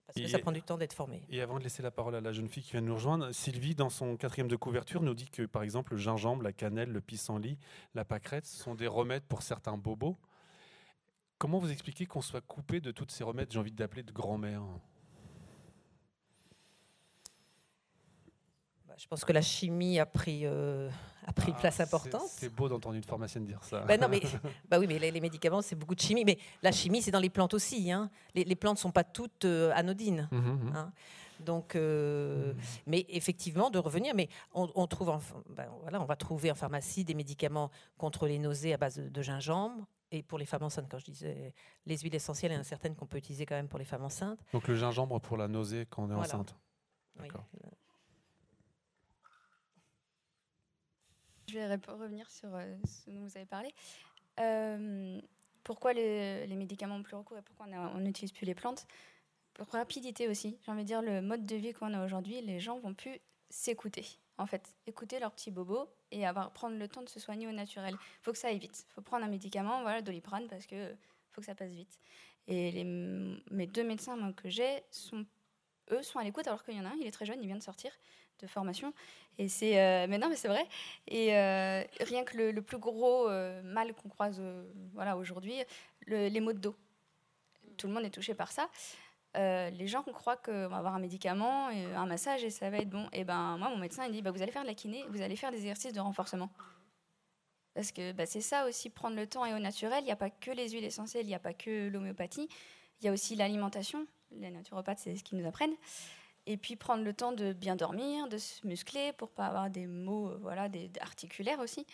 parce 0.07 0.15
que 0.17 0.23
Et- 0.23 0.27
ça 0.29 0.39
prend 0.39 0.51
du 0.51 0.61
temps 0.61 0.77
d'être 0.77 0.93
formé. 0.93 1.23
Et 1.29 1.41
avant 1.41 1.57
de 1.59 1.63
laisser 1.63 1.81
la 1.83 1.91
parole 1.91 2.15
à 2.15 2.21
la 2.21 2.31
jeune 2.31 2.47
fille 2.47 2.63
qui 2.63 2.71
vient 2.71 2.81
de 2.81 2.87
nous 2.87 2.93
rejoindre, 2.95 3.31
Sylvie, 3.33 3.75
dans 3.75 3.89
son 3.89 4.15
quatrième 4.15 4.47
de 4.47 4.55
couverture, 4.55 5.01
nous 5.01 5.15
dit 5.15 5.29
que 5.29 5.43
par 5.45 5.63
exemple 5.63 5.93
le 5.93 5.97
gingembre, 5.99 6.43
la 6.43 6.53
cannelle, 6.53 6.91
le 6.91 7.01
pissenlit, 7.01 7.57
la 7.95 8.05
pâquerette 8.05 8.45
sont 8.45 8.75
des 8.75 8.87
remèdes 8.87 9.23
pour 9.23 9.41
certains 9.41 9.75
bobos. 9.77 10.17
Comment 11.37 11.59
vous 11.59 11.71
expliquez 11.71 12.05
qu'on 12.05 12.21
soit 12.21 12.39
coupé 12.41 12.79
de 12.79 12.91
tous 12.91 13.07
ces 13.09 13.23
remèdes, 13.25 13.51
j'ai 13.51 13.59
envie 13.59 13.73
d'appeler 13.73 14.03
de 14.03 14.11
grand-mère? 14.13 14.61
Je 18.97 19.07
pense 19.07 19.25
que 19.25 19.33
la 19.33 19.41
chimie 19.41 19.99
a 19.99 20.05
pris, 20.05 20.41
euh, 20.45 20.89
a 21.25 21.33
pris 21.33 21.49
une 21.49 21.55
Ah, 21.57 21.61
place 21.61 21.79
importante. 21.79 22.21
C'est 22.27 22.49
beau 22.49 22.69
d'entendre 22.69 22.95
une 22.95 23.03
pharmacienne 23.03 23.45
dire 23.45 23.63
ça. 23.63 23.81
Bah 23.81 23.97
non, 23.97 24.07
mais, 24.07 24.21
bah 24.69 24.79
oui, 24.79 24.87
mais 24.87 24.99
les, 24.99 25.11
les 25.11 25.21
médicaments, 25.21 25.61
c'est 25.61 25.75
beaucoup 25.75 25.95
de 25.95 25.99
chimie. 25.99 26.23
Mais 26.25 26.37
la 26.61 26.71
chimie, 26.71 27.01
c'est 27.01 27.11
dans 27.11 27.19
les 27.19 27.29
plantes 27.29 27.53
aussi. 27.53 27.91
hein. 27.91 28.09
Les, 28.33 28.43
les 28.43 28.55
plantes 28.55 28.77
ne 28.77 28.81
sont 28.81 28.91
pas 28.91 29.03
toutes 29.03 29.45
euh, 29.45 29.71
anodines. 29.75 30.27
Mhm, 30.31 30.39
mhm. 30.39 30.75
hein. 30.75 30.91
Donc, 31.41 31.75
euh, 31.75 32.53
mais 32.87 33.05
effectivement, 33.09 33.69
de 33.69 33.77
revenir, 33.77 34.15
mais 34.15 34.29
on, 34.53 34.71
on 34.75 34.87
trouve, 34.87 35.09
en, 35.09 35.19
ben 35.49 35.67
voilà, 35.81 35.99
on 36.01 36.05
va 36.05 36.15
trouver 36.15 36.49
en 36.49 36.55
pharmacie 36.55 37.03
des 37.03 37.13
médicaments 37.13 37.71
contre 37.97 38.25
les 38.27 38.39
nausées 38.39 38.73
à 38.73 38.77
base 38.77 38.95
de, 38.97 39.09
de 39.09 39.21
gingembre. 39.21 39.85
Et 40.11 40.23
pour 40.23 40.37
les 40.37 40.45
femmes 40.45 40.63
enceintes, 40.63 40.87
quand 40.89 40.99
je 40.99 41.05
disais 41.05 41.53
les 41.85 41.97
huiles 41.97 42.15
essentielles, 42.15 42.53
il 42.53 42.55
y 42.55 42.57
en 42.57 42.61
a 42.61 42.63
certaines 42.63 42.95
qu'on 42.95 43.07
peut 43.07 43.17
utiliser 43.17 43.45
quand 43.45 43.55
même 43.55 43.67
pour 43.67 43.79
les 43.79 43.83
femmes 43.85 44.03
enceintes. 44.05 44.39
Donc 44.53 44.67
le 44.69 44.75
gingembre 44.75 45.19
pour 45.19 45.35
la 45.35 45.49
nausée 45.49 45.85
quand 45.89 46.03
on 46.03 46.11
est 46.11 46.13
Voilà. 46.13 46.27
enceinte. 46.35 46.55
Oui. 47.19 47.27
Je 51.55 51.59
vais 51.61 51.79
revenir 51.87 52.29
sur 52.29 52.53
euh, 52.53 52.75
ce 52.85 53.09
dont 53.09 53.21
vous 53.21 53.37
avez 53.37 53.45
parlé. 53.45 53.73
Euh, 54.41 55.21
pourquoi 55.63 55.93
le- 55.93 56.43
les 56.45 56.55
médicaments 56.55 56.95
ont 56.95 57.03
plus 57.03 57.15
recours 57.15 57.37
et 57.37 57.41
pourquoi 57.41 57.65
on 57.95 57.99
n'utilise 57.99 58.33
plus 58.33 58.45
les 58.45 58.53
plantes? 58.53 58.85
Rapidité 59.71 60.27
aussi. 60.27 60.57
J'ai 60.65 60.71
envie 60.71 60.81
de 60.81 60.87
dire, 60.87 61.01
le 61.01 61.21
mode 61.21 61.45
de 61.45 61.55
vie 61.55 61.71
qu'on 61.71 61.93
a 61.93 62.03
aujourd'hui, 62.03 62.41
les 62.41 62.59
gens 62.59 62.77
vont 62.79 62.93
plus 62.93 63.21
s'écouter. 63.49 64.05
En 64.37 64.45
fait, 64.45 64.75
écouter 64.85 65.17
leurs 65.17 65.31
petits 65.31 65.49
bobos 65.49 65.87
et 66.11 66.27
avoir, 66.27 66.51
prendre 66.51 66.77
le 66.77 66.89
temps 66.89 67.01
de 67.03 67.07
se 67.07 67.21
soigner 67.21 67.47
au 67.47 67.53
naturel. 67.53 67.93
Il 67.93 68.23
faut 68.23 68.33
que 68.33 68.37
ça 68.37 68.49
aille 68.49 68.59
vite. 68.59 68.85
Il 68.89 68.93
faut 68.93 69.01
prendre 69.01 69.23
un 69.23 69.29
médicament, 69.29 69.81
voilà, 69.81 70.01
doliprane, 70.01 70.47
parce 70.49 70.65
que 70.65 70.93
faut 71.31 71.39
que 71.39 71.47
ça 71.47 71.55
passe 71.55 71.71
vite. 71.71 72.01
Et 72.49 72.83
mes 72.83 73.65
deux 73.67 73.85
médecins 73.85 74.33
que 74.33 74.49
j'ai, 74.49 74.83
sont, 74.91 75.25
eux, 75.91 76.01
sont 76.03 76.19
à 76.19 76.23
l'écoute, 76.23 76.47
alors 76.47 76.63
qu'il 76.63 76.75
y 76.75 76.79
en 76.79 76.85
a 76.85 76.89
un, 76.89 76.95
il 76.99 77.07
est 77.07 77.11
très 77.11 77.25
jeune, 77.25 77.39
il 77.41 77.47
vient 77.47 77.57
de 77.57 77.63
sortir 77.63 77.91
de 78.39 78.47
formation. 78.47 78.93
Et 79.37 79.47
c'est, 79.47 79.79
euh, 79.79 80.07
mais 80.09 80.17
non, 80.17 80.29
mais 80.29 80.35
c'est 80.35 80.47
vrai. 80.47 80.65
Et 81.07 81.35
euh, 81.35 81.83
rien 82.01 82.23
que 82.23 82.37
le, 82.37 82.61
plus 82.61 82.77
gros 82.77 83.29
euh, 83.29 83.61
mal 83.63 83.93
qu'on 83.93 84.09
croise, 84.09 84.41
voilà, 84.93 85.17
aujourd'hui, 85.17 85.55
le- 86.01 86.27
les 86.27 86.39
maux 86.41 86.53
de 86.53 86.59
dos. 86.59 86.75
Tout 87.77 87.87
le 87.87 87.93
monde 87.93 88.05
est 88.05 88.09
touché 88.09 88.33
par 88.33 88.51
ça. 88.51 88.69
Les 89.35 89.87
gens 89.87 90.01
croient 90.03 90.37
qu'on 90.37 90.69
va 90.69 90.77
avoir 90.77 90.95
un 90.95 90.99
médicament, 90.99 91.67
un 91.67 92.05
massage 92.05 92.45
et 92.45 92.49
ça 92.49 92.69
va 92.69 92.77
être 92.77 92.89
bon. 92.89 93.09
Et 93.11 93.25
ben 93.25 93.57
moi, 93.57 93.67
mon 93.67 93.75
médecin 93.75 94.05
il 94.05 94.13
dit 94.13 94.21
bah, 94.21 94.31
vous 94.31 94.41
allez 94.41 94.51
faire 94.51 94.61
de 94.61 94.67
la 94.67 94.73
kiné, 94.73 95.03
vous 95.09 95.21
allez 95.21 95.35
faire 95.35 95.51
des 95.51 95.57
exercices 95.57 95.91
de 95.91 95.99
renforcement. 95.99 96.49
Parce 97.73 97.91
que 97.91 98.13
bah, 98.13 98.25
c'est 98.25 98.39
ça 98.39 98.65
aussi, 98.65 98.89
prendre 98.89 99.17
le 99.17 99.27
temps 99.27 99.45
et 99.45 99.53
au 99.53 99.59
naturel. 99.59 99.99
Il 100.03 100.05
n'y 100.05 100.11
a 100.11 100.15
pas 100.15 100.29
que 100.29 100.51
les 100.51 100.69
huiles 100.69 100.85
essentielles, 100.85 101.25
il 101.25 101.27
n'y 101.27 101.35
a 101.35 101.39
pas 101.39 101.53
que 101.53 101.89
l'homéopathie. 101.89 102.47
Il 103.01 103.05
y 103.05 103.09
a 103.09 103.11
aussi 103.11 103.35
l'alimentation. 103.35 104.07
Les 104.31 104.49
naturopathes, 104.51 104.99
c'est 104.99 105.15
ce 105.15 105.23
qu'ils 105.23 105.37
nous 105.37 105.47
apprennent. 105.47 105.75
Et 106.47 106.57
puis 106.57 106.75
prendre 106.75 107.03
le 107.03 107.13
temps 107.13 107.31
de 107.31 107.53
bien 107.53 107.75
dormir, 107.75 108.27
de 108.27 108.37
se 108.37 108.65
muscler 108.67 109.13
pour 109.13 109.31
pas 109.31 109.47
avoir 109.47 109.69
des 109.69 109.87
maux 109.87 110.29
euh, 110.29 110.37
voilà, 110.37 110.69
des, 110.69 110.91
articulaires 111.01 111.59
aussi. 111.59 111.85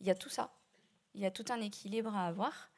Il 0.00 0.06
y 0.06 0.10
a 0.10 0.14
tout 0.14 0.30
ça. 0.30 0.52
Il 1.14 1.20
y 1.20 1.26
a 1.26 1.30
tout 1.30 1.44
un 1.50 1.60
équilibre 1.60 2.14
à 2.14 2.26
avoir. 2.26 2.70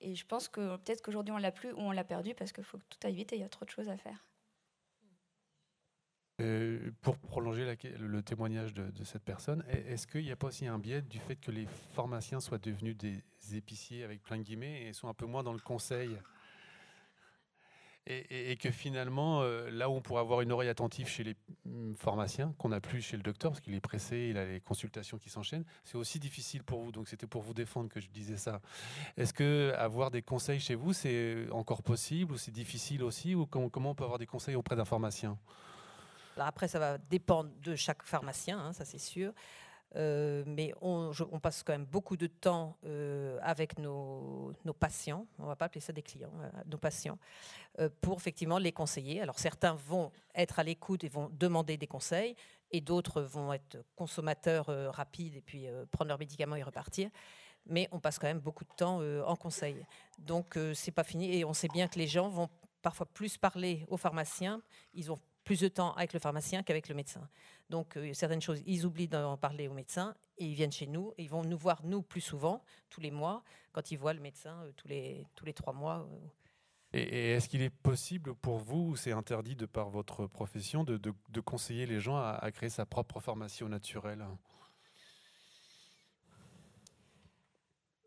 Et 0.00 0.14
je 0.14 0.26
pense 0.26 0.48
que 0.48 0.76
peut-être 0.76 1.02
qu'aujourd'hui 1.02 1.32
on 1.32 1.38
l'a 1.38 1.52
plus 1.52 1.72
ou 1.72 1.78
on 1.78 1.92
l'a 1.92 2.04
perdu 2.04 2.34
parce 2.34 2.52
qu'il 2.52 2.64
faut 2.64 2.78
que 2.78 2.84
tout 2.90 2.98
aille 3.06 3.14
vite 3.14 3.32
et 3.32 3.36
il 3.36 3.40
y 3.42 3.44
a 3.44 3.48
trop 3.48 3.64
de 3.64 3.70
choses 3.70 3.88
à 3.88 3.96
faire. 3.96 4.24
Euh, 6.40 6.90
pour 7.02 7.18
prolonger 7.18 7.76
le 7.98 8.22
témoignage 8.22 8.74
de, 8.74 8.90
de 8.90 9.04
cette 9.04 9.22
personne, 9.22 9.62
est- 9.68 9.92
est-ce 9.92 10.06
qu'il 10.06 10.24
n'y 10.24 10.32
a 10.32 10.36
pas 10.36 10.48
aussi 10.48 10.66
un 10.66 10.78
biais 10.78 11.02
du 11.02 11.18
fait 11.20 11.36
que 11.36 11.50
les 11.50 11.66
pharmaciens 11.94 12.40
soient 12.40 12.58
devenus 12.58 12.96
des 12.96 13.22
épiciers 13.54 14.02
avec 14.02 14.22
plein 14.22 14.38
de 14.38 14.42
guillemets 14.42 14.86
et 14.86 14.92
sont 14.92 15.08
un 15.08 15.14
peu 15.14 15.26
moins 15.26 15.42
dans 15.42 15.52
le 15.52 15.60
conseil? 15.60 16.18
Et, 18.06 18.56
que 18.56 18.70
finalement, 18.70 19.42
euh, 19.42 19.70
là 19.70 19.88
où 19.88 19.94
on 19.94 20.00
pourrait 20.00 20.20
avoir 20.20 20.40
une 20.40 20.50
oreille 20.50 20.68
attentive 20.68 21.06
chez 21.06 21.22
les 21.22 21.36
mm, 21.64 21.94
pharmaciens, 21.94 22.52
qu'on 22.58 22.70
n'a 22.70 22.80
plus 22.80 23.00
chez 23.00 23.16
le 23.16 23.22
docteur, 23.22 23.52
parce 23.52 23.60
qu'il 23.60 23.74
est 23.74 23.80
pressé, 23.80 24.28
il 24.30 24.38
a 24.38 24.44
les 24.44 24.60
consultations 24.60 25.18
qui 25.18 25.30
s'enchaînent, 25.30 25.64
c'est 25.84 25.96
aussi 25.96 26.18
difficile 26.18 26.64
pour 26.64 26.82
vous. 26.82 26.90
Donc 26.90 27.08
c'était 27.08 27.28
pour 27.28 27.42
vous 27.42 27.54
défendre 27.54 27.88
que 27.88 28.00
je 28.00 28.08
disais 28.08 28.36
ça. 28.36 28.60
Est-ce 29.16 29.32
que 29.32 29.72
avoir 29.76 30.10
des 30.10 30.22
conseils 30.22 30.58
chez 30.60 30.74
vous, 30.74 30.92
c'est 30.92 31.46
encore 31.52 31.82
possible 31.82 32.32
ou 32.32 32.38
c'est 32.38 32.50
difficile 32.50 33.04
aussi 33.04 33.34
Ou 33.34 33.46
com- 33.46 33.70
comment 33.70 33.90
on 33.90 33.94
peut 33.94 34.04
avoir 34.04 34.18
des 34.18 34.26
conseils 34.26 34.56
auprès 34.56 34.74
d'un 34.74 34.84
pharmacien? 34.84 35.38
Alors 36.36 36.48
après, 36.48 36.66
ça 36.66 36.78
va 36.78 36.98
dépendre 36.98 37.50
de 37.62 37.76
chaque 37.76 38.02
pharmacien, 38.02 38.58
hein, 38.58 38.72
ça 38.72 38.84
c'est 38.84 38.98
sûr. 38.98 39.32
Euh, 39.96 40.42
mais 40.46 40.72
on, 40.80 41.12
passe 41.40 41.62
quand 41.62 41.72
même 41.72 41.84
beaucoup 41.84 42.16
de 42.16 42.26
temps 42.26 42.76
euh, 42.84 43.38
avec 43.42 43.78
nos, 43.78 44.52
patients, 44.78 45.26
on 45.38 45.46
va 45.46 45.56
pas 45.56 45.66
appeler 45.66 45.80
ça 45.80 45.92
des 45.92 46.02
clients, 46.02 46.32
euh, 46.40 46.50
nos 46.66 46.78
patients, 46.78 47.18
pour 48.00 48.16
effectivement 48.18 48.58
les 48.58 48.72
conseiller. 48.72 49.20
Alors 49.20 49.38
certains 49.38 49.74
vont 49.74 50.10
être 50.34 50.58
à 50.58 50.62
l'écoute 50.62 51.04
et 51.04 51.08
vont 51.08 51.30
demander 51.32 51.76
des 51.76 51.86
conseils, 51.86 52.34
et 52.70 52.80
d'autres 52.80 53.20
vont 53.22 53.52
être 53.52 53.84
consommateurs 53.96 54.66
rapides 54.94 55.36
et 55.36 55.42
puis 55.42 55.66
prendre 55.90 56.08
leurs 56.08 56.18
médicaments 56.18 56.56
et 56.56 56.62
repartir. 56.62 57.10
Mais 57.66 57.88
on 57.92 58.00
passe 58.00 58.18
quand 58.18 58.26
même 58.26 58.40
beaucoup 58.40 58.64
de 58.64 58.74
temps 58.76 59.00
en 59.26 59.36
conseil. 59.36 59.86
Donc 60.18 60.58
c'est 60.74 60.90
pas 60.90 61.04
fini, 61.04 61.36
et 61.36 61.44
on 61.44 61.54
sait 61.54 61.68
bien 61.68 61.88
que 61.88 61.98
les 61.98 62.06
gens 62.06 62.28
vont 62.28 62.48
parfois 62.82 63.06
plus 63.06 63.38
parler 63.38 63.86
aux 63.88 63.96
pharmaciens, 63.96 64.60
ils 64.92 65.10
ont 65.12 65.18
plus 65.44 65.60
de 65.60 65.68
temps 65.68 65.92
avec 65.94 66.12
le 66.12 66.18
pharmacien 66.20 66.62
qu'avec 66.62 66.88
le 66.88 66.94
médecin. 66.94 67.28
Donc, 67.68 67.96
euh, 67.96 68.12
certaines 68.14 68.42
choses, 68.42 68.62
ils 68.66 68.84
oublient 68.86 69.08
d'en 69.08 69.36
parler 69.36 69.68
au 69.68 69.72
médecin 69.74 70.14
et 70.38 70.46
ils 70.46 70.54
viennent 70.54 70.72
chez 70.72 70.86
nous 70.86 71.12
et 71.18 71.24
ils 71.24 71.30
vont 71.30 71.42
nous 71.42 71.58
voir, 71.58 71.84
nous, 71.84 72.02
plus 72.02 72.20
souvent, 72.20 72.62
tous 72.90 73.00
les 73.00 73.10
mois, 73.10 73.42
quand 73.72 73.90
ils 73.90 73.98
voient 73.98 74.12
le 74.12 74.20
médecin 74.20 74.62
euh, 74.62 74.72
tous, 74.76 74.88
les, 74.88 75.26
tous 75.34 75.44
les 75.44 75.52
trois 75.52 75.72
mois. 75.72 76.06
euh. 76.10 76.18
Et, 76.94 77.02
et 77.02 77.30
est-ce 77.32 77.48
qu'il 77.48 77.62
est 77.62 77.70
possible 77.70 78.34
pour 78.34 78.58
vous, 78.58 78.90
ou 78.90 78.96
c'est 78.96 79.12
interdit 79.12 79.56
de 79.56 79.66
par 79.66 79.88
votre 79.88 80.26
profession, 80.26 80.84
de, 80.84 80.98
de- 80.98 81.14
de 81.30 81.40
conseiller 81.40 81.86
les 81.86 82.00
gens 82.00 82.16
à, 82.16 82.38
à 82.40 82.50
créer 82.52 82.68
sa 82.68 82.84
propre 82.84 83.18
pharmacie 83.18 83.64
au 83.64 83.68
naturel? 83.68 84.24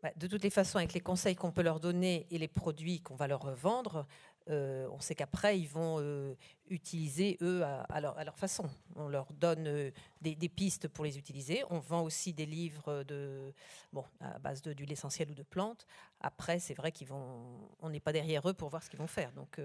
Bah, 0.02 0.12
de 0.16 0.26
toutes 0.28 0.44
les 0.44 0.50
façons, 0.50 0.78
avec 0.78 0.92
les 0.92 1.00
conseils 1.00 1.34
qu'on 1.34 1.50
peut 1.50 1.62
leur 1.62 1.80
donner 1.80 2.28
et 2.30 2.38
les 2.38 2.46
produits 2.46 3.00
qu'on 3.00 3.16
va 3.16 3.26
leur 3.26 3.52
vendre, 3.56 4.06
euh, 4.48 4.88
on 4.92 5.00
sait 5.00 5.14
qu'après, 5.14 5.58
ils 5.58 5.68
vont 5.68 5.96
euh, 6.00 6.34
utiliser, 6.68 7.36
eux, 7.42 7.64
à, 7.64 7.82
à 7.82 8.00
leur, 8.00 8.16
à 8.16 8.24
leur 8.24 8.38
façon. 8.38 8.68
On 8.94 9.08
leur 9.08 9.32
donne 9.32 9.66
euh, 9.66 9.90
des, 10.20 10.36
des 10.36 10.48
pistes 10.48 10.88
pour 10.88 11.04
les 11.04 11.18
utiliser. 11.18 11.64
On 11.70 11.80
vend 11.80 12.02
aussi 12.02 12.32
des 12.32 12.46
livres 12.46 13.02
de, 13.02 13.52
bon, 13.92 14.04
à 14.20 14.38
base 14.38 14.62
d'huile 14.62 14.92
essentielle 14.92 15.30
ou 15.30 15.34
de 15.34 15.42
plantes. 15.42 15.86
Après, 16.20 16.58
c'est 16.58 16.74
vrai 16.74 16.92
qu'ils 16.92 17.08
vont, 17.08 17.70
on 17.80 17.90
n'est 17.90 18.00
pas 18.00 18.12
derrière 18.12 18.48
eux 18.48 18.54
pour 18.54 18.68
voir 18.68 18.82
ce 18.82 18.90
qu'ils 18.90 19.00
vont 19.00 19.06
faire. 19.08 19.32
Donc, 19.32 19.60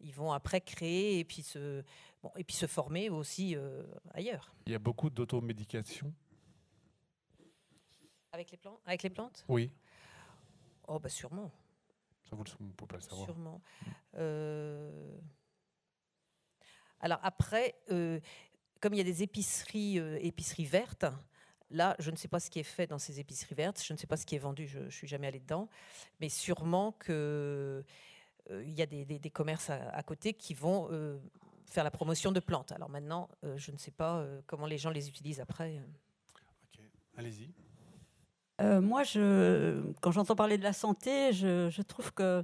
ils 0.00 0.12
vont 0.12 0.32
après 0.32 0.60
créer 0.60 1.18
et 1.18 1.24
puis 1.24 1.42
se, 1.42 1.82
bon, 2.22 2.30
et 2.36 2.44
puis 2.44 2.56
se 2.56 2.66
former 2.66 3.08
aussi 3.08 3.56
ailleurs. 4.12 4.54
Il 4.66 4.72
y 4.72 4.76
a 4.76 4.78
beaucoup 4.78 5.08
d'automédication 5.10 6.12
Avec 8.32 8.50
les, 8.50 8.58
plantes 8.58 8.80
avec 8.84 9.02
les 9.02 9.10
plantes? 9.10 9.44
Oui. 9.48 9.72
Oh, 10.86 10.98
bah 10.98 11.08
sûrement. 11.08 11.50
Ça, 12.28 12.34
vous 12.36 12.42
ne 12.60 12.72
pouvez 12.72 12.88
pas 12.88 12.96
le 12.96 13.02
savoir. 13.02 13.26
Sûrement. 13.26 13.60
Euh, 14.16 15.16
Alors 17.00 17.20
après, 17.22 17.74
euh, 17.90 18.20
comme 18.80 18.94
il 18.94 18.98
y 18.98 19.00
a 19.00 19.04
des 19.04 19.22
épiceries, 19.22 19.98
euh, 19.98 20.18
épiceries 20.20 20.64
vertes, 20.64 21.04
là, 21.70 21.94
je 21.98 22.10
ne 22.10 22.16
sais 22.16 22.28
pas 22.28 22.40
ce 22.40 22.50
qui 22.50 22.58
est 22.58 22.64
fait 22.64 22.86
dans 22.86 22.98
ces 22.98 23.20
épiceries 23.20 23.54
vertes, 23.54 23.82
je 23.82 23.92
ne 23.92 23.98
sais 23.98 24.06
pas 24.06 24.16
ce 24.16 24.26
qui 24.26 24.34
est 24.34 24.38
vendu, 24.40 24.66
je 24.66 24.80
ne 24.80 24.90
suis 24.90 25.06
jamais 25.06 25.26
allée 25.28 25.40
dedans, 25.40 25.68
mais 26.20 26.28
sûrement 26.28 26.92
que 26.92 27.84
euh, 28.50 28.62
il 28.64 28.74
y 28.74 28.82
a 28.82 28.86
des, 28.86 29.04
des- 29.04 29.18
des 29.18 29.30
commerces 29.30 29.70
à, 29.70 29.88
à 29.90 30.02
côté 30.02 30.32
qui 30.34 30.54
vont 30.54 30.88
faire 31.66 31.84
la 31.84 31.90
promotion 31.90 32.30
de 32.32 32.40
plantes. 32.40 32.70
Alors 32.72 32.88
maintenant, 32.88 33.28
je 33.56 33.72
ne 33.72 33.76
sais 33.76 33.90
pas 33.90 34.24
comment 34.46 34.66
les 34.66 34.78
gens 34.78 34.90
les 34.90 35.08
utilisent 35.08 35.40
après. 35.40 35.82
Allez-y. 37.16 37.50
Euh, 38.60 38.80
moi, 38.80 39.02
quand 40.00 40.10
j'entends 40.12 40.36
parler 40.36 40.58
de 40.58 40.62
la 40.62 40.72
santé, 40.72 41.32
je, 41.32 41.82
trouve 41.82 42.12
que 42.12 42.42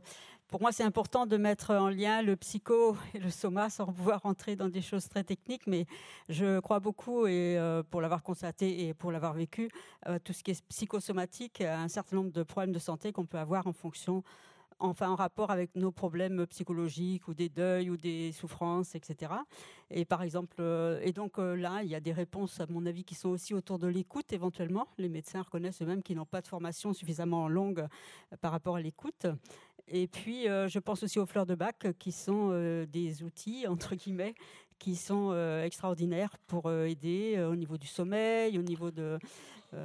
pour 0.48 0.60
moi, 0.60 0.70
c'est 0.70 0.84
important 0.84 1.24
de 1.24 1.38
mettre 1.38 1.70
en 1.70 1.88
lien 1.88 2.20
le 2.20 2.36
psycho 2.36 2.96
et 3.14 3.18
le 3.18 3.30
soma 3.30 3.70
sans 3.70 3.86
pouvoir 3.86 4.20
rentrer 4.22 4.54
dans 4.54 4.68
des 4.68 4.82
choses 4.82 5.08
très 5.08 5.24
techniques. 5.24 5.66
Mais 5.66 5.86
je 6.28 6.60
crois 6.60 6.80
beaucoup, 6.80 7.26
et 7.26 7.56
euh, 7.58 7.82
pour 7.82 8.02
l'avoir 8.02 8.22
constaté 8.22 8.86
et 8.86 8.94
pour 8.94 9.10
l'avoir 9.10 9.32
vécu, 9.32 9.70
euh, 10.08 10.18
tout 10.22 10.34
ce 10.34 10.42
qui 10.42 10.50
est 10.50 10.62
psychosomatique, 10.68 11.62
à 11.62 11.80
un 11.80 11.88
certain 11.88 12.16
nombre 12.16 12.32
de 12.32 12.42
problèmes 12.42 12.72
de 12.72 12.78
santé 12.78 13.12
qu'on 13.12 13.26
peut 13.26 13.38
avoir 13.38 13.66
en 13.66 13.72
fonction 13.72 14.22
enfin 14.82 15.08
en 15.10 15.14
rapport 15.14 15.50
avec 15.50 15.74
nos 15.76 15.92
problèmes 15.92 16.46
psychologiques 16.48 17.28
ou 17.28 17.34
des 17.34 17.48
deuils 17.48 17.88
ou 17.88 17.96
des 17.96 18.32
souffrances, 18.32 18.94
etc. 18.94 19.32
Et 19.90 20.04
par 20.04 20.22
exemple, 20.22 20.56
euh, 20.60 21.00
et 21.02 21.12
donc 21.12 21.38
euh, 21.38 21.54
là, 21.54 21.82
il 21.82 21.88
y 21.88 21.94
a 21.94 22.00
des 22.00 22.12
réponses, 22.12 22.60
à 22.60 22.66
mon 22.68 22.84
avis, 22.86 23.04
qui 23.04 23.14
sont 23.14 23.28
aussi 23.28 23.54
autour 23.54 23.78
de 23.78 23.86
l'écoute 23.86 24.32
éventuellement. 24.32 24.88
Les 24.98 25.08
médecins 25.08 25.42
reconnaissent 25.42 25.80
eux-mêmes 25.82 26.02
qu'ils 26.02 26.16
n'ont 26.16 26.26
pas 26.26 26.40
de 26.40 26.48
formation 26.48 26.92
suffisamment 26.92 27.48
longue 27.48 27.80
euh, 27.80 28.36
par 28.40 28.50
rapport 28.50 28.76
à 28.76 28.80
l'écoute. 28.80 29.26
Et 29.88 30.06
puis, 30.06 30.44
je 30.44 30.78
pense 30.78 31.02
aussi 31.02 31.18
aux 31.18 31.26
fleurs 31.26 31.44
de 31.44 31.56
bac, 31.56 31.88
qui 31.98 32.12
sont 32.12 32.50
des 32.90 33.22
outils, 33.24 33.66
entre 33.68 33.96
guillemets, 33.96 34.34
qui 34.82 34.96
sont 34.96 35.30
euh, 35.30 35.64
extraordinaires 35.64 36.36
pour 36.48 36.66
euh, 36.66 36.86
aider 36.86 37.34
euh, 37.36 37.50
au 37.50 37.54
niveau 37.54 37.78
du 37.78 37.86
sommeil, 37.86 38.58
au 38.58 38.62
niveau 38.62 38.90
de... 38.90 39.16
Vous 39.72 39.78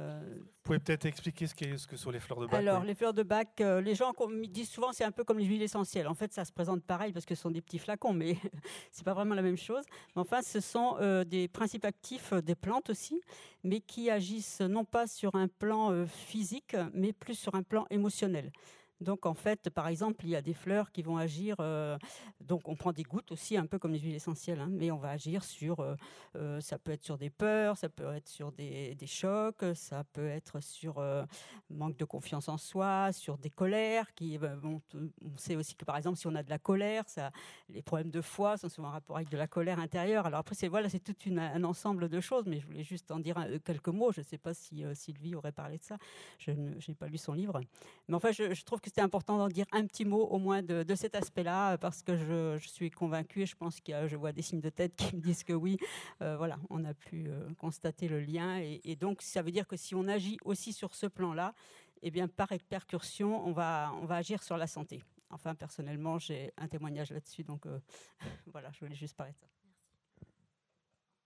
pouvez 0.64 0.80
peut-être 0.80 1.06
expliquer 1.06 1.46
ce, 1.46 1.54
que 1.86 1.96
sont 1.96 2.10
les 2.10 2.20
fleurs 2.20 2.40
de 2.40 2.46
bac 2.46 2.60
alors, 2.60 2.82
oui 2.82 2.88
les 2.88 2.94
fleurs 2.94 3.14
de 3.14 3.22
bac, 3.22 3.58
les 3.58 3.94
gens 3.94 4.12
disent 4.50 4.68
souvent 4.68 4.92
c'est 4.92 5.04
un 5.04 5.12
peu 5.12 5.24
comme 5.24 5.38
les 5.38 5.46
huiles 5.46 5.62
essentielles. 5.62 6.06
En 6.06 6.14
fait, 6.14 6.30
ça 6.34 6.44
se 6.44 6.52
présente 6.52 6.82
pareil 6.82 7.14
parce 7.14 7.24
que 7.24 7.34
ce 7.34 7.40
sont 7.40 7.50
des 7.50 7.62
petits 7.62 7.78
flacons, 7.78 8.12
mais 8.12 8.36
c'est 8.92 9.02
pas 9.02 9.14
vraiment 9.14 9.34
la 9.34 9.40
même 9.40 9.56
chose. 9.56 9.82
Mais 10.14 10.20
enfin, 10.20 10.42
ce 10.42 10.60
sont 10.60 10.98
des 11.26 11.48
principes 11.48 11.86
actifs 11.86 12.34
des 12.34 12.54
plantes 12.54 12.90
aussi, 12.90 13.22
mais 13.64 13.80
qui 13.80 14.10
agissent 14.10 14.60
non 14.60 14.84
pas 14.84 15.06
sur 15.06 15.36
un 15.36 15.48
plan 15.48 16.04
physique, 16.06 16.76
mais 16.92 17.14
plus 17.14 17.38
sur 17.38 17.54
un 17.54 17.62
plan 17.62 17.86
émotionnel. 17.88 18.52
Donc 19.00 19.26
en 19.26 19.34
fait, 19.34 19.70
par 19.70 19.88
exemple, 19.88 20.24
il 20.24 20.30
y 20.30 20.36
a 20.36 20.42
des 20.42 20.54
fleurs 20.54 20.90
qui 20.92 21.02
vont 21.02 21.16
agir. 21.18 21.56
euh, 21.60 21.96
donc 22.40 22.68
on 22.68 22.74
prend 22.76 22.92
des 22.92 23.04
gouttes 23.04 23.30
aussi, 23.32 23.56
un 23.56 23.66
peu 23.66 23.78
comme 23.78 23.92
les 23.92 24.00
huiles 24.00 24.14
essentielles, 24.14 24.60
hein, 24.60 24.68
mais 24.70 24.90
on 24.90 24.98
va 24.98 25.10
agir 25.10 25.44
sur. 25.44 25.80
euh, 25.80 25.94
euh, 26.36 26.60
ça 26.60 26.78
peut 26.78 26.92
être 26.92 27.04
sur 27.04 27.16
des 27.18 27.30
peurs, 27.30 27.76
ça 27.76 27.88
peut 27.88 28.12
être 28.12 28.28
sur 28.28 28.52
des, 28.52 28.94
des 28.94 29.06
chocs, 29.06 29.64
ça 29.74 30.04
peut 30.12 30.26
être 30.28 30.60
sur 30.60 30.98
euh, 30.98 31.24
manque 31.70 31.96
de 31.96 32.04
confiance 32.04 32.48
en 32.48 32.58
soi, 32.58 33.12
sur 33.12 33.38
des 33.38 33.50
colères. 33.50 34.12
Qui, 34.14 34.36
ben, 34.38 34.56
bon, 34.56 34.80
on 34.94 35.36
sait 35.36 35.56
aussi 35.56 35.76
que 35.76 35.84
par 35.84 35.96
exemple, 35.96 36.18
si 36.18 36.26
on 36.26 36.34
a 36.34 36.42
de 36.42 36.50
la 36.50 36.58
colère, 36.58 37.04
ça, 37.08 37.30
les 37.68 37.82
problèmes 37.82 38.10
de 38.10 38.20
foi 38.20 38.56
sont 38.56 38.68
souvent 38.68 38.88
en 38.88 38.92
rapport 38.92 39.16
avec 39.16 39.28
de 39.30 39.36
la 39.36 39.46
colère 39.46 39.78
intérieure. 39.78 40.26
Alors 40.26 40.40
après, 40.40 40.54
c'est 40.54 40.68
voilà, 40.68 40.88
c'est 40.88 41.00
tout 41.00 41.14
un 41.30 41.62
ensemble 41.64 42.08
de 42.08 42.20
choses, 42.20 42.44
mais 42.46 42.58
je 42.60 42.66
voulais 42.66 42.84
juste 42.84 43.10
en 43.10 43.20
dire 43.20 43.36
quelques 43.64 43.88
mots. 43.88 44.12
Je 44.12 44.20
ne 44.20 44.24
sais 44.24 44.38
pas 44.38 44.54
si 44.54 44.84
Sylvie 44.94 45.34
aurait 45.34 45.52
parlé 45.52 45.78
de 45.78 45.84
ça. 45.84 45.98
Je 46.38 46.50
n'ai 46.52 46.94
pas 46.98 47.06
lu 47.08 47.18
son 47.18 47.32
livre, 47.34 47.60
mais 48.08 48.14
enfin, 48.16 48.32
je, 48.32 48.54
je 48.54 48.64
trouve 48.64 48.80
que 48.80 48.87
c'était 48.88 49.00
important 49.00 49.38
d'en 49.38 49.48
dire 49.48 49.66
un 49.72 49.86
petit 49.86 50.04
mot 50.04 50.24
au 50.26 50.38
moins 50.38 50.62
de, 50.62 50.82
de 50.82 50.94
cet 50.94 51.14
aspect-là, 51.14 51.72
euh, 51.72 51.76
parce 51.76 52.02
que 52.02 52.16
je, 52.16 52.58
je 52.58 52.68
suis 52.68 52.90
convaincue 52.90 53.42
et 53.42 53.46
je 53.46 53.56
pense 53.56 53.80
qu'il 53.80 53.92
y 53.92 53.94
a, 53.94 54.06
je 54.06 54.16
vois 54.16 54.32
des 54.32 54.42
signes 54.42 54.60
de 54.60 54.70
tête 54.70 54.96
qui 54.96 55.14
me 55.14 55.20
disent 55.20 55.44
que 55.44 55.52
oui, 55.52 55.78
euh, 56.22 56.36
voilà, 56.36 56.58
on 56.70 56.84
a 56.84 56.94
pu 56.94 57.28
euh, 57.28 57.48
constater 57.58 58.08
le 58.08 58.20
lien, 58.20 58.58
et, 58.58 58.80
et 58.84 58.96
donc 58.96 59.22
ça 59.22 59.42
veut 59.42 59.52
dire 59.52 59.66
que 59.66 59.76
si 59.76 59.94
on 59.94 60.08
agit 60.08 60.38
aussi 60.44 60.72
sur 60.72 60.94
ce 60.94 61.06
plan-là, 61.06 61.54
eh 62.02 62.10
bien, 62.10 62.28
par 62.28 62.48
répercussion, 62.48 63.46
on 63.46 63.52
va, 63.52 63.92
on 64.00 64.06
va 64.06 64.16
agir 64.16 64.42
sur 64.42 64.56
la 64.56 64.66
santé. 64.66 65.02
Enfin, 65.30 65.54
personnellement, 65.54 66.18
j'ai 66.18 66.52
un 66.56 66.68
témoignage 66.68 67.10
là-dessus, 67.10 67.44
donc 67.44 67.66
euh, 67.66 67.78
voilà, 68.46 68.70
je 68.72 68.80
voulais 68.80 68.94
juste 68.94 69.16
parler 69.16 69.32
de 69.32 69.38
ça. 69.38 69.46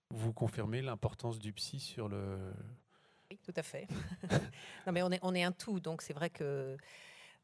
Vous 0.09 0.33
confirmez 0.33 0.81
l'importance 0.81 1.39
du 1.39 1.53
psy 1.53 1.79
sur 1.79 2.07
le. 2.07 2.53
Oui, 3.31 3.39
tout 3.43 3.53
à 3.55 3.63
fait. 3.63 3.87
non, 4.85 4.93
mais 4.93 5.01
on 5.01 5.11
est, 5.11 5.19
on 5.23 5.33
est 5.33 5.43
un 5.43 5.51
tout, 5.51 5.79
donc 5.79 6.01
c'est 6.01 6.13
vrai 6.13 6.29
que 6.29 6.77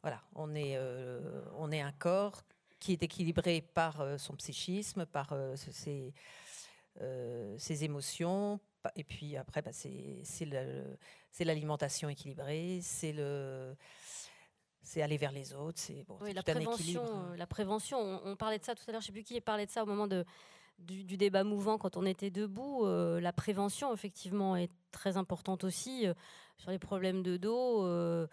voilà, 0.02 0.22
on 0.36 0.56
est, 0.56 0.76
euh, 0.78 1.41
on 1.58 1.72
est 1.72 1.82
un 1.82 1.91
corps 1.91 2.41
qui 2.80 2.93
est 2.93 3.04
équilibré 3.04 3.62
par 3.62 4.02
euh, 4.02 4.18
son 4.18 4.36
psychisme, 4.36 5.06
par 5.06 5.34
euh, 5.34 5.56
ses, 5.56 6.14
ses 7.58 7.84
émotions, 7.84 8.60
et 8.95 9.04
puis 9.04 9.36
après, 9.38 9.62
bah, 9.62 9.72
c'est 9.74 10.24
l'alimentation 11.39 12.10
équilibrée, 12.10 12.80
c'est 12.82 13.14
le 13.14 13.76
c'est 14.82 15.02
aller 15.02 15.18
vers 15.18 15.32
les 15.32 15.54
autres, 15.54 15.78
c'est 15.80 16.04
bon, 16.08 16.18
Oui, 16.22 16.30
c'est 16.30 16.34
la 16.34 16.41
tout 16.41 16.52
prévention, 16.52 17.32
la 17.36 17.45
prévention. 17.45 18.00
On, 18.00 18.32
on 18.32 18.36
parlait 18.36 18.58
de 18.58 18.64
ça 18.64 18.74
tout 18.74 18.84
à 18.88 18.91
l'heure. 18.91 19.02
Je 19.02 19.08
sais 19.08 19.12
plus 19.12 19.24
qui 19.24 19.39
parlait 19.39 19.66
de 19.68 19.72
ça 19.72 19.84
au 19.84 19.86
moment 19.86 20.08
de, 20.08 20.26
du, 20.80 21.04
du 21.04 21.16
débat 21.16 21.43
mouvant 21.43 21.78
quand 21.78 21.95
on 21.95 22.06
était 22.06 22.32
debout. 22.32 22.86
Euh, 22.86 23.20
la 23.22 23.32
prévention, 23.34 23.93
effectivement, 23.93 24.56
est 24.56 24.72
très 24.91 25.18
importante 25.18 25.64
aussi 25.64 26.08
euh, 26.08 26.14
sur 26.58 26.72
les 26.72 26.80
problèmes 26.80 27.22
de 27.22 27.38
dos. 27.38 27.84
euh, 27.86 28.26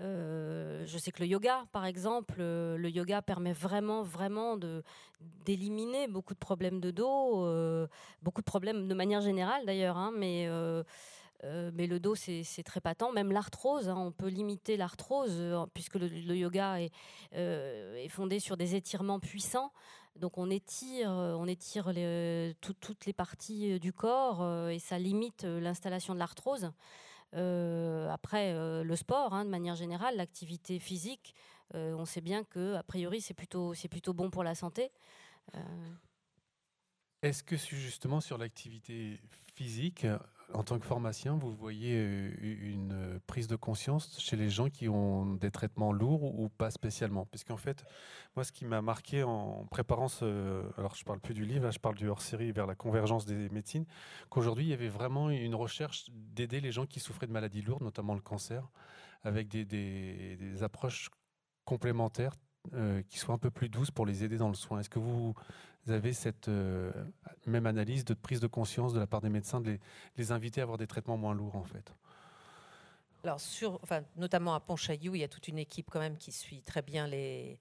euh, 0.00 0.84
je 0.86 0.98
sais 0.98 1.12
que 1.12 1.20
le 1.20 1.28
yoga, 1.28 1.66
par 1.72 1.84
exemple, 1.84 2.36
euh, 2.40 2.76
le 2.76 2.90
yoga 2.90 3.22
permet 3.22 3.52
vraiment, 3.52 4.02
vraiment 4.02 4.58
d'éliminer 5.44 6.08
beaucoup 6.08 6.34
de 6.34 6.38
problèmes 6.38 6.80
de 6.80 6.90
dos, 6.90 7.44
euh, 7.44 7.86
beaucoup 8.22 8.40
de 8.40 8.46
problèmes 8.46 8.88
de 8.88 8.94
manière 8.94 9.20
générale 9.20 9.64
d'ailleurs, 9.66 9.96
hein, 9.96 10.12
mais 10.16 10.48
mais 11.74 11.86
le 11.86 12.00
dos, 12.00 12.14
c'est 12.14 12.62
très 12.64 12.80
patent. 12.80 13.12
Même 13.12 13.30
l'arthrose, 13.30 13.90
hein, 13.90 13.96
on 13.98 14.12
peut 14.12 14.28
limiter 14.28 14.78
l'arthrose 14.78 15.42
puisque 15.74 15.96
le, 15.96 16.08
yoga 16.34 16.80
est, 16.80 18.08
fondé 18.08 18.40
sur 18.40 18.56
des 18.56 18.74
étirements 18.74 19.20
puissants. 19.20 19.70
Donc 20.16 20.38
on 20.38 20.48
étire, 20.48 21.10
on 21.10 21.46
étire 21.46 21.92
toutes 22.62 23.04
les 23.04 23.12
parties 23.12 23.78
du 23.78 23.92
corps 23.92 24.70
et 24.70 24.78
ça 24.78 24.98
limite 24.98 25.44
l'installation 25.44 26.14
de 26.14 26.18
l'arthrose. 26.18 26.70
Euh, 27.34 28.08
après, 28.10 28.52
euh, 28.52 28.84
le 28.84 28.96
sport, 28.96 29.34
hein, 29.34 29.44
de 29.44 29.50
manière 29.50 29.74
générale, 29.74 30.16
l'activité 30.16 30.78
physique, 30.78 31.34
euh, 31.74 31.94
on 31.94 32.04
sait 32.04 32.20
bien 32.20 32.44
que 32.44 32.74
a 32.74 32.82
priori 32.82 33.20
c'est 33.20 33.34
plutôt, 33.34 33.74
c'est 33.74 33.88
plutôt 33.88 34.12
bon 34.12 34.30
pour 34.30 34.44
la 34.44 34.54
santé. 34.54 34.92
Est-ce 37.22 37.42
que 37.42 37.56
justement 37.56 38.20
sur 38.20 38.38
l'activité 38.38 39.20
physique, 39.54 40.06
en 40.52 40.62
tant 40.62 40.78
que 40.78 40.86
pharmacien, 40.86 41.36
vous 41.36 41.52
voyez 41.52 41.96
euh, 41.96 42.30
une 42.42 43.20
prise 43.26 43.46
de 43.46 43.56
conscience 43.56 44.18
chez 44.20 44.36
les 44.36 44.50
gens 44.50 44.68
qui 44.68 44.88
ont 44.88 45.34
des 45.34 45.50
traitements 45.50 45.92
lourds 45.92 46.22
ou 46.22 46.48
pas 46.48 46.70
spécialement? 46.70 47.26
Puisqu'en 47.26 47.56
fait, 47.56 47.84
moi, 48.36 48.44
ce 48.44 48.52
qui 48.52 48.64
m'a 48.64 48.82
marqué 48.82 49.22
en 49.22 49.66
préparant 49.70 50.08
ce. 50.08 50.62
Alors, 50.78 50.94
je 50.94 51.04
parle 51.04 51.20
plus 51.20 51.34
du 51.34 51.44
livre, 51.44 51.70
je 51.70 51.78
parle 51.78 51.96
du 51.96 52.08
hors 52.08 52.20
série 52.20 52.52
vers 52.52 52.66
la 52.66 52.74
convergence 52.74 53.24
des 53.24 53.48
médecines, 53.48 53.86
qu'aujourd'hui, 54.28 54.64
il 54.64 54.70
y 54.70 54.74
avait 54.74 54.88
vraiment 54.88 55.30
une 55.30 55.54
recherche 55.54 56.06
d'aider 56.10 56.60
les 56.60 56.72
gens 56.72 56.86
qui 56.86 57.00
souffraient 57.00 57.26
de 57.26 57.32
maladies 57.32 57.62
lourdes, 57.62 57.82
notamment 57.82 58.14
le 58.14 58.20
cancer, 58.20 58.68
avec 59.22 59.48
des, 59.48 60.62
approches 60.62 61.10
complémentaires 61.64 62.34
euh, 62.72 63.02
qui 63.08 63.18
soient 63.18 63.34
un 63.34 63.38
peu 63.38 63.50
plus 63.50 63.68
douces 63.68 63.90
pour 63.90 64.06
les 64.06 64.24
aider 64.24 64.38
dans 64.38 64.48
le 64.48 64.54
soin. 64.54 64.80
Est-ce 64.80 64.88
que 64.88 64.98
vous 64.98 65.34
avez 65.86 66.14
cette 66.14 66.48
euh, 66.48 66.90
même 67.46 67.66
analyse 67.66 68.04
de 68.04 68.14
prise 68.14 68.40
de 68.40 68.46
conscience 68.46 68.94
de 68.94 68.98
la 68.98 69.06
part 69.06 69.20
des 69.20 69.28
médecins, 69.28 69.60
de 69.60 69.78
les, 70.16 70.32
inviter 70.32 70.60
à 70.60 70.64
avoir 70.64 70.78
des 70.78 70.86
traitements 70.86 71.18
moins 71.18 71.34
lourds 71.34 71.56
en 71.56 71.64
fait? 71.64 71.92
Alors, 73.22 73.40
sur, 73.40 73.78
enfin, 73.82 74.02
notamment 74.16 74.54
à 74.54 74.60
Pontchaillou, 74.60 75.14
il 75.14 75.20
y 75.20 75.24
a 75.24 75.28
toute 75.28 75.48
une 75.48 75.58
équipe 75.58 75.90
quand 75.90 76.00
même 76.00 76.16
qui 76.16 76.32
suit 76.32 76.62
très 76.62 76.82
bien 76.82 77.06
les, 77.06 77.58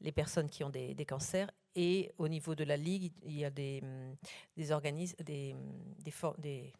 les 0.00 0.12
personnes 0.12 0.48
qui 0.48 0.64
ont 0.64 0.70
des, 0.70 0.94
cancers. 1.06 1.50
Et 1.74 2.12
au 2.18 2.28
niveau 2.28 2.54
de 2.54 2.64
la 2.64 2.76
Ligue, 2.76 3.12
il 3.22 3.36
y 3.36 3.44
a 3.44 3.50
des, 3.50 3.82
des 4.56 4.72
organismes, 4.72 5.22
des, 5.22 5.54
des, 6.38 6.72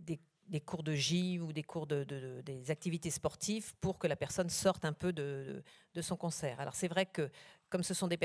des, 0.00 0.20
des, 0.48 0.60
cours 0.60 0.82
de 0.82 0.92
J 0.92 1.38
ou 1.40 1.52
des 1.52 1.62
cours 1.62 1.86
de, 1.86 2.04
des 2.44 2.70
activités 2.70 3.10
sportives 3.10 3.74
pour 3.80 3.98
que 3.98 4.06
la 4.06 4.16
personne 4.16 4.50
sorte 4.50 4.84
un 4.84 4.92
peu 4.92 5.12
de, 5.12 5.62
de 5.94 6.02
son 6.02 6.16
cancer. 6.16 6.58
Alors 6.60 6.74
c'est 6.74 6.88
vrai 6.88 7.06
que 7.06 7.30
comme 7.68 7.82
ce 7.82 7.94
sont 7.94 8.08
des 8.08 8.18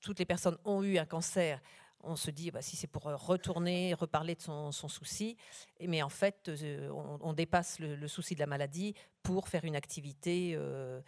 toutes 0.00 0.18
les 0.18 0.24
personnes 0.24 0.56
ont 0.64 0.82
eu 0.82 0.98
un 0.98 1.06
cancer, 1.06 1.60
on 2.00 2.16
se 2.16 2.30
dit 2.30 2.50
bah, 2.50 2.62
si 2.62 2.76
c'est 2.76 2.86
pour 2.86 3.06
euh, 3.06 3.16
retourner, 3.16 3.94
reparler 3.94 4.34
de 4.34 4.42
son, 4.42 4.70
souci, 4.72 5.36
mais 5.80 6.02
en 6.02 6.08
fait, 6.08 6.48
euh, 6.48 6.90
on, 6.90 7.32
dépasse 7.32 7.78
le, 7.80 8.06
souci 8.08 8.34
de 8.34 8.40
la 8.40 8.46
maladie 8.46 8.94
pour 9.22 9.48
faire 9.48 9.64
une 9.64 9.76
activité. 9.76 10.52
Euh, 10.54 11.00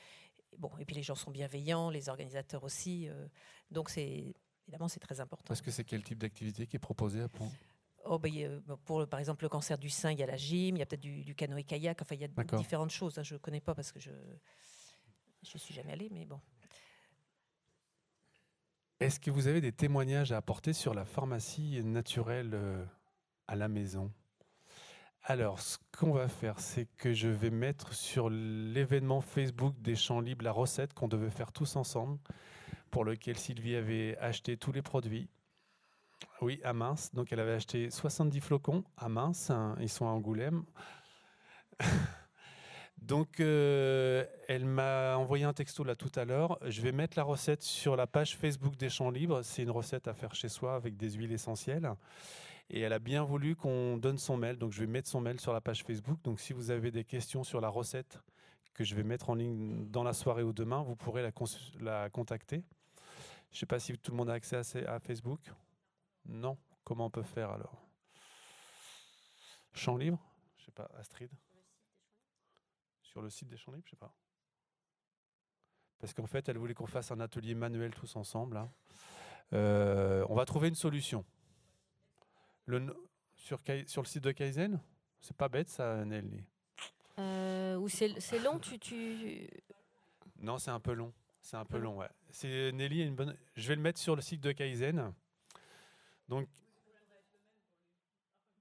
bon, 0.58 0.70
et 0.78 0.84
puis 0.84 0.96
les 0.96 1.02
gens 1.02 1.14
sont 1.14 1.30
bienveillants, 1.30 1.90
les 1.90 2.08
organisateurs 2.08 2.64
aussi. 2.64 3.08
donc 3.70 3.90
c'est 3.90 4.34
évidemment 4.66 4.88
c'est 4.88 5.00
très 5.00 5.20
important. 5.20 5.44
Parce 5.46 5.62
que 5.62 5.70
c'est 5.70 5.84
quel 5.84 6.02
type 6.02 6.18
d'activité 6.18 6.66
qui 6.66 6.76
est 6.76 6.80
proposé 6.80 7.20
à 7.20 7.28
Pont 7.28 7.50
Oh, 8.04 8.18
bah, 8.18 8.28
pour 8.84 9.06
par 9.06 9.20
exemple 9.20 9.44
le 9.44 9.48
cancer 9.48 9.78
du 9.78 9.90
sein, 9.90 10.10
il 10.10 10.18
y 10.18 10.22
a 10.22 10.26
la 10.26 10.36
gym, 10.36 10.76
il 10.76 10.78
y 10.78 10.82
a 10.82 10.86
peut-être 10.86 11.00
du, 11.00 11.34
canoë-kayak, 11.34 12.00
enfin 12.00 12.14
il 12.14 12.22
y 12.22 12.24
a 12.24 12.56
différentes 12.56 12.90
choses. 12.90 13.18
Hein, 13.18 13.22
je 13.22 13.34
ne 13.34 13.38
connais 13.38 13.60
pas 13.60 13.74
parce 13.74 13.92
que 13.92 14.00
je 14.00 14.10
ne 14.10 15.58
suis 15.58 15.74
jamais 15.74 15.92
allée, 15.92 16.08
mais 16.10 16.24
bon. 16.24 16.40
Est-ce 19.00 19.18
que 19.18 19.30
vous 19.30 19.46
avez 19.46 19.62
des 19.62 19.72
témoignages 19.72 20.30
à 20.30 20.36
apporter 20.36 20.74
sur 20.74 20.92
la 20.92 21.06
pharmacie 21.06 21.82
naturelle 21.82 22.50
euh, 22.52 22.84
à 23.48 23.56
la 23.56 23.66
maison? 23.66 24.12
Alors, 25.22 25.58
ce 25.58 25.78
qu'on 25.96 26.12
va 26.12 26.28
faire, 26.28 26.60
c'est 26.60 26.86
que 26.98 27.14
je 27.14 27.28
vais 27.28 27.48
mettre 27.48 27.94
sur 27.94 28.28
l'événement 28.28 29.22
Facebook 29.22 29.74
des 29.80 29.96
Champs 29.96 30.20
Libres 30.20 30.44
la 30.44 30.52
recette 30.52 30.92
qu'on 30.92 31.08
devait 31.08 31.30
faire 31.30 31.50
tous 31.50 31.76
ensemble, 31.76 32.18
pour 32.90 33.04
lequel 33.04 33.38
Sylvie 33.38 33.74
avait 33.74 34.18
acheté 34.18 34.58
tous 34.58 34.72
les 34.72 34.82
produits. 34.82 35.30
Oui, 36.40 36.60
à 36.64 36.72
Mince. 36.72 37.14
Donc, 37.14 37.32
elle 37.32 37.40
avait 37.40 37.52
acheté 37.52 37.90
70 37.90 38.40
flocons 38.40 38.84
à 38.96 39.08
Mince. 39.08 39.50
Hein, 39.50 39.76
ils 39.80 39.88
sont 39.88 40.06
à 40.06 40.10
Angoulême. 40.10 40.64
Donc, 43.02 43.40
euh, 43.40 44.24
elle 44.48 44.66
m'a 44.66 45.16
envoyé 45.16 45.44
un 45.44 45.52
texto 45.52 45.84
là 45.84 45.94
tout 45.94 46.12
à 46.16 46.24
l'heure. 46.24 46.58
Je 46.66 46.82
vais 46.82 46.92
mettre 46.92 47.16
la 47.16 47.22
recette 47.22 47.62
sur 47.62 47.96
la 47.96 48.06
page 48.06 48.36
Facebook 48.36 48.76
des 48.76 48.88
Champs 48.88 49.10
Libres. 49.10 49.42
C'est 49.42 49.62
une 49.62 49.70
recette 49.70 50.06
à 50.08 50.14
faire 50.14 50.34
chez 50.34 50.48
soi 50.48 50.74
avec 50.74 50.96
des 50.96 51.12
huiles 51.12 51.32
essentielles. 51.32 51.90
Et 52.68 52.80
elle 52.80 52.92
a 52.92 52.98
bien 52.98 53.24
voulu 53.24 53.56
qu'on 53.56 53.96
donne 53.96 54.18
son 54.18 54.36
mail. 54.36 54.56
Donc, 54.56 54.72
je 54.72 54.80
vais 54.80 54.86
mettre 54.86 55.08
son 55.08 55.20
mail 55.20 55.40
sur 55.40 55.52
la 55.52 55.60
page 55.60 55.82
Facebook. 55.82 56.22
Donc, 56.22 56.40
si 56.40 56.52
vous 56.52 56.70
avez 56.70 56.90
des 56.90 57.04
questions 57.04 57.42
sur 57.42 57.60
la 57.60 57.68
recette 57.68 58.20
que 58.74 58.84
je 58.84 58.94
vais 58.94 59.02
mettre 59.02 59.30
en 59.30 59.34
ligne 59.34 59.90
dans 59.90 60.04
la 60.04 60.12
soirée 60.12 60.42
ou 60.42 60.52
demain, 60.52 60.82
vous 60.82 60.94
pourrez 60.94 61.22
la, 61.80 62.10
contacter. 62.10 62.62
Je 63.50 63.56
ne 63.56 63.58
sais 63.58 63.66
pas 63.66 63.78
si 63.78 63.98
tout 63.98 64.12
le 64.12 64.16
monde 64.16 64.30
a 64.30 64.34
accès 64.34 64.56
à 64.86 65.00
Facebook. 65.00 65.40
Non. 66.26 66.56
Comment 66.84 67.06
on 67.06 67.10
peut 67.10 67.22
faire 67.22 67.50
alors? 67.50 67.82
Champs 69.72 69.96
Libres 69.96 70.20
Je 70.56 70.62
ne 70.62 70.66
sais 70.66 70.72
pas, 70.72 70.90
Astrid? 70.98 71.30
Sur 73.02 73.22
le 73.22 73.30
site 73.30 73.48
des 73.48 73.56
Champs 73.56 73.72
Libres, 73.72 73.86
je 73.86 73.90
sais 73.90 73.96
pas. 73.96 74.14
Parce 75.98 76.14
qu'en 76.14 76.26
fait, 76.26 76.48
elle 76.48 76.58
voulait 76.58 76.74
qu'on 76.74 76.86
fasse 76.86 77.10
un 77.10 77.20
atelier 77.20 77.54
manuel 77.54 77.94
tous 77.94 78.16
ensemble. 78.16 78.66
Euh, 79.52 80.24
on 80.28 80.34
va 80.34 80.44
trouver 80.44 80.68
une 80.68 80.74
solution. 80.74 81.24
Le, 82.66 82.94
sur, 83.34 83.60
sur 83.86 84.02
le 84.02 84.06
site 84.06 84.24
de 84.24 84.32
Kaizen, 84.32 84.80
c'est 85.20 85.36
pas 85.36 85.48
bête 85.48 85.68
ça, 85.68 86.04
Nelly. 86.04 86.44
Euh, 87.18 87.76
ou 87.76 87.88
c'est 87.88 88.38
long, 88.38 88.58
tu, 88.58 88.78
tu... 88.78 89.48
Non, 90.38 90.58
c'est 90.58 90.70
un 90.70 90.80
peu 90.80 90.92
long. 90.92 91.12
C'est 91.42 91.56
un 91.56 91.64
peu 91.64 91.78
long, 91.78 91.98
ouais. 91.98 92.08
C'est 92.30 92.72
Nelly 92.72 93.02
une 93.02 93.14
bonne. 93.14 93.36
Je 93.54 93.68
vais 93.68 93.74
le 93.74 93.82
mettre 93.82 93.98
sur 93.98 94.14
le 94.16 94.22
site 94.22 94.40
de 94.40 94.52
Kaizen. 94.52 95.12
Donc, 96.30 96.48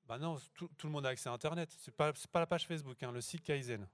bah 0.08 0.18
non, 0.18 0.38
tout, 0.56 0.70
le 0.84 0.90
monde 0.90 1.06
a 1.06 1.10
accès 1.10 1.30
à 1.30 1.34
Internet. 1.34 1.70
C'est 1.78 1.94
pas, 1.94 2.12
pas 2.32 2.40
la 2.40 2.48
page 2.48 2.66
Facebook, 2.66 3.02
hein, 3.04 3.12
le 3.12 3.22
site 3.22 3.44
Kaizen. 3.44 3.88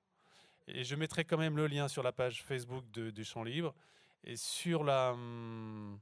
Et 0.66 0.86
je 0.86 0.96
mettrai 0.96 1.26
quand 1.26 1.38
même 1.38 1.58
le 1.58 1.68
lien 1.68 1.90
sur 1.90 2.02
la 2.02 2.14
page 2.14 2.42
Facebook 2.42 2.90
de, 2.92 3.12
du 3.12 3.26
Champ 3.26 3.44
Libre. 3.44 3.76
Et 4.24 4.38
sur 4.38 4.86
la, 4.86 5.12
hum, 5.12 6.00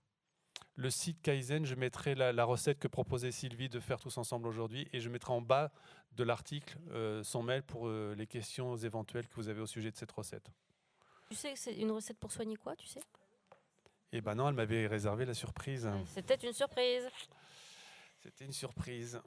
le 0.76 0.91
site 0.91 1.19
Kaizen, 1.24 1.65
je 1.65 1.74
mettrai 1.74 2.13
la, 2.13 2.45
recette 2.45 2.78
que 2.78 2.88
proposait 2.88 3.32
Sylvie 3.32 3.69
de 3.69 3.80
faire 3.80 3.99
tous 3.99 4.19
ensemble 4.19 4.47
aujourd'hui. 4.47 4.88
Et 4.93 4.99
je 4.99 5.09
mettrai 5.09 5.34
en 5.34 5.41
bas 5.41 5.71
de 6.11 6.24
l'article 6.24 6.78
euh, 6.91 7.24
son 7.24 7.41
mail 7.41 7.63
pour 7.63 7.88
euh, 7.88 8.13
les 8.15 8.28
questions 8.28 8.78
éventuelles 8.78 9.28
que 9.28 9.34
vous 9.34 9.49
avez 9.49 9.61
au 9.61 9.67
sujet 9.67 9.89
de 9.89 9.97
cette 9.97 10.11
recette. 10.11 10.51
Tu 11.28 11.34
sais 11.34 11.53
que 11.53 11.59
c'est 11.59 11.74
une 11.74 11.89
recette 11.89 12.19
pour 12.19 12.32
soigner 12.32 12.55
quoi, 12.55 12.76
tu 12.76 12.86
sais? 12.86 13.01
Eh 14.11 14.21
ben 14.21 14.36
non, 14.36 14.47
elle 14.47 14.53
m'avait 14.53 14.86
réservé 14.86 15.26
la 15.26 15.34
surprise. 15.34 15.89
C'était 16.05 16.36
une 16.36 16.53
surprise. 16.53 17.09
C'était 18.24 18.45
une 18.45 18.53
surprise. 18.53 19.21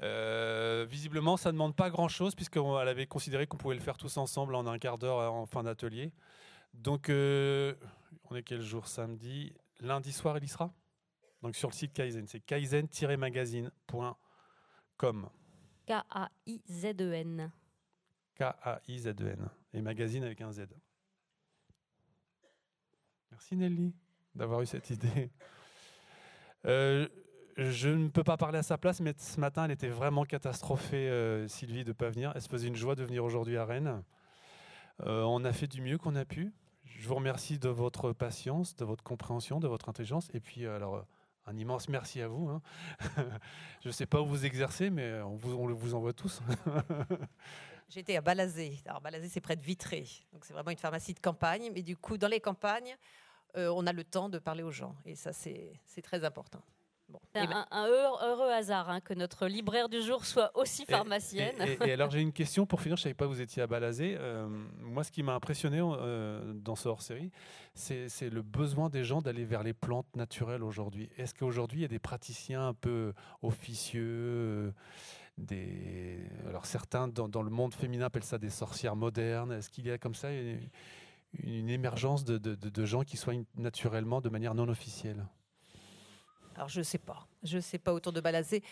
Euh, 0.00 0.86
visiblement, 0.88 1.36
ça 1.36 1.50
ne 1.50 1.52
demande 1.52 1.76
pas 1.76 1.90
grand-chose, 1.90 2.34
puisqu'elle 2.34 2.88
avait 2.88 3.06
considéré 3.06 3.46
qu'on 3.46 3.58
pouvait 3.58 3.74
le 3.74 3.82
faire 3.82 3.98
tous 3.98 4.16
ensemble 4.16 4.54
en 4.54 4.66
un 4.66 4.78
quart 4.78 4.96
d'heure 4.96 5.34
en 5.34 5.44
fin 5.44 5.62
d'atelier. 5.62 6.10
Donc, 6.72 7.10
euh, 7.10 7.74
on 8.30 8.34
est 8.34 8.42
quel 8.42 8.62
jour? 8.62 8.88
Samedi. 8.88 9.52
Lundi 9.80 10.10
soir, 10.10 10.38
il 10.38 10.44
y 10.44 10.48
sera? 10.48 10.72
Donc, 11.42 11.54
sur 11.54 11.68
le 11.68 11.74
site 11.74 11.92
Kaizen, 11.92 12.26
c'est 12.26 12.40
kaizen-magazine.com. 12.40 15.28
K-A-I-Z-E-N. 15.86 17.52
K-A-I-Z-E-N. 18.36 19.50
Et 19.74 19.82
magazine 19.82 20.24
avec 20.24 20.40
un 20.40 20.50
Z. 20.50 20.62
Merci 23.30 23.54
Nelly 23.54 23.94
d'avoir 24.34 24.62
eu 24.62 24.66
cette 24.66 24.88
idée. 24.88 25.30
Euh, 26.64 27.08
je 27.56 27.88
ne 27.88 28.08
peux 28.08 28.24
pas 28.24 28.36
parler 28.36 28.58
à 28.58 28.62
sa 28.62 28.78
place, 28.78 29.00
mais 29.00 29.14
ce 29.18 29.38
matin, 29.38 29.64
elle 29.64 29.70
était 29.72 29.88
vraiment 29.88 30.24
catastrophée, 30.24 31.08
euh, 31.08 31.46
Sylvie, 31.48 31.84
de 31.84 31.90
ne 31.90 31.92
pas 31.92 32.08
venir. 32.08 32.32
Elle 32.34 32.40
se 32.40 32.48
faisait 32.48 32.68
une 32.68 32.76
joie 32.76 32.94
de 32.94 33.04
venir 33.04 33.24
aujourd'hui 33.24 33.56
à 33.56 33.64
Rennes. 33.64 34.02
Euh, 35.00 35.22
on 35.22 35.44
a 35.44 35.52
fait 35.52 35.66
du 35.66 35.82
mieux 35.82 35.98
qu'on 35.98 36.16
a 36.16 36.24
pu. 36.24 36.52
Je 36.84 37.08
vous 37.08 37.14
remercie 37.14 37.58
de 37.58 37.68
votre 37.68 38.12
patience, 38.12 38.74
de 38.76 38.84
votre 38.84 39.04
compréhension, 39.04 39.60
de 39.60 39.68
votre 39.68 39.88
intelligence. 39.88 40.30
Et 40.32 40.40
puis, 40.40 40.64
euh, 40.64 40.76
alors, 40.76 41.04
un 41.46 41.56
immense 41.58 41.88
merci 41.88 42.22
à 42.22 42.28
vous. 42.28 42.48
Hein. 42.48 42.62
je 43.82 43.88
ne 43.88 43.92
sais 43.92 44.06
pas 44.06 44.20
où 44.20 44.26
vous 44.26 44.46
exercez, 44.46 44.88
mais 44.88 45.20
on 45.20 45.36
vous, 45.36 45.76
vous 45.76 45.94
envoie 45.94 46.14
tous. 46.14 46.40
J'étais 47.90 48.16
à 48.16 48.22
Balazé. 48.22 48.78
Alors, 48.86 49.02
Balazé, 49.02 49.28
c'est 49.28 49.42
près 49.42 49.56
de 49.56 49.62
Vitré. 49.62 50.06
Donc, 50.32 50.46
c'est 50.46 50.54
vraiment 50.54 50.70
une 50.70 50.78
pharmacie 50.78 51.12
de 51.12 51.20
campagne. 51.20 51.70
Mais 51.74 51.82
du 51.82 51.98
coup, 51.98 52.16
dans 52.16 52.28
les 52.28 52.40
campagnes, 52.40 52.96
on 53.54 53.86
a 53.86 53.92
le 53.92 54.04
temps 54.04 54.30
de 54.30 54.38
parler 54.38 54.62
aux 54.62 54.70
gens. 54.70 54.96
Et 55.04 55.14
ça, 55.14 55.34
c'est 55.34 55.78
très 56.02 56.24
important. 56.24 56.62
C'est 57.34 57.46
ben 57.46 57.66
un, 57.70 57.86
heureux, 57.86 58.50
hasard 58.50 58.90
hein, 58.90 59.00
que 59.00 59.14
notre 59.14 59.46
libraire 59.46 59.88
du 59.88 60.02
jour 60.02 60.24
soit 60.24 60.50
aussi 60.56 60.84
pharmacienne. 60.86 61.56
Et, 61.84 61.92
alors 61.92 62.10
j'ai 62.10 62.20
une 62.20 62.32
question 62.32 62.66
pour 62.66 62.80
finir, 62.80 62.96
je 62.96 63.00
ne 63.00 63.04
savais 63.04 63.14
pas 63.14 63.24
que 63.24 63.30
vous 63.30 63.40
étiez 63.40 63.62
à 63.62 63.66
Balazé. 63.66 64.16
Euh, 64.18 64.46
moi 64.78 65.04
ce 65.04 65.10
qui 65.10 65.22
m'a 65.22 65.34
impressionné 65.34 65.80
euh, 65.80 66.52
dans 66.54 66.76
ce 66.76 66.88
hors-série, 66.88 67.30
c'est 67.74 68.30
le 68.30 68.42
besoin 68.42 68.88
des 68.90 69.04
gens 69.04 69.22
d'aller 69.22 69.44
vers 69.44 69.62
les 69.62 69.72
plantes 69.72 70.14
naturelles 70.16 70.62
aujourd'hui. 70.62 71.10
Est-ce 71.16 71.34
qu'aujourd'hui 71.34 71.80
il 71.80 71.82
y 71.82 71.86
a 71.86 71.88
des 71.88 71.98
praticiens 71.98 72.68
un 72.68 72.74
peu 72.74 73.12
officieux 73.42 74.02
euh, 74.04 74.70
des... 75.38 76.18
Alors 76.48 76.66
certains 76.66 77.08
dans, 77.08 77.42
le 77.42 77.50
monde 77.50 77.74
féminin 77.74 78.06
appellent 78.06 78.24
ça 78.24 78.38
des 78.38 78.50
sorcières 78.50 78.96
modernes. 78.96 79.52
Est-ce 79.52 79.70
qu'il 79.70 79.86
y 79.86 79.90
a 79.90 79.98
comme 79.98 80.14
ça 80.14 80.28
une, 80.32 81.70
émergence 81.70 82.24
de, 82.24 82.36
de 82.36 82.84
gens 82.84 83.02
qui 83.02 83.16
soignent 83.16 83.44
naturellement 83.56 84.20
de 84.20 84.28
manière 84.28 84.54
non 84.54 84.68
officielle? 84.68 85.24
Alors 86.54 86.68
je 86.68 86.80
ne 86.80 86.84
sais 86.84 86.98
pas. 86.98 87.26
Je 87.42 87.56
ne 87.56 87.62
sais 87.62 87.78
pas 87.78 87.92
autour 87.92 88.12
de 88.12 88.20
Balazé. 88.20 88.62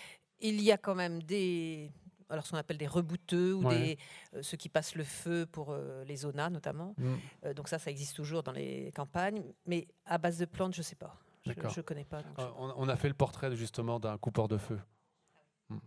Il 0.40 0.60
y 0.62 0.72
a 0.72 0.78
quand 0.78 0.94
même 0.94 1.22
des, 1.22 1.92
alors 2.30 2.46
ce 2.46 2.52
qu'on 2.52 2.56
appelle 2.56 2.78
des 2.78 2.86
rebouteux 2.86 3.54
ou 3.54 3.68
des, 3.68 3.98
euh, 4.34 4.42
ceux 4.42 4.56
qui 4.56 4.68
passent 4.68 4.94
le 4.94 5.04
feu 5.04 5.46
pour 5.46 5.70
euh, 5.70 6.04
les 6.04 6.16
zonas 6.16 6.50
notamment. 6.50 6.94
Mm. 6.96 7.14
Euh, 7.44 7.54
donc 7.54 7.68
ça, 7.68 7.78
ça 7.78 7.90
existe 7.90 8.16
toujours 8.16 8.42
dans 8.42 8.52
les 8.52 8.92
campagnes. 8.92 9.42
Mais 9.66 9.88
à 10.06 10.18
base 10.18 10.38
de 10.38 10.46
plantes, 10.46 10.74
je 10.74 10.80
ne 10.80 10.84
sais 10.84 10.96
pas. 10.96 11.16
Je 11.44 11.50
ne 11.50 11.82
connais 11.82 12.04
pas. 12.04 12.22
on, 12.58 12.88
a 12.88 12.96
fait 12.96 13.08
le 13.08 13.14
portrait 13.14 13.54
justement 13.56 13.98
d'un 13.98 14.18
coupeur 14.18 14.46
de 14.46 14.58
feu. 14.58 14.78
Mm. 15.68 15.78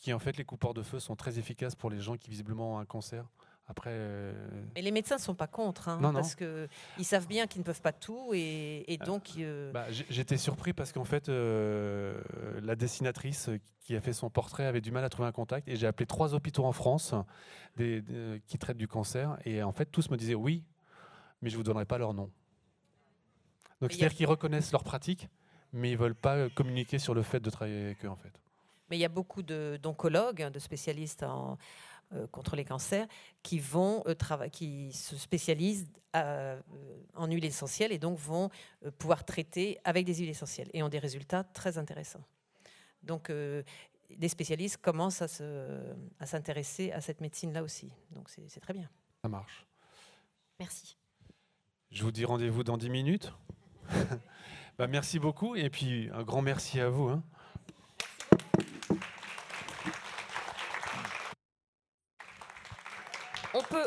qui 0.00 0.12
en 0.12 0.18
fait 0.18 0.36
les 0.36 0.44
coupeurs 0.44 0.74
de 0.74 0.82
feu 0.82 0.98
sont 0.98 1.16
très 1.16 1.38
efficaces 1.38 1.74
pour 1.74 1.90
les 1.90 2.00
gens 2.00 2.16
qui 2.16 2.30
visiblement 2.30 2.74
ont 2.74 2.78
un 2.78 2.86
cancer. 2.86 3.28
Après, 3.70 3.90
euh, 3.92 4.32
Et 4.76 4.82
les 4.82 4.90
médecins 4.90 5.16
ne 5.16 5.20
sont 5.20 5.34
pas 5.34 5.46
contre, 5.46 5.88
hein, 5.88 5.98
Non, 6.00 6.10
parce 6.12 6.34
qu'ils 6.34 7.04
savent 7.04 7.26
bien 7.26 7.46
qu'ils 7.46 7.60
ne 7.60 7.64
peuvent 7.66 7.82
pas 7.82 7.92
tout, 7.92 8.30
et, 8.32 8.82
et 8.90 8.96
donc... 8.96 9.32
euh, 9.38 9.70
bah, 9.72 9.84
j'étais 9.90 10.38
surpris 10.38 10.72
parce 10.72 10.90
qu'en 10.90 11.04
fait, 11.04 11.28
euh, 11.28 12.18
la 12.62 12.76
dessinatrice 12.76 13.50
qui 13.80 13.94
a 13.94 14.00
fait 14.00 14.14
son 14.14 14.30
portrait 14.30 14.64
avait 14.64 14.80
du 14.80 14.90
mal 14.90 15.04
à 15.04 15.10
trouver 15.10 15.28
un 15.28 15.32
contact. 15.32 15.68
Et 15.68 15.76
j'ai 15.76 15.86
appelé 15.86 16.06
trois 16.06 16.32
hôpitaux 16.34 16.64
en 16.64 16.72
France 16.72 17.14
des- 17.76 18.00
des- 18.00 18.40
qui 18.46 18.56
traitent 18.56 18.78
du 18.78 18.88
cancer. 18.88 19.36
Et 19.44 19.62
en 19.62 19.72
fait, 19.72 19.86
tous 19.86 20.08
me 20.10 20.16
disaient 20.16 20.34
oui, 20.34 20.62
mais 21.42 21.50
je 21.50 21.54
ne 21.54 21.58
vous 21.58 21.64
donnerai 21.64 21.84
pas 21.84 21.98
leur 21.98 22.14
nom. 22.14 22.24
Donc, 22.24 22.30
Mais 23.82 23.86
a- 23.86 23.90
c'est-à-dire 23.98 24.16
qu'ils 24.16 24.26
reconnaissent 24.26 24.72
leur 24.72 24.82
pratique, 24.82 25.28
mais 25.74 25.90
ils 25.90 25.94
ne 25.94 25.98
veulent 25.98 26.14
pas 26.14 26.36
euh, 26.36 26.48
communiquer 26.54 26.98
sur 26.98 27.12
le 27.14 27.22
fait 27.22 27.40
de 27.40 27.50
travailler 27.50 27.84
avec 27.84 28.04
eux, 28.04 28.08
en 28.08 28.16
fait. 28.16 28.32
Mais 28.90 28.96
il 28.96 29.00
y 29.00 29.04
a 29.04 29.08
beaucoup 29.10 29.42
d'oncologues, 29.42 30.40
hein, 30.42 30.50
de 30.50 30.58
spécialistes 30.58 31.22
en, 31.22 31.52
euh, 31.52 31.56
contre 32.30 32.56
les 32.56 32.64
cancers, 32.64 33.06
qui 33.42 33.58
vont 33.58 34.02
euh, 34.06 34.14
trava- 34.14 34.48
qui 34.50 34.92
se 34.92 35.16
spécialisent 35.16 35.86
euh, 36.16 36.58
en 37.14 37.26
huile 37.26 37.44
essentielle 37.44 37.92
et 37.92 37.98
donc 37.98 38.18
vont 38.18 38.50
euh, 38.84 38.90
pouvoir 38.90 39.24
traiter 39.24 39.78
avec 39.84 40.06
des 40.06 40.14
huiles 40.14 40.30
essentielles 40.30 40.70
et 40.72 40.82
ont 40.82 40.88
des 40.88 40.98
résultats 40.98 41.44
très 41.44 41.76
intéressants. 41.78 42.24
Donc, 43.02 43.28
euh, 43.30 43.62
des 44.16 44.28
spécialistes 44.28 44.78
commencent 44.78 45.20
à 45.22 45.28
se- 45.28 45.94
à 46.18 46.24
s'intéresser 46.26 46.92
à 46.92 47.00
cette 47.02 47.20
médecine-là 47.20 47.62
aussi. 47.62 47.92
Donc, 48.12 48.30
c'est 48.30 48.48
c'est 48.48 48.60
très 48.60 48.72
bien. 48.72 48.88
Ça 49.22 49.28
marche. 49.28 49.66
Merci. 50.58 50.96
Je 51.90 52.02
vous 52.04 52.10
dis 52.12 52.24
rendez-vous 52.24 52.64
dans 52.64 52.76
10 52.78 52.90
minutes. 52.90 53.32
Bah, 54.78 54.86
merci 54.86 55.18
beaucoup. 55.18 55.56
Et 55.56 55.70
puis, 55.70 56.08
un 56.14 56.22
grand 56.22 56.40
merci 56.40 56.78
à 56.80 56.88
vous. 56.88 57.08
hein. 57.08 57.22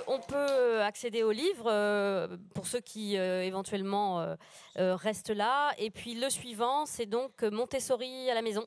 On 0.07 0.19
peut 0.19 0.81
accéder 0.81 1.23
au 1.23 1.31
livre 1.31 1.65
euh, 1.67 2.37
pour 2.53 2.67
ceux 2.67 2.79
qui 2.79 3.17
euh, 3.17 3.43
éventuellement 3.43 4.21
euh, 4.21 4.35
euh, 4.77 4.95
restent 4.95 5.29
là. 5.29 5.71
Et 5.77 5.89
puis 5.91 6.15
le 6.15 6.29
suivant, 6.29 6.85
c'est 6.85 7.05
donc 7.05 7.43
Montessori 7.43 8.29
à 8.29 8.33
la 8.35 8.41
maison. 8.41 8.65